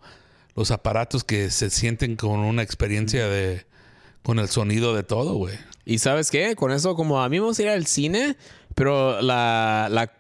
los 0.57 0.71
aparatos 0.71 1.23
que 1.23 1.51
se 1.51 1.71
sienten 1.71 2.17
con 2.17 2.41
una 2.41 2.63
experiencia 2.63 3.29
de 3.29 3.67
con 4.23 4.41
el 4.41 4.49
sonido 4.49 4.95
de 4.95 5.05
todo, 5.05 5.35
güey. 5.35 5.55
Y 5.85 5.99
sabes 5.99 6.33
qué, 6.33 6.57
con 6.57 6.73
eso, 6.73 6.97
como 6.97 7.23
a 7.23 7.29
mí 7.29 7.39
me 7.39 7.47
gusta 7.47 7.63
ir 7.63 7.69
al 7.69 7.87
cine, 7.87 8.37
pero 8.75 9.23
la, 9.23 9.87
la, 9.89 10.11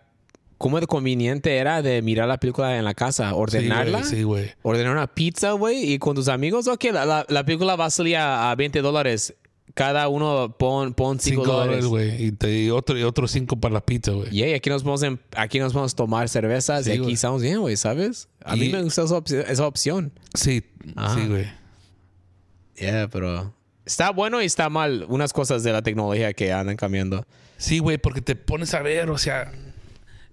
cómo 0.59 0.79
de 0.79 0.87
conveniente 0.87 1.57
era 1.57 1.83
de 1.83 2.03
mirar 2.03 2.29
la 2.29 2.39
película 2.39 2.79
en 2.79 2.85
la 2.85 2.95
casa, 2.95 3.35
ordenarla. 3.35 4.05
Sí, 4.05 4.23
güey. 4.23 4.53
Ordenar 4.63 4.93
una 4.93 5.09
pizza, 5.09 5.53
güey, 5.53 5.93
y 5.93 5.99
con 5.99 6.15
tus 6.15 6.29
amigos, 6.29 6.69
ok, 6.69 6.85
la, 6.93 7.05
la, 7.05 7.27
la 7.29 7.45
película 7.45 7.75
va 7.75 7.87
a 7.87 7.91
salir 7.91 8.17
a, 8.17 8.53
a 8.53 8.55
20 8.55 8.81
dólares. 8.81 9.35
Cada 9.77 10.09
uno 10.09 10.57
pon, 10.59 10.95
pon 10.95 11.21
5 11.21 11.43
Cinco 11.45 11.53
dólares. 11.59 11.85
güey. 11.85 12.25
Y, 12.25 12.33
te- 12.33 12.63
y 12.63 12.71
otro, 12.71 12.97
y 12.99 13.29
cinco 13.29 13.61
para 13.61 13.75
la 13.75 13.85
pizza, 13.85 14.13
güey. 14.13 14.35
Y 14.35 14.43
aquí 14.55 14.71
nos 14.71 14.83
podemos 14.83 15.03
em- 15.03 15.19
aquí 15.37 15.59
nos 15.59 15.75
podemos 15.75 15.95
tomar 15.95 16.31
cervezas 16.31 16.87
Sí, 16.87 16.93
y 16.93 16.95
aquí 16.95 17.13
estamos 17.13 17.43
bien, 17.43 17.61
güey, 17.61 17.77
¿sabes? 17.77 18.29
A 18.43 18.57
mí 18.57 18.67
Y- 18.67 18.73
me 18.73 18.83
gusta 18.83 19.03
esa, 19.03 19.15
opci- 19.17 19.45
esa 19.47 19.67
opción. 19.67 20.13
Sí, 20.33 20.65
Ajá. 20.95 21.15
sí, 21.21 21.29
güey. 21.29 21.45
Yeah, 22.77 23.09
pero 23.11 23.53
está 23.85 24.11
bueno 24.11 24.41
y 24.43 24.47
está 24.47 24.71
mal 24.71 25.05
unas 25.11 25.35
cosas 25.35 25.63
de 25.63 25.73
la 25.73 25.83
tecnología 25.83 26.33
que 26.33 26.53
andan 26.55 26.77
cambiando. 26.77 27.27
Sí, 27.59 27.79
güey, 27.79 27.99
porque 27.99 28.23
te 28.23 28.35
pones 28.35 28.73
a 28.73 28.81
ver, 28.81 29.11
o 29.11 29.19
sea, 29.19 29.53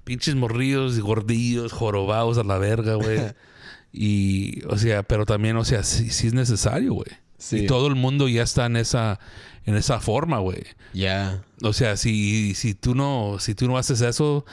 pinches 0.05 0.35
morrillos, 0.35 0.99
gordillos, 0.99 1.73
jorobados 1.73 2.37
a 2.37 2.43
la 2.43 2.57
verga, 2.57 2.95
güey. 2.95 3.19
y, 3.91 4.63
o 4.67 4.77
sea, 4.77 5.03
pero 5.03 5.25
también, 5.25 5.55
o 5.57 5.65
sea, 5.65 5.83
sí, 5.83 6.09
sí 6.11 6.27
es 6.27 6.33
necesario, 6.33 6.93
güey. 6.93 7.07
Sí. 7.43 7.57
Y 7.63 7.65
todo 7.67 7.87
el 7.87 7.95
mundo 7.95 8.27
ya 8.29 8.43
está 8.43 8.65
en 8.67 8.77
esa, 8.77 9.19
en 9.65 9.75
esa 9.75 9.99
forma, 9.99 10.39
güey. 10.39 10.63
Ya. 10.93 11.43
O 11.61 11.73
sea, 11.73 11.97
si, 11.97 12.53
si 12.55 12.73
tú 12.73 12.95
no, 12.95 13.37
si 13.39 13.53
tú 13.53 13.67
no 13.67 13.77
haces 13.77 13.99
eso, 14.01 14.45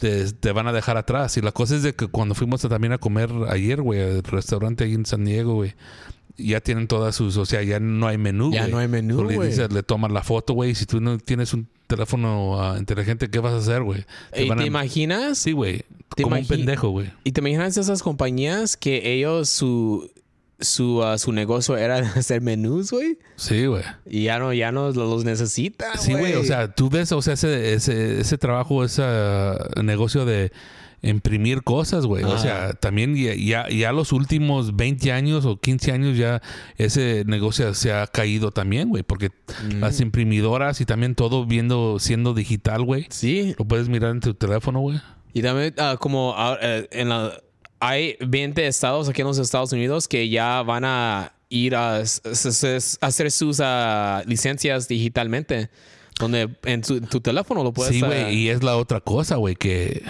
te, 0.00 0.30
te 0.32 0.52
van 0.52 0.68
a 0.68 0.72
dejar 0.72 0.96
atrás. 0.96 1.36
Y 1.36 1.40
la 1.40 1.50
cosa 1.52 1.74
es 1.74 1.82
de 1.82 1.94
que 1.94 2.06
cuando 2.06 2.34
fuimos 2.36 2.64
a- 2.64 2.68
también 2.68 2.92
a 2.92 2.98
comer 2.98 3.30
ayer, 3.48 3.82
güey, 3.82 4.00
al 4.00 4.22
restaurante 4.22 4.84
ahí 4.84 4.94
en 4.94 5.06
San 5.06 5.24
Diego, 5.24 5.54
güey. 5.54 5.74
Ya 6.38 6.60
tienen 6.60 6.86
todas 6.86 7.16
sus, 7.16 7.36
o 7.38 7.46
sea, 7.46 7.62
ya 7.62 7.80
no 7.80 8.06
hay 8.06 8.18
menú. 8.18 8.52
Ya 8.52 8.68
no 8.68 8.78
hay 8.78 8.88
menú, 8.88 9.16
Solo 9.16 9.30
le 9.30 9.36
güey. 9.36 9.48
dices, 9.48 9.72
le 9.72 9.82
tomas 9.82 10.12
la 10.12 10.22
foto, 10.22 10.52
güey. 10.52 10.74
Si 10.74 10.84
tú 10.86 11.00
no 11.00 11.16
tienes 11.18 11.52
un 11.54 11.66
teléfono 11.86 12.60
ah, 12.62 12.76
inteligente, 12.78 13.30
¿qué 13.30 13.38
vas 13.38 13.54
a 13.54 13.56
hacer, 13.56 13.82
güey? 13.82 14.04
¿Y 14.36 14.46
van 14.48 14.58
te 14.58 14.64
a- 14.64 14.66
imaginas? 14.66 15.38
Sí, 15.38 15.52
güey. 15.52 15.82
¿Te 16.14 16.22
Como 16.24 16.36
un 16.36 16.46
pendejo, 16.46 16.90
güey. 16.90 17.10
¿Y 17.24 17.32
te 17.32 17.40
imaginas 17.40 17.76
esas 17.78 18.02
compañías 18.02 18.76
que 18.76 19.14
ellos 19.14 19.48
su 19.48 20.10
su, 20.60 21.02
ah, 21.02 21.18
su 21.18 21.32
negocio 21.32 21.76
era 21.76 21.98
hacer 22.16 22.40
menús, 22.40 22.90
güey? 22.90 23.18
Sí, 23.36 23.66
güey. 23.66 23.82
Y 24.06 24.24
ya 24.24 24.38
no 24.38 24.52
ya 24.52 24.72
no 24.72 24.90
los 24.90 25.24
necesita, 25.24 25.96
Sí, 25.98 26.12
güey. 26.12 26.34
O 26.34 26.44
sea, 26.44 26.74
tú 26.74 26.88
ves, 26.88 27.12
o 27.12 27.22
sea, 27.22 27.34
ese, 27.34 27.74
ese, 27.74 28.20
ese 28.20 28.38
trabajo, 28.38 28.84
ese 28.84 29.02
ah, 29.04 29.56
negocio 29.82 30.24
de 30.24 30.52
imprimir 31.02 31.62
cosas, 31.62 32.06
güey. 32.06 32.24
O 32.24 32.38
sea, 32.38 32.72
también 32.72 33.14
ya, 33.14 33.34
ya, 33.34 33.68
ya 33.68 33.92
los 33.92 34.12
últimos 34.12 34.76
20 34.76 35.12
años 35.12 35.44
o 35.44 35.60
15 35.60 35.92
años 35.92 36.16
ya 36.16 36.42
ese 36.78 37.24
negocio 37.26 37.74
se 37.74 37.92
ha 37.92 38.06
caído 38.06 38.50
también, 38.50 38.88
güey. 38.88 39.02
Porque 39.02 39.30
las 39.78 40.00
imprimidoras 40.00 40.80
y 40.80 40.86
también 40.86 41.14
todo 41.14 41.46
viendo, 41.46 41.98
siendo 41.98 42.34
digital, 42.34 42.82
güey. 42.82 43.06
Sí, 43.10 43.54
Lo 43.58 43.64
puedes 43.64 43.88
mirar 43.88 44.12
en 44.12 44.20
tu 44.20 44.34
teléfono, 44.34 44.80
güey. 44.80 45.00
Y 45.32 45.42
también, 45.42 45.74
ah, 45.78 45.96
como 46.00 46.34
eh, 46.62 46.88
en 46.90 47.10
la, 47.10 47.32
hay 47.80 48.16
20 48.20 48.66
estados 48.66 49.08
aquí 49.08 49.20
en 49.20 49.26
los 49.26 49.38
Estados 49.38 49.72
Unidos 49.72 50.08
que 50.08 50.28
ya 50.28 50.62
van 50.62 50.84
a 50.84 51.32
ir 51.48 51.74
a, 51.74 51.98
hacer 51.98 53.30
sus 53.30 53.60
ah, 53.62 54.22
licencias 54.26 54.88
digitalmente. 54.88 55.70
Donde 56.18 56.48
en 56.64 56.80
tu, 56.80 57.00
tu 57.02 57.20
teléfono 57.20 57.62
lo 57.62 57.74
puedes. 57.74 57.94
Sí, 57.94 58.00
ah, 58.02 58.06
güey. 58.06 58.34
Y 58.34 58.48
es 58.48 58.62
la 58.62 58.78
otra 58.78 59.00
cosa, 59.00 59.36
güey, 59.36 59.54
que 59.54 60.02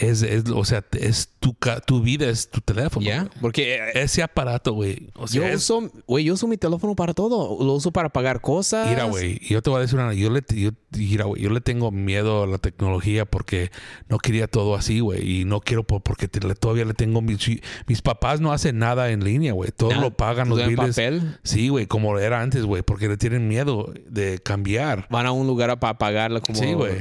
es, 0.00 0.22
es, 0.22 0.48
o 0.50 0.64
sea, 0.64 0.84
es 0.98 1.30
tu, 1.40 1.54
ca- 1.54 1.80
tu 1.80 2.00
vida, 2.02 2.28
es 2.28 2.50
tu 2.50 2.60
teléfono. 2.60 3.04
Ya, 3.06 3.20
güey. 3.24 3.30
porque 3.40 3.74
eh, 3.76 3.90
Ese 3.94 4.22
aparato, 4.22 4.72
güey. 4.72 5.10
O 5.14 5.26
sea, 5.28 5.40
yo 5.42 5.46
es- 5.46 5.56
uso, 5.56 5.90
güey, 6.06 6.24
yo 6.24 6.34
uso 6.34 6.46
mi 6.46 6.56
teléfono 6.56 6.94
para 6.96 7.14
todo. 7.14 7.62
Lo 7.64 7.72
uso 7.74 7.90
para 7.92 8.08
pagar 8.08 8.40
cosas. 8.40 8.88
Mira, 8.88 9.04
güey, 9.04 9.38
yo 9.48 9.60
te 9.62 9.70
voy 9.70 9.78
a 9.78 9.82
decir 9.82 9.98
una, 9.98 10.14
yo 10.14 10.30
le, 10.30 10.42
yo, 10.54 10.70
mira, 10.96 11.26
yo 11.36 11.50
le 11.50 11.60
tengo 11.60 11.90
miedo 11.90 12.44
a 12.44 12.46
la 12.46 12.58
tecnología 12.58 13.24
porque 13.24 13.70
no 14.08 14.18
quería 14.18 14.46
todo 14.48 14.74
así, 14.74 15.00
güey, 15.00 15.40
y 15.40 15.44
no 15.44 15.60
quiero 15.60 15.84
por- 15.84 16.02
porque 16.02 16.28
te- 16.28 16.40
todavía 16.54 16.84
le 16.84 16.94
tengo 16.94 17.20
mis, 17.22 17.38
mis 17.86 18.02
papás 18.02 18.40
no 18.40 18.52
hacen 18.52 18.78
nada 18.78 19.10
en 19.10 19.24
línea, 19.24 19.52
güey, 19.52 19.70
todo 19.76 19.92
lo 19.94 20.16
pagan 20.16 20.48
los 20.48 20.58
biles. 20.66 20.96
papel. 20.96 21.38
Sí, 21.44 21.68
güey, 21.68 21.86
como 21.86 22.18
era 22.18 22.40
antes, 22.40 22.64
güey, 22.64 22.82
porque 22.82 23.08
le 23.08 23.16
tienen 23.16 23.48
miedo 23.48 23.92
de 24.08 24.38
cambiar. 24.38 25.06
Van 25.10 25.26
a 25.26 25.32
un 25.32 25.46
lugar 25.46 25.78
para 25.78 25.98
pagarlo 25.98 26.40
como. 26.40 26.58
Sí, 26.58 26.72
güey. 26.72 26.94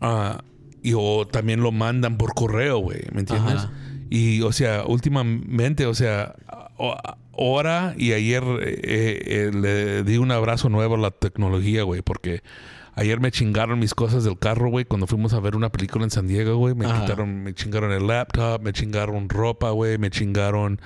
Ah, 0.00 0.42
y 0.82 0.94
o 0.96 1.26
también 1.26 1.60
lo 1.62 1.72
mandan 1.72 2.16
por 2.16 2.34
correo, 2.34 2.78
güey, 2.78 3.02
¿me 3.12 3.20
entiendes? 3.20 3.56
Ajá. 3.56 3.72
Y, 4.08 4.42
o 4.42 4.52
sea, 4.52 4.84
últimamente, 4.86 5.86
o 5.86 5.94
sea, 5.94 6.36
ahora 7.32 7.94
y 7.96 8.12
ayer 8.12 8.42
eh, 8.62 9.20
eh, 9.26 9.50
le 9.52 10.04
di 10.04 10.18
un 10.18 10.30
abrazo 10.30 10.68
nuevo 10.68 10.94
a 10.94 10.98
la 10.98 11.10
tecnología, 11.10 11.82
güey, 11.82 12.02
porque 12.02 12.42
ayer 12.94 13.20
me 13.20 13.32
chingaron 13.32 13.78
mis 13.78 13.94
cosas 13.94 14.22
del 14.22 14.38
carro, 14.38 14.70
güey, 14.70 14.84
cuando 14.84 15.06
fuimos 15.06 15.32
a 15.32 15.40
ver 15.40 15.56
una 15.56 15.70
película 15.70 16.04
en 16.04 16.10
San 16.10 16.28
Diego, 16.28 16.56
güey, 16.56 16.74
me 16.74 16.86
Ajá. 16.86 17.00
quitaron, 17.00 17.42
me 17.42 17.52
chingaron 17.54 17.92
el 17.92 18.06
laptop, 18.06 18.62
me 18.62 18.72
chingaron 18.72 19.28
ropa, 19.28 19.70
güey, 19.70 19.98
me 19.98 20.10
chingaron 20.10 20.80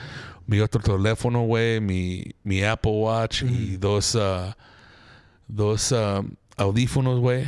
mi 0.47 0.61
otro 0.61 0.80
teléfono, 0.80 1.43
güey, 1.43 1.80
mi, 1.80 2.24
mi 2.43 2.62
Apple 2.62 2.93
Watch 2.93 3.43
y 3.43 3.76
dos, 3.76 4.16
ah, 4.16 4.57
dos 5.47 5.93
ah, 5.93 6.22
audífonos, 6.57 7.20
güey. 7.20 7.45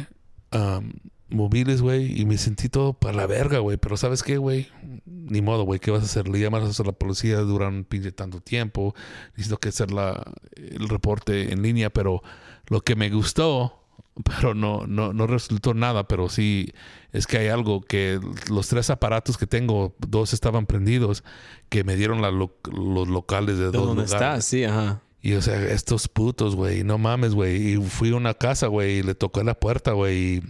um, 0.52 0.92
móviles, 1.32 1.82
güey, 1.82 2.20
y 2.20 2.24
me 2.26 2.38
sentí 2.38 2.68
todo 2.68 2.92
para 2.94 3.14
la 3.16 3.26
verga, 3.26 3.58
güey. 3.58 3.76
Pero 3.76 3.96
¿sabes 3.96 4.22
qué, 4.22 4.36
güey? 4.38 4.68
Ni 5.06 5.40
modo, 5.42 5.64
güey. 5.64 5.80
¿Qué 5.80 5.90
vas 5.90 6.02
a 6.02 6.06
hacer? 6.06 6.28
Le 6.28 6.38
llamas 6.40 6.78
a 6.78 6.84
la 6.84 6.92
policía, 6.92 7.38
duran 7.38 7.74
un 7.74 7.84
pinche 7.84 8.12
tanto 8.12 8.40
tiempo. 8.40 8.94
Necesito 9.36 9.58
que 9.58 9.70
hacer 9.70 9.90
la, 9.92 10.22
el 10.56 10.88
reporte 10.88 11.52
en 11.52 11.62
línea, 11.62 11.90
pero 11.90 12.22
lo 12.68 12.80
que 12.82 12.96
me 12.96 13.10
gustó, 13.10 13.84
pero 14.24 14.54
no, 14.54 14.86
no, 14.86 15.12
no 15.12 15.26
resultó 15.26 15.74
nada, 15.74 16.06
pero 16.06 16.28
sí 16.28 16.72
es 17.12 17.26
que 17.26 17.38
hay 17.38 17.48
algo 17.48 17.80
que 17.82 18.20
los 18.50 18.68
tres 18.68 18.90
aparatos 18.90 19.36
que 19.38 19.46
tengo, 19.46 19.94
dos 20.06 20.32
estaban 20.32 20.66
prendidos, 20.66 21.24
que 21.68 21.84
me 21.84 21.96
dieron 21.96 22.22
la 22.22 22.30
lo- 22.30 22.56
los 22.72 23.08
locales 23.08 23.58
de, 23.58 23.66
¿De 23.66 23.70
dos 23.72 23.86
dónde 23.86 24.02
lugares. 24.04 24.12
estás? 24.12 24.44
Sí, 24.44 24.64
ajá. 24.64 25.02
Y 25.24 25.34
o 25.34 25.40
sea, 25.42 25.62
estos 25.70 26.08
putos, 26.08 26.56
güey, 26.56 26.82
no 26.82 26.98
mames, 26.98 27.32
güey. 27.34 27.74
Y 27.74 27.76
fui 27.76 28.10
a 28.10 28.16
una 28.16 28.34
casa, 28.34 28.66
güey, 28.66 28.98
y 28.98 29.02
le 29.02 29.14
toqué 29.14 29.44
la 29.44 29.54
puerta, 29.54 29.92
güey. 29.92 30.42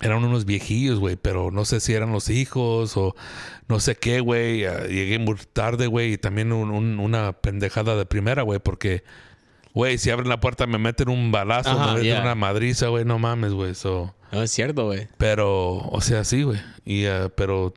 Eran 0.00 0.22
unos 0.24 0.44
viejillos, 0.44 0.98
güey, 0.98 1.16
pero 1.16 1.50
no 1.50 1.64
sé 1.64 1.80
si 1.80 1.94
eran 1.94 2.12
los 2.12 2.28
hijos 2.28 2.96
o 2.96 3.14
no 3.68 3.80
sé 3.80 3.94
qué, 3.96 4.20
güey. 4.20 4.64
Ah, 4.66 4.86
Llegué 4.86 5.18
muy 5.18 5.36
tarde, 5.52 5.86
güey, 5.86 6.12
y 6.14 6.18
también 6.18 6.52
un- 6.52 6.70
un- 6.70 6.98
una 7.00 7.32
pendejada 7.32 7.96
de 7.96 8.04
primera, 8.04 8.42
güey, 8.42 8.58
porque, 8.60 9.04
güey, 9.72 9.96
si 9.98 10.10
abren 10.10 10.28
la 10.28 10.38
puerta 10.40 10.66
me 10.66 10.76
meten 10.78 11.08
un 11.08 11.32
balazo, 11.32 11.70
Ajá, 11.70 11.86
me 11.86 11.92
meten 11.94 12.04
yeah. 12.04 12.20
una 12.20 12.34
madriza, 12.34 12.88
güey, 12.88 13.04
no 13.06 13.18
mames, 13.18 13.52
güey. 13.52 13.74
So. 13.74 14.14
No 14.32 14.42
es 14.42 14.50
cierto, 14.50 14.84
güey. 14.84 15.08
Pero, 15.16 15.76
o 15.78 16.00
sea, 16.02 16.24
sí, 16.24 16.42
güey. 16.42 16.60
Y, 16.84 17.06
ah, 17.06 17.30
pero 17.34 17.72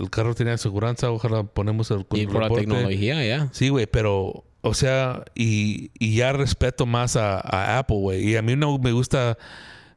el 0.00 0.10
carro 0.10 0.34
tenía 0.34 0.54
aseguranza, 0.54 1.10
ojalá 1.12 1.44
ponemos 1.44 1.90
el 1.92 2.04
Y 2.14 2.26
por 2.26 2.42
la 2.42 2.48
tecnología, 2.48 3.24
ya. 3.24 3.48
Sí, 3.52 3.68
güey, 3.68 3.86
pero, 3.86 4.42
o 4.62 4.74
sea, 4.74 5.24
y, 5.36 5.92
y 6.00 6.16
ya 6.16 6.32
respeto 6.32 6.84
más 6.84 7.14
a, 7.16 7.38
a 7.38 7.78
Apple, 7.78 7.96
güey. 7.98 8.28
Y 8.28 8.36
a 8.36 8.42
mí 8.42 8.56
no 8.56 8.76
me 8.78 8.90
gusta 8.92 9.38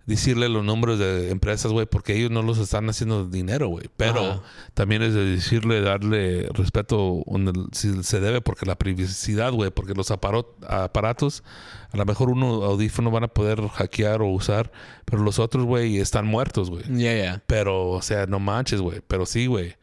decirle 0.06 0.50
los 0.50 0.66
nombres 0.66 1.00
de 1.00 1.32
empresas, 1.32 1.72
güey, 1.72 1.86
porque 1.86 2.16
ellos 2.16 2.30
no 2.30 2.42
los 2.42 2.58
están 2.58 2.90
haciendo 2.90 3.26
dinero, 3.26 3.70
güey. 3.70 3.86
Pero 3.96 4.20
Ajá. 4.20 4.42
también 4.74 5.02
es 5.02 5.14
de 5.14 5.26
decirle, 5.26 5.80
darle 5.82 6.50
respeto 6.54 7.24
donde 7.26 7.54
si 7.72 8.04
se 8.04 8.20
debe, 8.20 8.42
porque 8.42 8.66
la 8.66 8.78
privacidad, 8.78 9.54
güey, 9.54 9.72
porque 9.72 9.94
los 9.94 10.12
aparatos, 10.12 11.44
a 11.92 11.98
lo 11.98 12.06
mejor 12.06 12.30
uno 12.30 12.64
audífono 12.64 13.12
van 13.12 13.24
a 13.24 13.28
poder 13.30 13.66
hackear 13.68 14.22
o 14.22 14.28
usar, 14.28 14.72
pero 15.06 15.24
los 15.24 15.40
otros, 15.40 15.64
güey, 15.66 16.00
están 16.00 16.26
muertos, 16.26 16.70
güey. 16.70 16.84
Ya, 16.90 17.16
ya. 17.16 17.44
Pero, 17.48 17.92
o 17.92 18.02
sea, 18.02 18.26
no 18.26 18.40
manches, 18.40 18.82
güey. 18.82 19.02
Pero 19.08 19.26
sí, 19.26 19.46
güey. 19.46 19.76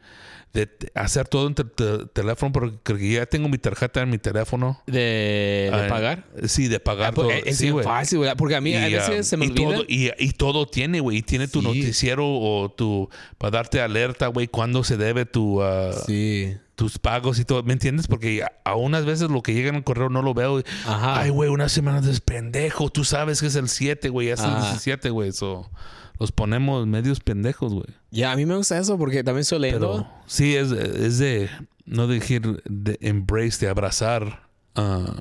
De 0.53 0.67
hacer 0.95 1.27
todo 1.29 1.47
en 1.47 1.55
te- 1.55 1.63
te- 1.63 2.05
teléfono, 2.13 2.51
porque 2.51 3.09
ya 3.09 3.25
tengo 3.25 3.47
mi 3.47 3.57
tarjeta 3.57 4.01
en 4.01 4.09
mi 4.09 4.17
teléfono. 4.17 4.81
¿De, 4.85 4.99
de 4.99 5.69
Ah, 5.71 5.87
pagar? 5.87 6.25
Sí, 6.45 6.67
de 6.67 6.79
pagar 6.81 7.11
Ah, 7.11 7.13
pues, 7.13 7.27
todo. 7.27 7.49
es 7.49 7.57
sí, 7.57 7.71
fácil, 7.83 8.17
güey. 8.17 8.31
Porque 8.35 8.55
a 8.55 8.61
mí 8.61 8.75
a 8.75 8.85
veces 8.87 9.19
ah, 9.19 9.23
se 9.23 9.37
me 9.37 9.45
y 9.45 9.49
olvida. 9.51 9.65
todo, 9.75 9.85
y, 9.87 10.11
y 10.19 10.31
todo 10.31 10.65
tiene, 10.67 10.99
güey. 10.99 11.19
Y 11.19 11.21
tiene 11.21 11.47
tu 11.47 11.61
noticiero 11.61 12.25
o 12.27 12.69
tu... 12.69 13.09
Para 13.37 13.51
darte 13.51 13.79
alerta, 13.79 14.27
güey, 14.27 14.47
cuándo 14.47 14.83
se 14.83 14.97
debe 14.97 15.25
tu... 15.25 15.61
ah, 15.63 15.93
Sí. 16.05 16.53
Tus 16.81 16.97
pagos 16.97 17.37
y 17.37 17.45
todo, 17.45 17.61
¿me 17.61 17.73
entiendes? 17.73 18.07
Porque 18.07 18.41
a, 18.41 18.51
a 18.65 18.75
unas 18.75 19.05
veces 19.05 19.29
lo 19.29 19.43
que 19.43 19.53
llega 19.53 19.69
en 19.69 19.75
el 19.75 19.83
correo 19.83 20.09
no 20.09 20.23
lo 20.23 20.33
veo. 20.33 20.61
y, 20.61 20.63
Ajá. 20.87 21.19
Ay, 21.19 21.29
güey, 21.29 21.47
una 21.47 21.69
semana 21.69 22.01
de 22.01 22.19
pendejo. 22.21 22.89
Tú 22.89 23.03
sabes 23.03 23.39
que 23.39 23.45
es 23.45 23.55
el 23.55 23.69
7, 23.69 24.09
güey, 24.09 24.29
ya 24.29 24.33
es 24.33 24.39
el 24.39 24.47
Ajá. 24.47 24.71
17, 24.71 25.11
güey. 25.11 25.31
So, 25.31 25.69
los 26.17 26.31
ponemos 26.31 26.87
medios 26.87 27.19
pendejos, 27.19 27.71
güey. 27.71 27.85
Ya, 28.09 28.31
a 28.31 28.35
mí 28.35 28.47
me 28.47 28.55
gusta 28.55 28.79
eso 28.79 28.97
porque 28.97 29.23
también 29.23 29.41
estoy 29.41 29.59
leyendo. 29.59 29.91
Pero 29.91 30.23
sí, 30.25 30.55
es, 30.55 30.71
es 30.71 31.19
de, 31.19 31.51
no 31.85 32.07
decir, 32.07 32.63
de 32.65 32.97
embrace, 33.01 33.63
de 33.63 33.69
abrazar 33.69 34.47
ah, 34.73 35.19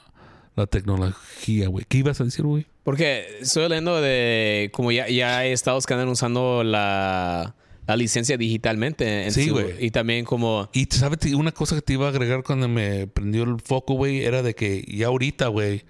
la 0.56 0.66
tecnología, 0.66 1.68
güey. 1.68 1.84
¿Qué 1.86 1.98
ibas 1.98 2.22
a 2.22 2.24
decir, 2.24 2.46
güey? 2.46 2.66
Porque 2.84 3.26
estoy 3.42 3.68
leyendo 3.68 4.00
de 4.00 4.70
como 4.72 4.92
ya, 4.92 5.11
ya 5.11 5.36
hay 5.36 5.52
estados 5.52 5.84
que 5.84 5.92
andan 5.92 6.08
usando 6.08 6.64
la, 6.64 7.54
la 7.91 7.97
licencia 7.97 8.36
digitalmente. 8.36 9.24
en 9.24 9.32
Sí, 9.32 9.51
güey. 9.51 9.74
Y 9.84 9.91
también 9.91 10.24
como... 10.24 10.70
Y 10.72 10.86
sabes, 10.91 11.18
una 11.34 11.51
cosa 11.51 11.74
que 11.74 11.82
te 11.82 11.95
iba 11.95 12.07
a 12.07 12.11
agregar 12.11 12.45
cuando 12.45 12.68
me 12.68 13.09
prendió 13.09 13.43
el 13.43 13.61
foco, 13.61 13.95
güey, 13.95 14.24
era 14.24 14.45
de 14.45 14.55
que 14.55 14.84
ya 14.86 15.09
ahorita, 15.09 15.49
güey, 15.49 15.82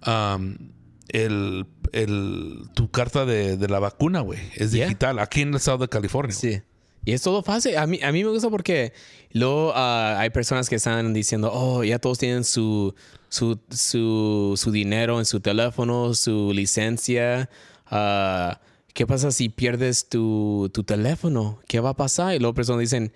am, 0.00 0.72
el, 1.10 1.64
el, 1.92 2.64
tu 2.74 2.90
carta 2.90 3.24
de, 3.24 3.56
de 3.56 3.68
la 3.68 3.78
vacuna, 3.78 4.20
güey, 4.20 4.40
es 4.56 4.72
Yeah. 4.72 4.86
digital, 4.86 5.20
aquí 5.20 5.42
en 5.42 5.50
el 5.50 5.56
estado 5.56 5.78
de 5.78 5.88
California. 5.88 6.34
Sí. 6.34 6.60
Y 7.04 7.12
es 7.12 7.22
todo 7.22 7.44
fácil. 7.44 7.76
A 7.76 7.86
mí, 7.86 8.00
a 8.02 8.10
mí 8.10 8.24
me 8.24 8.30
gusta 8.30 8.50
porque 8.50 8.92
luego 9.30 9.72
ah, 9.76 10.16
hay 10.18 10.30
personas 10.30 10.68
que 10.68 10.74
están 10.74 11.14
diciendo, 11.14 11.52
oh, 11.54 11.84
ya 11.84 12.00
todos 12.00 12.18
tienen 12.18 12.42
su, 12.42 12.96
su, 13.28 13.60
su, 13.70 14.54
su 14.56 14.70
dinero 14.72 15.20
en 15.20 15.24
su 15.24 15.38
teléfono, 15.38 16.14
su 16.14 16.52
licencia. 16.52 17.48
Ah, 17.86 18.60
¿Qué 18.96 19.06
pasa 19.06 19.30
si 19.30 19.50
pierdes 19.50 20.08
tu, 20.08 20.70
tu 20.72 20.82
teléfono? 20.82 21.58
¿Qué 21.68 21.80
va 21.80 21.90
a 21.90 21.94
pasar? 21.94 22.34
Y 22.34 22.38
luego 22.38 22.54
personas 22.54 22.80
dicen, 22.80 23.12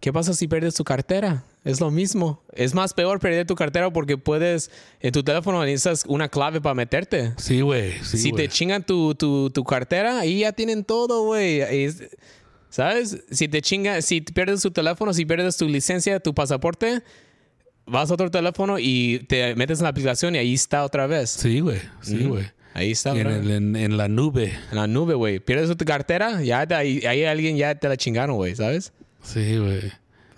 ¿qué 0.00 0.12
pasa 0.12 0.34
si 0.34 0.46
pierdes 0.48 0.74
tu 0.74 0.84
cartera? 0.84 1.44
Es 1.64 1.80
lo 1.80 1.90
mismo. 1.90 2.42
Es 2.52 2.74
más 2.74 2.92
peor 2.92 3.18
perder 3.18 3.46
tu 3.46 3.54
cartera 3.54 3.90
porque 3.90 4.18
puedes, 4.18 4.70
en 5.00 5.12
tu 5.12 5.22
teléfono 5.22 5.64
necesitas 5.64 6.04
una 6.08 6.28
clave 6.28 6.60
para 6.60 6.74
meterte. 6.74 7.32
Sí, 7.38 7.62
güey. 7.62 7.92
Sí, 8.04 8.18
si 8.18 8.32
te 8.32 8.48
chingan 8.48 8.84
tu, 8.84 9.14
tu, 9.14 9.48
tu 9.48 9.64
cartera, 9.64 10.18
ahí 10.20 10.40
ya 10.40 10.52
tienen 10.52 10.84
todo, 10.84 11.24
güey. 11.24 11.60
Es- 11.62 12.02
¿Sabes? 12.68 13.16
Si 13.30 13.48
te 13.48 13.62
chingan, 13.62 14.02
si 14.02 14.20
pierdes 14.20 14.60
tu 14.60 14.72
teléfono, 14.72 15.14
si 15.14 15.24
pierdes 15.24 15.56
tu 15.56 15.66
licencia, 15.68 16.20
tu 16.20 16.34
pasaporte, 16.34 17.02
vas 17.86 18.10
a 18.10 18.14
otro 18.14 18.30
teléfono 18.30 18.78
y 18.78 19.24
te 19.26 19.54
metes 19.54 19.78
en 19.78 19.84
la 19.84 19.88
aplicación 19.88 20.34
y 20.34 20.38
ahí 20.38 20.52
está 20.52 20.84
otra 20.84 21.06
vez. 21.06 21.30
Sí, 21.30 21.60
güey. 21.60 21.80
Sí, 22.02 22.24
güey. 22.24 22.44
Ahí 22.74 22.90
está, 22.92 23.10
En, 23.10 23.26
el- 23.26 23.50
en- 23.50 23.76
en 23.76 23.96
la 23.96 24.08
nube. 24.08 24.52
En 24.70 24.76
la 24.76 24.86
nube, 24.86 25.14
güey. 25.14 25.40
Pierdes 25.40 25.76
tu 25.76 25.84
cartera, 25.84 26.42
ya 26.42 26.66
te- 26.66 26.74
ahí, 26.74 27.00
ahí 27.06 27.24
alguien 27.24 27.56
ya 27.56 27.74
te 27.74 27.88
la 27.88 27.96
chingaron, 27.96 28.36
güey, 28.36 28.54
¿sabes? 28.56 28.92
Sí, 29.22 29.58
güey. 29.58 29.92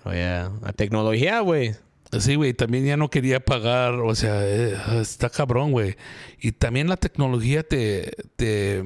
Oye, 0.04 0.24
la 0.62 0.72
tecnología, 0.74 1.40
güey. 1.40 1.72
Sí, 2.18 2.34
güey, 2.36 2.54
también 2.54 2.84
ya 2.84 2.96
no 2.96 3.10
quería 3.10 3.40
pagar, 3.40 3.94
o 3.94 4.14
sea, 4.14 4.46
eh, 4.46 4.76
está 5.00 5.30
cabrón, 5.30 5.72
güey. 5.72 5.96
Y 6.40 6.52
también 6.52 6.88
la 6.88 6.96
tecnología 6.96 7.62
te, 7.64 8.12
te, 8.36 8.84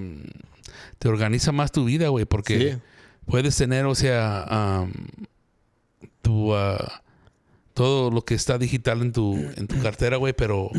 te 0.99 1.09
organiza 1.09 1.53
más 1.53 1.71
tu 1.73 1.85
vida, 1.85 2.09
güey, 2.09 2.25
porque 2.25 2.59
Sí. 2.73 2.79
puedes 3.27 3.57
tener, 3.57 3.85
o 3.87 3.95
sea, 3.95 4.45
am, 4.45 4.93
tu, 6.23 6.55
ah, 6.55 7.03
todo 7.75 8.11
lo 8.11 8.25
que 8.25 8.35
está 8.35 8.57
digital 8.59 9.03
en 9.03 9.13
tu, 9.13 9.37
en 9.57 9.67
tu 9.67 9.79
cartera, 9.83 10.17
güey, 10.17 10.33
pero 10.33 10.71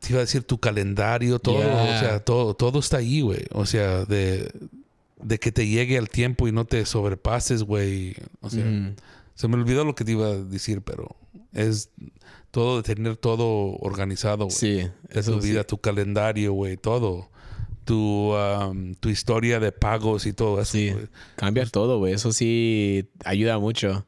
te 0.00 0.10
iba 0.10 0.18
a 0.18 0.24
decir 0.24 0.42
tu 0.44 0.58
calendario, 0.58 1.38
todo, 1.38 1.58
Yeah. 1.58 1.82
o 1.82 2.00
sea, 2.00 2.20
todo, 2.24 2.54
todo 2.54 2.78
está 2.80 2.98
ahí, 2.98 3.20
güey. 3.20 3.44
O 3.52 3.66
sea, 3.66 4.04
de, 4.04 4.50
de 5.22 5.38
que 5.38 5.52
te 5.52 5.66
llegue 5.66 5.96
al 5.98 6.08
tiempo 6.10 6.48
y 6.48 6.52
no 6.52 6.64
te 6.64 6.84
sobrepases, 6.86 7.62
güey. 7.62 8.14
O 8.40 8.50
sea, 8.50 8.64
Mm. 8.64 8.96
se 9.34 9.48
me 9.48 9.54
olvidó 9.56 9.84
lo 9.84 9.94
que 9.94 10.04
te 10.04 10.12
iba 10.12 10.26
a 10.28 10.36
decir, 10.36 10.82
pero 10.82 11.16
es 11.52 11.90
todo 12.50 12.78
de 12.82 12.94
tener 12.94 13.16
todo 13.16 13.76
organizado, 13.80 14.44
güey. 14.46 14.56
Sí, 14.56 14.90
De 15.12 15.22
tu 15.22 15.40
sí. 15.40 15.48
vida, 15.50 15.64
tu 15.64 15.78
calendario, 15.78 16.52
güey, 16.52 16.76
todo. 16.76 17.28
Tu, 17.84 18.34
am, 18.34 18.94
tu 18.96 19.08
historia 19.10 19.60
de 19.60 19.70
pagos 19.70 20.26
y 20.26 20.32
todo 20.32 20.60
eso. 20.60 20.72
Sí, 20.72 20.92
cambia 21.36 21.64
todo, 21.66 21.98
güey. 21.98 22.14
Eso 22.14 22.32
sí 22.32 23.08
ayuda 23.24 23.58
mucho. 23.60 24.04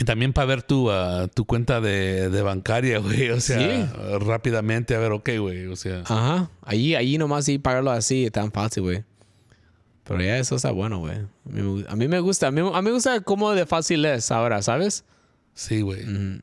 Y 0.00 0.04
también 0.04 0.32
para 0.32 0.46
ver 0.46 0.62
tu, 0.62 0.90
ah, 0.90 1.28
tu 1.32 1.44
cuenta 1.44 1.80
de, 1.82 2.30
de 2.30 2.42
bancaria, 2.42 2.98
güey. 3.00 3.28
O 3.30 3.40
sea, 3.40 3.58
Sí. 3.60 3.86
rápidamente, 4.20 4.94
a 4.96 4.98
ver, 4.98 5.12
ok, 5.12 5.28
güey. 5.38 5.66
O 5.66 5.76
sea, 5.76 6.00
Ajá. 6.06 6.50
Ahí, 6.62 6.94
ahí 6.94 7.18
nomás 7.18 7.44
sí 7.44 7.58
pagarlo 7.58 7.90
así 7.90 8.24
es 8.24 8.32
tan 8.32 8.50
fácil, 8.50 8.82
güey. 8.82 9.04
Pero 10.04 10.22
ya 10.22 10.38
eso 10.38 10.56
está 10.56 10.70
bueno, 10.72 10.98
güey. 11.00 11.18
A 11.86 11.94
mí, 11.94 12.08
me 12.08 12.18
gusta. 12.18 12.46
A 12.46 12.50
mí, 12.50 12.60
a 12.60 12.80
mí 12.82 12.88
me 12.88 12.92
gusta 12.92 13.20
cómo 13.20 13.52
de 13.52 13.66
fácil 13.66 14.04
es 14.06 14.30
ahora, 14.32 14.62
¿sabes? 14.62 15.04
sí, 15.54 15.82
güey. 15.82 16.02
Mm. 16.04 16.40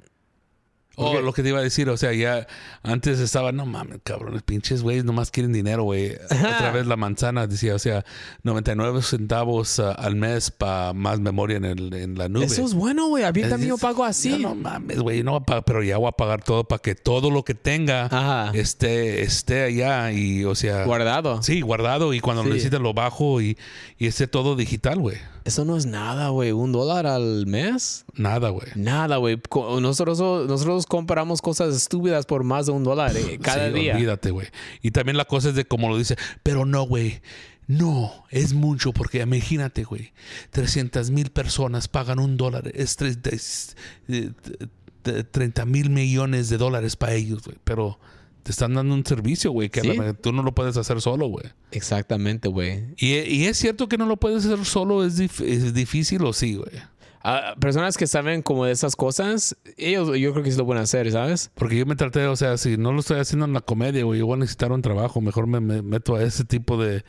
O 1.00 1.12
Porque- 1.12 1.22
lo 1.24 1.32
que 1.32 1.43
te 1.43 1.50
iba 1.50 1.60
a 1.60 1.62
decir, 1.62 1.88
o 1.89 1.95
sea, 1.95 2.12
ya 2.12 2.48
antes 2.82 3.20
estaba, 3.20 3.52
no 3.52 3.68
mames, 3.68 4.00
cabrones, 4.04 4.41
pinches 4.41 4.82
güeyes 4.82 5.06
nomás 5.06 5.30
quieren 5.30 5.54
dinero, 5.54 5.84
güey. 5.84 6.16
Otra 6.26 6.72
vez 6.72 6.88
la 6.88 6.95
manzana 6.95 7.45
decía, 7.45 7.76
o 7.76 7.80
sea, 7.80 8.04
99 8.41 9.04
centavos 9.04 9.80
ah, 9.80 9.91
al 9.91 10.16
mes 10.16 10.50
para 10.50 10.93
más 10.93 11.20
memoria 11.20 11.58
en, 11.58 11.66
el, 11.66 11.93
en 11.93 12.18
la 12.18 12.30
nube. 12.30 12.45
Eso 12.45 12.66
es 12.66 12.74
bueno, 12.74 13.10
güey. 13.10 13.24
A 13.26 13.32
mí 13.32 13.41
también 13.43 13.70
yo 13.70 13.78
pago 13.78 14.04
así. 14.04 14.32
Ya 14.32 14.38
no 14.39 14.56
mames, 14.56 14.98
güey, 15.00 15.22
no 15.22 15.43
pero 15.45 15.84
ya 15.84 15.98
voy 15.98 16.08
a 16.10 16.14
pagar 16.14 16.43
todo 16.43 16.64
para 16.64 16.82
que 16.82 16.95
todo 16.95 17.30
lo 17.30 17.43
que 17.43 17.54
tenga 17.54 18.06
Ajá. 18.06 18.52
esté, 18.56 19.22
esté 19.22 19.64
allá 19.66 20.12
y, 20.12 20.45
o 20.45 20.56
sea, 20.56 20.84
Guardado. 20.86 21.43
sí, 21.43 21.62
guardado 21.62 22.16
y 22.16 22.22
cuando 22.22 22.41
Sí. 22.41 22.48
lo 22.50 22.56
necesiten 22.56 22.82
lo 22.82 22.95
bajo 22.95 23.39
y, 23.39 23.56
y 24.00 24.08
esté 24.08 24.26
todo 24.26 24.56
digital, 24.56 24.98
güey. 24.98 25.18
Eso 25.48 25.64
no 25.66 25.78
es 25.78 25.86
nada, 25.86 26.30
güey. 26.30 26.52
¿Un 26.52 26.72
dólar 26.74 27.08
al 27.08 27.45
mes? 27.48 28.04
Nada, 28.16 28.50
güey. 28.50 28.68
Nada, 28.76 29.16
güey. 29.18 29.39
Nosotros, 29.82 30.20
nosotros 30.20 30.86
compramos 30.86 31.41
cosas 31.41 31.74
estúpidas 31.76 32.26
por 32.26 32.43
más 32.43 32.66
de 32.66 32.74
un 32.74 32.84
dólar 32.84 33.16
eh, 33.16 33.39
cada 33.41 33.70
Sí, 33.70 33.74
día. 33.80 33.95
Olvídate, 33.95 34.32
güey. 34.32 34.48
Y 34.82 34.91
también 34.91 35.16
la 35.18 35.26
cosa 35.26 35.50
es 35.50 35.56
de 35.56 35.64
como 35.66 35.88
lo 35.89 35.98
dice, 35.98 36.18
pero 36.43 36.66
no, 36.66 36.84
güey. 36.84 37.22
No, 37.66 38.12
es 38.30 38.54
mucho 38.54 38.91
porque 38.93 39.22
imagínate, 39.22 39.84
güey. 39.84 40.12
300 40.52 41.12
mil 41.12 41.32
personas 41.32 41.88
pagan 41.88 42.20
un 42.20 42.38
dólar. 42.38 42.72
Es 42.74 42.95
30 42.98 43.30
es, 43.30 43.76
eh, 44.08 44.32
t- 45.04 45.24
30 45.24 45.66
mil 45.66 45.89
millones 45.89 46.50
de 46.50 46.58
dólares 46.58 46.95
para 46.98 47.14
ellos, 47.14 47.43
güey. 47.43 47.58
Pero 47.64 48.00
te 48.48 48.52
están 48.52 48.74
dando 48.76 48.95
un 48.95 49.06
servicio, 49.06 49.52
güey, 49.52 49.68
que 49.70 49.82
Sí. 49.82 49.93
la- 49.98 50.14
tú 50.14 50.32
no 50.32 50.41
lo 50.41 50.56
puedes 50.56 50.78
hacer 50.78 51.02
solo, 51.02 51.28
güey. 51.28 51.43
Exactamente, 51.72 52.48
güey. 52.48 52.86
Y, 52.95 53.16
y 53.18 53.43
es 53.48 53.58
cierto 53.58 53.89
que 53.89 53.98
no 53.98 54.06
lo 54.06 54.16
puedes 54.16 54.45
hacer 54.45 54.64
solo, 54.64 55.04
es, 55.04 55.20
dif- 55.20 55.43
es 55.45 55.74
difícil 55.74 56.24
o 56.24 56.32
sí, 56.32 56.56
güey. 56.56 56.72
Personas 57.60 57.98
que 57.98 58.08
saben 58.08 58.41
como 58.41 58.64
de 58.64 58.72
esas 58.72 58.95
cosas, 58.95 59.58
ellos 59.76 60.18
yo 60.18 60.32
creo 60.32 60.45
que 60.45 60.52
sí 60.54 60.58
lo 60.58 60.66
pueden 60.66 60.82
hacer, 60.82 61.12
¿sabes? 61.12 61.52
Porque 61.56 61.76
yo 61.78 61.86
me 61.86 61.98
traté, 61.98 62.26
o 62.28 62.38
sea, 62.38 62.56
si 62.56 62.78
no 62.78 62.93
lo 62.93 63.02
estoy 63.02 63.20
haciendo 63.20 63.45
en 63.45 63.52
la 63.52 63.60
comedia, 63.60 64.06
güey, 64.06 64.20
yo 64.20 64.26
voy 64.28 64.36
a 64.36 64.39
necesitar 64.39 64.72
un 64.72 64.82
trabajo. 64.82 65.20
Mejor 65.20 65.45
me, 65.45 65.60
me 65.60 65.82
meto 65.82 66.16
a 66.16 66.24
ese 66.24 66.45
tipo 66.45 66.82
de 66.82 67.04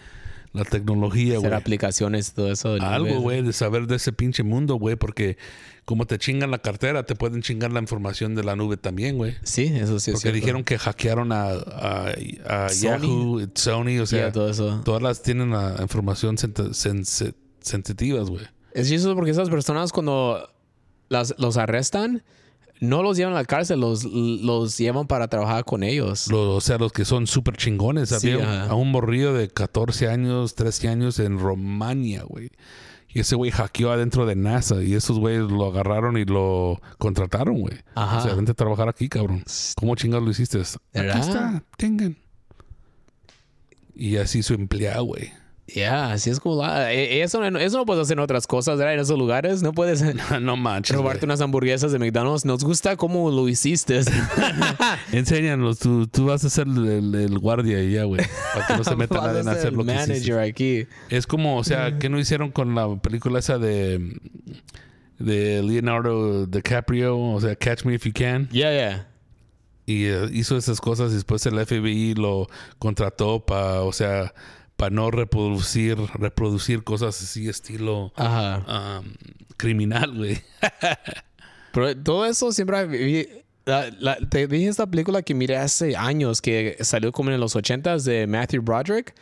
la 0.58 0.64
tecnología, 0.64 1.38
Hacer 1.38 1.50
güey. 1.50 1.60
aplicaciones 1.60 2.28
y 2.28 2.32
todo 2.32 2.52
eso. 2.52 2.74
Algo, 2.80 3.20
güey, 3.20 3.42
de 3.42 3.52
saber 3.52 3.86
de 3.86 3.96
ese 3.96 4.12
pinche 4.12 4.42
mundo, 4.42 4.74
güey, 4.76 4.96
porque 4.96 5.36
como 5.84 6.06
te 6.06 6.18
chingan 6.18 6.50
la 6.50 6.58
cartera, 6.58 7.04
te 7.06 7.14
pueden 7.14 7.40
chingar 7.40 7.72
la 7.72 7.80
información 7.80 8.34
de 8.34 8.44
la 8.44 8.56
nube 8.56 8.76
también, 8.76 9.16
güey. 9.16 9.34
Sí, 9.42 9.64
eso 9.74 9.98
sí 10.00 10.10
es 10.10 10.16
Porque 10.16 10.20
cierto. 10.30 10.34
dijeron 10.36 10.64
que 10.64 10.76
hackearon 10.78 11.32
a, 11.32 11.44
a- 11.52 12.12
a 12.46 12.68
Sony. 12.68 12.82
Yahoo, 13.00 13.40
Sony, 13.54 13.98
o 14.02 14.06
sea, 14.06 14.18
Yeah, 14.24 14.32
todo 14.32 14.50
eso. 14.50 14.82
todas 14.84 15.00
las 15.02 15.22
tienen 15.22 15.50
la 15.50 15.76
información 15.80 16.36
sent- 16.36 16.70
sen- 16.72 17.34
sensitivas, 17.60 18.28
güey. 18.28 18.44
Es 18.74 18.88
chistoso 18.88 19.14
porque 19.14 19.30
esas 19.30 19.48
personas 19.48 19.92
cuando 19.92 20.48
las, 21.08 21.34
los 21.38 21.56
arrestan, 21.56 22.22
no 22.80 23.02
los 23.02 23.16
llevan 23.16 23.32
a 23.34 23.36
la 23.36 23.44
cárcel, 23.44 23.80
los, 23.80 24.04
los 24.04 24.76
llevan 24.78 25.06
para 25.06 25.28
trabajar 25.28 25.64
con 25.64 25.82
ellos. 25.82 26.28
Los- 26.30 26.56
o 26.56 26.60
sea, 26.60 26.78
los 26.78 26.92
que 26.92 27.04
son 27.04 27.26
súper 27.26 27.56
chingones. 27.56 28.08
Sí, 28.10 28.30
Había 28.32 28.62
ajá. 28.64 28.70
a 28.70 28.74
un 28.74 28.90
morrillo 28.90 29.32
de 29.34 29.48
14 29.48 30.08
años, 30.08 30.54
13 30.54 30.88
años 30.88 31.18
en 31.18 31.38
Romania, 31.38 32.22
güey. 32.26 32.50
Y 33.10 33.20
ese 33.20 33.36
güey 33.36 33.50
hackeó 33.50 33.90
adentro 33.90 34.26
de 34.26 34.36
NASA 34.36 34.82
y 34.82 34.92
esos 34.94 35.18
güeyes 35.18 35.42
lo 35.50 35.66
agarraron 35.66 36.18
y 36.18 36.24
lo 36.26 36.80
contrataron, 36.98 37.58
güey. 37.60 37.74
Ajá. 37.94 38.18
O 38.18 38.20
sea, 38.22 38.34
vente 38.34 38.52
a 38.52 38.54
trabajar 38.54 38.88
aquí, 38.88 39.08
cabrón. 39.08 39.42
¿Cómo 39.76 39.96
chingados 39.96 40.24
lo 40.24 40.30
hiciste? 40.30 40.58
Aquí 40.60 41.18
está, 41.18 41.62
tengan. 41.78 42.16
Y 43.94 44.16
así 44.16 44.42
su 44.42 44.54
empleado, 44.54 45.04
güey. 45.04 45.30
Ya, 45.74 46.12
así 46.12 46.30
es 46.30 46.40
como 46.40 46.62
la- 46.62 46.92
eh, 46.94 47.20
eso, 47.22 47.50
no- 47.50 47.58
eso 47.58 47.76
no 47.76 47.84
puedes 47.84 48.02
hacer 48.02 48.16
en 48.16 48.20
otras 48.24 48.46
cosas, 48.46 48.78
¿verdad? 48.78 48.94
En 48.94 49.00
esos 49.00 49.18
lugares 49.18 49.62
no 49.62 49.72
puedes 49.72 50.02
no 50.40 50.56
manches. 50.56 50.96
robarte 50.96 51.20
güey. 51.20 51.26
unas 51.26 51.40
hamburguesas 51.42 51.92
de 51.92 51.98
McDonald's. 51.98 52.44
Nos 52.46 52.64
gusta 52.64 52.96
cómo 52.96 53.30
lo 53.30 53.48
hiciste. 53.48 54.00
Enséñanos, 55.12 55.78
tú, 55.78 56.06
tú 56.06 56.26
vas 56.26 56.44
a 56.44 56.50
ser 56.50 56.66
el, 56.66 57.14
el 57.14 57.38
guardia 57.38 57.82
y 57.82 57.92
ya, 57.92 58.04
güey. 58.04 58.22
Para 58.54 58.66
que 58.66 58.76
no 58.76 58.84
se 58.84 58.96
meta 58.96 59.16
nadie 59.20 59.38
a 59.38 59.40
en 59.42 59.48
hacer 59.48 59.72
lo 59.72 59.84
que 59.84 59.94
hiciste. 59.94 60.40
aquí. 60.40 60.86
Es 61.10 61.26
como, 61.26 61.58
o 61.58 61.64
sea, 61.64 61.98
¿qué 61.98 62.08
no 62.08 62.18
hicieron 62.18 62.50
con 62.50 62.74
la 62.74 62.96
película 62.96 63.38
esa 63.38 63.58
de, 63.58 64.18
de 65.18 65.62
Leonardo 65.62 66.46
DiCaprio? 66.46 67.18
O 67.18 67.40
sea, 67.40 67.54
Catch 67.56 67.84
Me 67.84 67.94
If 67.94 68.06
You 68.06 68.12
Can. 68.14 68.48
Ya, 68.52 68.72
ya. 68.72 69.08
Y 69.86 70.04
eh, 70.06 70.28
hizo 70.32 70.56
esas 70.56 70.80
cosas 70.80 71.12
y 71.12 71.14
después 71.14 71.44
el 71.46 71.58
FBI 71.64 72.14
lo 72.14 72.46
contrató 72.78 73.40
para, 73.44 73.80
o 73.82 73.92
sea, 73.92 74.34
para 74.78 74.94
no 74.94 75.10
reproducir, 75.10 75.98
reproducir 76.14 76.84
cosas 76.84 77.20
así 77.20 77.48
estilo 77.48 78.12
Ajá. 78.16 79.00
um, 79.00 79.06
criminal, 79.56 80.14
güey. 80.16 80.40
Pero 81.72 81.96
todo 81.96 82.24
eso 82.24 82.52
siempre... 82.52 82.86
vi- 82.86 83.28
la- 83.66 83.90
la- 83.98 84.16
te 84.16 84.46
dije 84.46 84.68
esta 84.68 84.86
película 84.86 85.20
que 85.22 85.34
miré 85.34 85.56
hace 85.58 85.94
años, 85.96 86.40
que 86.40 86.76
salió 86.80 87.12
como 87.12 87.30
en 87.30 87.40
los 87.40 87.54
80s 87.56 88.04
de 88.04 88.26
Matthew 88.26 88.62
Broderick. 88.62 89.14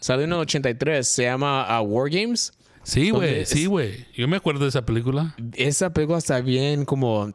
Salió 0.00 0.24
en 0.24 0.32
el 0.32 0.38
83. 0.40 1.06
Se 1.08 1.22
llama 1.22 1.80
uh, 1.80 1.84
War 1.84 2.10
Games. 2.10 2.52
Sí, 2.82 3.08
¿Dónde 3.10 3.26
güey, 3.32 3.46
sí, 3.46 3.64
güey. 3.66 4.06
Yo 4.14 4.28
me 4.28 4.36
acuerdo 4.36 4.64
de 4.64 4.68
esa 4.68 4.84
película. 4.84 5.34
Esa 5.54 5.90
película 5.94 6.18
está 6.18 6.40
bien 6.40 6.84
como... 6.84 7.32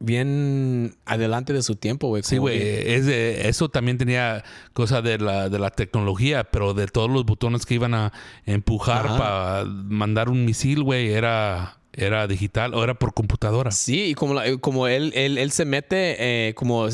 Bien 0.00 0.94
adelante 1.06 1.52
de 1.52 1.62
su 1.62 1.74
tiempo, 1.76 2.08
güey. 2.08 2.22
Sí, 2.22 2.36
güey. 2.38 2.58
que- 2.58 2.94
Es 2.96 3.06
de- 3.06 3.48
eso 3.48 3.68
también 3.68 3.98
tenía 3.98 4.44
cosa 4.72 5.02
de 5.02 5.18
la, 5.18 5.48
de 5.48 5.58
la 5.58 5.70
tecnología, 5.70 6.44
pero 6.44 6.72
de 6.74 6.86
todos 6.86 7.10
los 7.10 7.24
botones 7.24 7.66
que 7.66 7.74
iban 7.74 7.94
a 7.94 8.12
empujar 8.46 9.06
Ajá. 9.06 9.18
para 9.18 9.64
mandar 9.64 10.28
un 10.28 10.44
misil, 10.44 10.82
güey, 10.82 11.08
era, 11.12 11.78
era 11.92 12.26
digital 12.28 12.74
o 12.74 12.84
era 12.84 12.94
por 12.94 13.12
computadora. 13.12 13.70
Sí, 13.72 14.04
y 14.10 14.14
como, 14.14 14.34
la- 14.34 14.56
como 14.58 14.86
él, 14.86 15.12
él, 15.16 15.36
él 15.36 15.50
se 15.50 15.64
mete 15.64 16.48
eh, 16.48 16.54
como... 16.54 16.88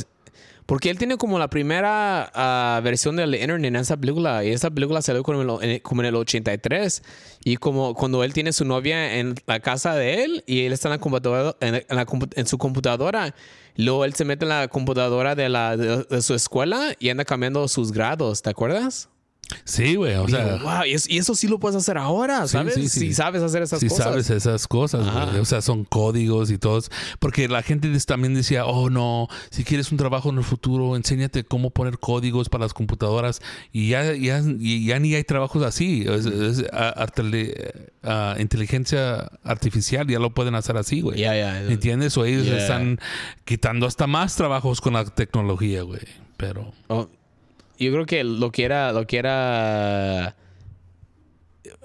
Porque 0.67 0.89
él 0.89 0.99
tiene 0.99 1.19
como 1.19 1.39
la 1.39 1.49
primera 1.49 2.31
ah, 2.35 2.81
versión 2.83 3.17
del 3.17 3.35
internet 3.35 3.65
en 3.65 3.77
esa 3.77 3.97
película. 3.97 4.45
Y 4.45 4.51
esa 4.51 4.71
película 4.71 5.03
salió 5.03 5.23
como 5.23 5.61
en, 5.61 5.71
el, 5.71 5.83
como 5.83 6.03
en 6.03 6.07
el 6.07 6.17
83. 6.17 7.03
Y 7.45 7.57
como 7.57 7.95
cuando 7.95 8.25
él 8.25 8.33
tiene 8.33 8.53
su 8.53 8.65
novia 8.65 9.19
en 9.19 9.35
la 9.47 9.61
casa 9.61 9.95
de 9.95 10.25
él 10.25 10.45
y 10.47 10.65
él 10.65 10.73
está 10.73 10.89
en, 10.89 10.93
la 10.93 10.99
computadora, 12.07 12.47
su 12.47 12.59
computadora. 12.59 13.35
Luego 13.77 14.05
él 14.05 14.15
se 14.15 14.25
mete 14.25 14.45
en 14.45 14.51
la 14.51 14.69
computadora 14.69 15.35
de, 15.35 15.49
la, 15.49 15.77
de 15.77 16.23
su 16.23 16.35
escuela 16.35 16.95
y 16.99 17.11
anda 17.11 17.25
cambiando 17.25 17.69
sus 17.69 17.93
grados. 17.93 18.41
¿Te 18.41 18.51
acuerdas? 18.51 19.11
Sí, 19.65 19.95
güey. 19.95 20.15
O 20.17 20.29
sea, 20.29 20.55
Digo, 20.55 20.65
wow, 20.65 20.85
y 20.87 20.93
eso, 20.95 21.07
y 21.11 21.19
eso 21.19 21.35
sí 21.35 21.47
lo 21.49 21.59
puedes 21.59 21.77
hacer 21.77 21.97
ahora, 21.99 22.47
Sí, 22.47 22.53
¿sabes? 22.53 22.75
sí, 22.75 22.89
sí. 22.89 23.01
Si 23.01 23.15
sabes 23.15 23.43
hacer 23.43 23.63
esas 23.63 23.81
si 23.81 23.89
cosas. 23.89 24.05
sabes 24.05 24.31
esas 24.31 24.67
cosas, 24.67 25.05
güey. 25.11 25.39
O 25.41 25.45
sea, 25.45 25.61
son 25.63 25.85
códigos 25.85 26.51
y 26.51 26.59
todos. 26.59 26.91
Porque 27.19 27.49
la 27.49 27.63
gente 27.63 27.89
también 28.07 28.35
decía, 28.35 28.67
oh, 28.67 28.91
no, 28.91 29.29
si 29.51 29.65
quieres 29.65 29.91
un 29.93 29.99
trabajo 29.99 30.31
en 30.31 30.39
el 30.39 30.45
futuro, 30.45 30.97
enséñate 30.97 31.45
cómo 31.45 31.71
poner 31.71 31.99
códigos 31.99 32.49
para 32.49 32.65
las 32.65 32.75
computadoras. 32.75 33.41
Y 33.73 33.89
ya, 33.91 34.15
ya, 34.15 34.43
ya 34.43 34.99
ni 34.99 35.15
hay 35.15 35.25
trabajos 35.25 35.63
así. 35.63 36.05
Es, 36.09 36.27
es, 36.27 36.65
a- 36.73 36.95
artele- 37.07 37.91
a- 38.03 38.37
inteligencia 38.41 39.31
artificial 39.45 40.07
ya 40.07 40.19
lo 40.19 40.35
pueden 40.35 40.55
hacer 40.55 40.77
así, 40.77 41.01
güey. 41.01 41.19
Ya, 41.21 41.35
ya. 41.37 41.63
¿Entiendes? 41.63 42.17
O 42.19 42.25
ellos 42.25 42.45
Yeah. 42.45 42.59
están 42.59 43.01
quitando 43.45 43.87
hasta 43.87 44.07
más 44.07 44.37
trabajos 44.37 44.81
con 44.81 44.95
la 44.95 45.05
tecnología, 45.05 45.83
güey. 45.83 46.01
Pero... 46.37 46.73
Oh, 46.89 47.09
yo 47.79 47.93
creo 47.93 48.07
que 48.07 48.25
lo 48.25 48.51
que 48.53 48.65
era, 48.65 48.93
lo 48.93 49.07
que 49.07 49.19
era 49.19 50.37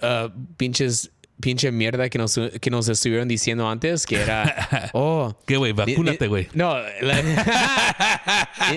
ah, 0.01 0.33
pinches, 0.57 1.11
pinche 1.39 1.71
mierda 1.71 2.09
que 2.09 2.17
nos, 2.17 2.39
que 2.59 2.69
nos 2.69 2.87
estuvieron 2.89 3.27
diciendo 3.27 3.69
antes, 3.69 4.05
que 4.05 4.17
era, 4.17 4.89
oh, 4.93 5.35
¿Qué, 5.45 5.57
güey? 5.57 5.73
Vacúnate, 5.73 6.27
güey. 6.27 6.47
No, 6.53 6.75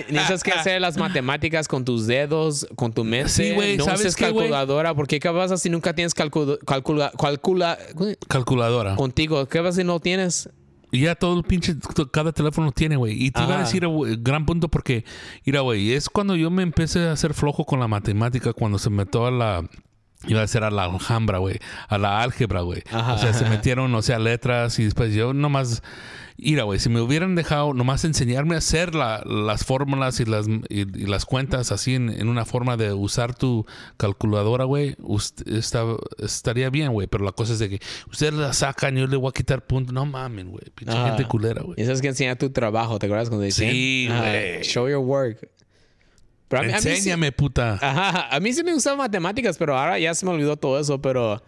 necesitas 0.09 0.43
que 0.43 0.51
hacer 0.51 0.81
las 0.81 0.97
matemáticas 0.97 1.67
con 1.67 1.85
tus 1.85 2.07
dedos, 2.07 2.67
con 2.75 2.93
tu 2.93 3.03
mente. 3.03 3.29
Sí, 3.29 3.51
güey, 3.51 3.77
no 3.77 3.85
¿sabes 3.85 4.01
uses 4.01 4.15
qué, 4.15 4.25
calculadora, 4.25 4.93
porque 4.95 5.19
¿qué 5.19 5.29
pasa 5.31 5.57
si 5.57 5.69
nunca 5.69 5.93
tienes 5.93 6.13
calcula, 6.13 6.57
calcula, 6.65 7.11
calcula 7.17 7.77
Calculadora. 8.27 8.95
contigo? 8.95 9.47
¿Qué 9.47 9.59
pasa 9.59 9.77
si 9.79 9.83
no 9.83 9.99
tienes? 9.99 10.49
Ya 10.93 11.15
todo 11.15 11.39
el 11.39 11.43
pinche, 11.43 11.75
cada 12.11 12.31
teléfono 12.31 12.71
tiene, 12.71 12.95
güey. 12.95 13.13
Y 13.21 13.31
te 13.31 13.41
iba 13.43 13.55
a 13.55 13.59
decir, 13.59 13.87
gran 14.19 14.45
punto 14.45 14.69
porque, 14.69 15.05
mira, 15.43 15.61
güey, 15.61 15.91
es 15.93 16.07
cuando 16.07 16.35
yo 16.35 16.51
me 16.51 16.61
empecé 16.61 17.07
a 17.07 17.13
hacer 17.13 17.33
flojo 17.33 17.65
con 17.65 17.79
la 17.79 17.87
matemática, 17.87 18.53
cuando 18.53 18.77
se 18.77 18.91
metió 18.91 19.25
a 19.25 19.31
la, 19.31 19.69
iba 20.27 20.39
a 20.39 20.41
decir 20.43 20.63
a 20.63 20.71
la 20.71 20.85
alhambra, 20.85 21.37
güey, 21.39 21.59
a 21.87 21.97
la 21.97 22.21
álgebra, 22.21 22.61
güey. 22.61 22.83
O 23.13 23.17
sea, 23.17 23.33
se 23.33 23.45
metieron, 23.49 23.93
o 23.95 24.01
sea, 24.01 24.19
letras 24.19 24.79
y 24.79 24.83
después 24.85 25.13
yo 25.13 25.33
nomás, 25.33 25.83
mira, 26.37 26.63
güey, 26.63 26.79
si 26.79 26.89
me 26.89 27.01
hubieran 27.01 27.35
dejado 27.35 27.73
nomás 27.73 28.03
enseñarme 28.05 28.55
a 28.55 28.57
hacer 28.59 28.95
la- 28.95 29.21
las 29.25 29.65
fórmulas 29.65 30.19
y 30.19 30.25
las, 30.25 30.47
y, 30.47 30.81
y 30.81 31.05
las 31.05 31.25
cuentas 31.25 31.71
así 31.71 31.95
en, 31.95 32.09
en 32.09 32.27
una 32.29 32.45
forma 32.45 32.77
de 32.77 32.93
usar 32.93 33.35
tu 33.35 33.65
calculadora, 33.97 34.63
güey, 34.65 34.95
estaría 36.17 36.69
bien, 36.69 36.91
güey. 36.91 37.07
Pero 37.07 37.23
la 37.25 37.31
cosa 37.31 37.53
es 37.53 37.59
de 37.59 37.69
que 37.69 37.79
ustedes 38.09 38.33
la 38.33 38.53
sacan 38.53 38.97
y 38.97 39.01
yo 39.01 39.07
le 39.07 39.17
voy 39.17 39.29
a 39.29 39.33
quitar 39.33 39.65
puntos. 39.65 39.93
No 39.93 40.05
mamen, 40.05 40.49
güey. 40.49 40.63
Pinche 40.75 40.95
gente 41.05 41.25
culera, 41.25 41.61
güey. 41.61 41.75
Necesitas 41.77 42.01
que 42.01 42.07
enseñar 42.09 42.37
tu 42.37 42.49
trabajo, 42.51 42.99
¿te 42.99 43.05
acuerdas 43.07 43.29
cuando 43.29 43.43
decían? 43.45 43.71
Sí, 43.71 44.07
güey. 44.09 44.61
Show 44.63 44.87
your 44.89 44.99
work. 44.99 45.49
Pero 46.59 46.63
a 46.63 46.65
mí- 46.67 46.73
a 46.73 46.75
mí 46.77 46.81
sí- 46.81 46.89
Enséñame, 46.89 47.31
puta. 47.31 47.79
Ajá, 47.81 48.35
a 48.35 48.39
mí 48.39 48.53
sí 48.53 48.63
me 48.63 48.73
gustaban 48.73 48.99
matemáticas, 48.99 49.57
pero 49.57 49.77
ahora 49.77 49.97
ya 49.99 50.13
se 50.13 50.25
me 50.25 50.31
olvidó 50.31 50.55
todo 50.57 50.79
eso, 50.79 51.01
pero 51.01 51.41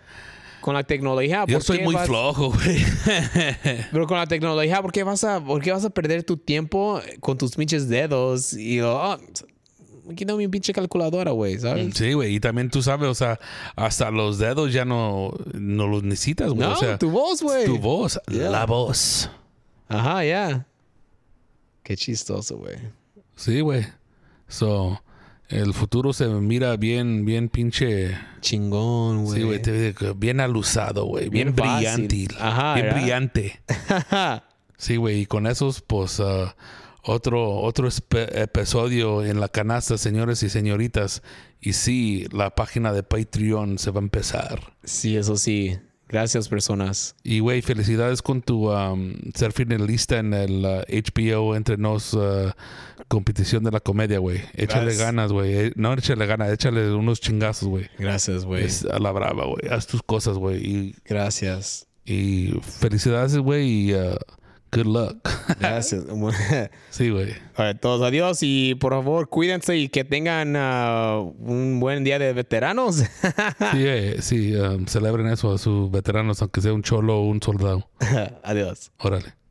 con 0.61 0.73
la 0.73 0.83
tecnología... 0.83 1.45
Yo 1.47 1.57
¿por 1.57 1.63
soy 1.63 1.79
muy 1.79 1.93
vas- 1.95 2.07
flojo, 2.07 2.51
güey. 2.51 2.83
Pero 3.91 4.07
con 4.07 4.17
la 4.17 4.25
tecnología, 4.25 4.81
¿por 4.81 4.91
qué 4.91 5.03
vas 5.03 5.23
a, 5.23 5.39
por 5.43 5.61
qué 5.61 5.71
vas 5.71 5.85
a 5.85 5.91
perder 5.91 6.23
tu 6.23 6.37
tiempo 6.37 6.99
con 7.19 7.37
tus 7.37 7.55
pinches 7.55 7.87
dedos? 7.87 8.53
Y 8.53 8.81
oh, 8.81 9.15
quita 10.15 10.33
mi 10.35 10.47
pinche 10.47 10.73
calculadora, 10.73 11.29
güey, 11.31 11.59
¿sabes? 11.59 11.93
sí, 11.95 12.13
güey. 12.13 12.33
Y 12.35 12.39
también 12.39 12.71
tú 12.71 12.81
sabes, 12.81 13.07
o 13.09 13.13
sea, 13.13 13.39
hasta 13.75 14.09
los 14.09 14.39
dedos 14.39 14.73
ya 14.73 14.85
no, 14.85 15.33
no 15.53 15.85
los 15.87 16.01
necesitas, 16.01 16.49
güey. 16.51 16.67
No, 16.67 16.73
o 16.73 16.77
sea, 16.77 16.97
tu 16.97 17.11
voz, 17.11 17.43
güey. 17.43 17.65
tu 17.65 17.77
voz. 17.77 18.19
Yeah. 18.27 18.49
La 18.49 18.65
voz. 18.65 19.29
Ajá, 19.87 20.25
ya. 20.25 20.65
Qué 21.83 21.95
chistoso, 21.95 22.57
güey. 22.57 22.77
Sí, 23.35 23.59
güey. 23.61 23.85
So, 24.47 25.01
el 25.49 25.73
futuro 25.73 26.13
se 26.13 26.27
mira 26.27 26.75
bien, 26.77 27.25
bien 27.25 27.49
pinche. 27.49 28.17
Chingón, 28.41 29.25
güey. 29.25 29.39
Sí, 29.39 29.43
güey. 29.43 30.13
Bien 30.15 30.39
alusado, 30.39 31.05
güey. 31.05 31.29
Bien, 31.29 31.55
brillante. 31.55 32.27
Ajá, 32.39 32.73
Bien 32.75 32.85
¿verdad? 32.87 32.99
brillante. 33.01 33.61
Sí, 34.77 34.97
güey. 34.97 35.21
Y 35.21 35.25
con 35.25 35.47
esos, 35.47 35.81
pues, 35.81 36.19
ah, 36.19 36.53
otro, 37.01 37.61
otro 37.61 37.87
episodio 38.09 39.23
en 39.23 39.39
la 39.39 39.47
canasta, 39.47 39.97
señores 39.97 40.43
y 40.43 40.49
señoritas. 40.49 41.23
Y 41.61 41.73
sí, 41.73 42.27
la 42.31 42.53
página 42.55 42.91
de 42.91 43.01
Patreon 43.01 43.77
se 43.79 43.91
va 43.91 44.01
a 44.01 44.03
empezar. 44.03 44.73
sí, 44.83 45.15
eso 45.15 45.37
sí. 45.37 45.77
Gracias, 46.07 46.47
personas. 46.49 47.15
Y, 47.23 47.39
güey, 47.39 47.61
felicidades 47.61 48.21
con 48.21 48.41
tu 48.41 48.71
um, 48.71 49.13
ser 49.33 49.51
finalista 49.53 50.19
en 50.19 50.33
el 50.33 50.63
uh, 50.63 50.83
HBO 50.87 51.55
Entre 51.55 51.77
Nos 51.77 52.13
uh, 52.13 52.51
competición 53.07 53.63
de 53.63 53.71
la 53.71 53.79
comedia, 53.79 54.19
güey. 54.19 54.41
Échale 54.53 54.95
ganas, 54.95 55.31
güey. 55.31 55.53
Eh, 55.53 55.73
No 55.75 55.93
échale 55.93 56.25
ganas, 56.25 56.51
échale 56.51 56.93
unos 56.93 57.19
chingazos, 57.21 57.67
güey. 57.67 57.89
Gracias, 57.97 58.45
güey. 58.45 58.67
A 58.91 58.99
la 58.99 59.11
brava, 59.11 59.45
güey. 59.45 59.71
Haz 59.71 59.87
tus 59.87 60.03
cosas, 60.03 60.37
güey. 60.37 60.95
Gracias. 61.05 61.87
y 62.05 62.51
felicidades, 62.61 63.37
güey. 63.37 63.89
Y 63.89 63.93
uh, 63.95 64.15
good 64.75 64.85
luck. 64.85 65.17
Gracias. 65.59 66.03
sí, 66.89 67.09
güey. 67.09 67.33
A 67.55 67.63
ver, 67.63 67.79
todos 67.79 68.01
adiós 68.01 68.39
y 68.41 68.75
por 68.75 68.93
favor 68.93 69.29
cuídense 69.29 69.77
y 69.77 69.89
que 69.89 70.03
tengan 70.03 70.55
ah, 70.57 71.21
un 71.39 71.79
buen 71.79 72.03
día 72.03 72.19
de 72.19 72.33
veteranos. 72.33 73.03
Sí, 73.71 73.85
eh, 73.85 74.17
sí. 74.21 74.55
um, 74.55 74.85
celebren 74.85 75.27
eso 75.27 75.53
a 75.53 75.57
sus 75.57 75.89
veteranos, 75.91 76.41
aunque 76.41 76.61
sea 76.61 76.73
un 76.73 76.83
cholo 76.83 77.19
o 77.19 77.27
un 77.27 77.41
soldado. 77.41 77.89
adiós. 78.43 78.91
Órale. 78.99 79.44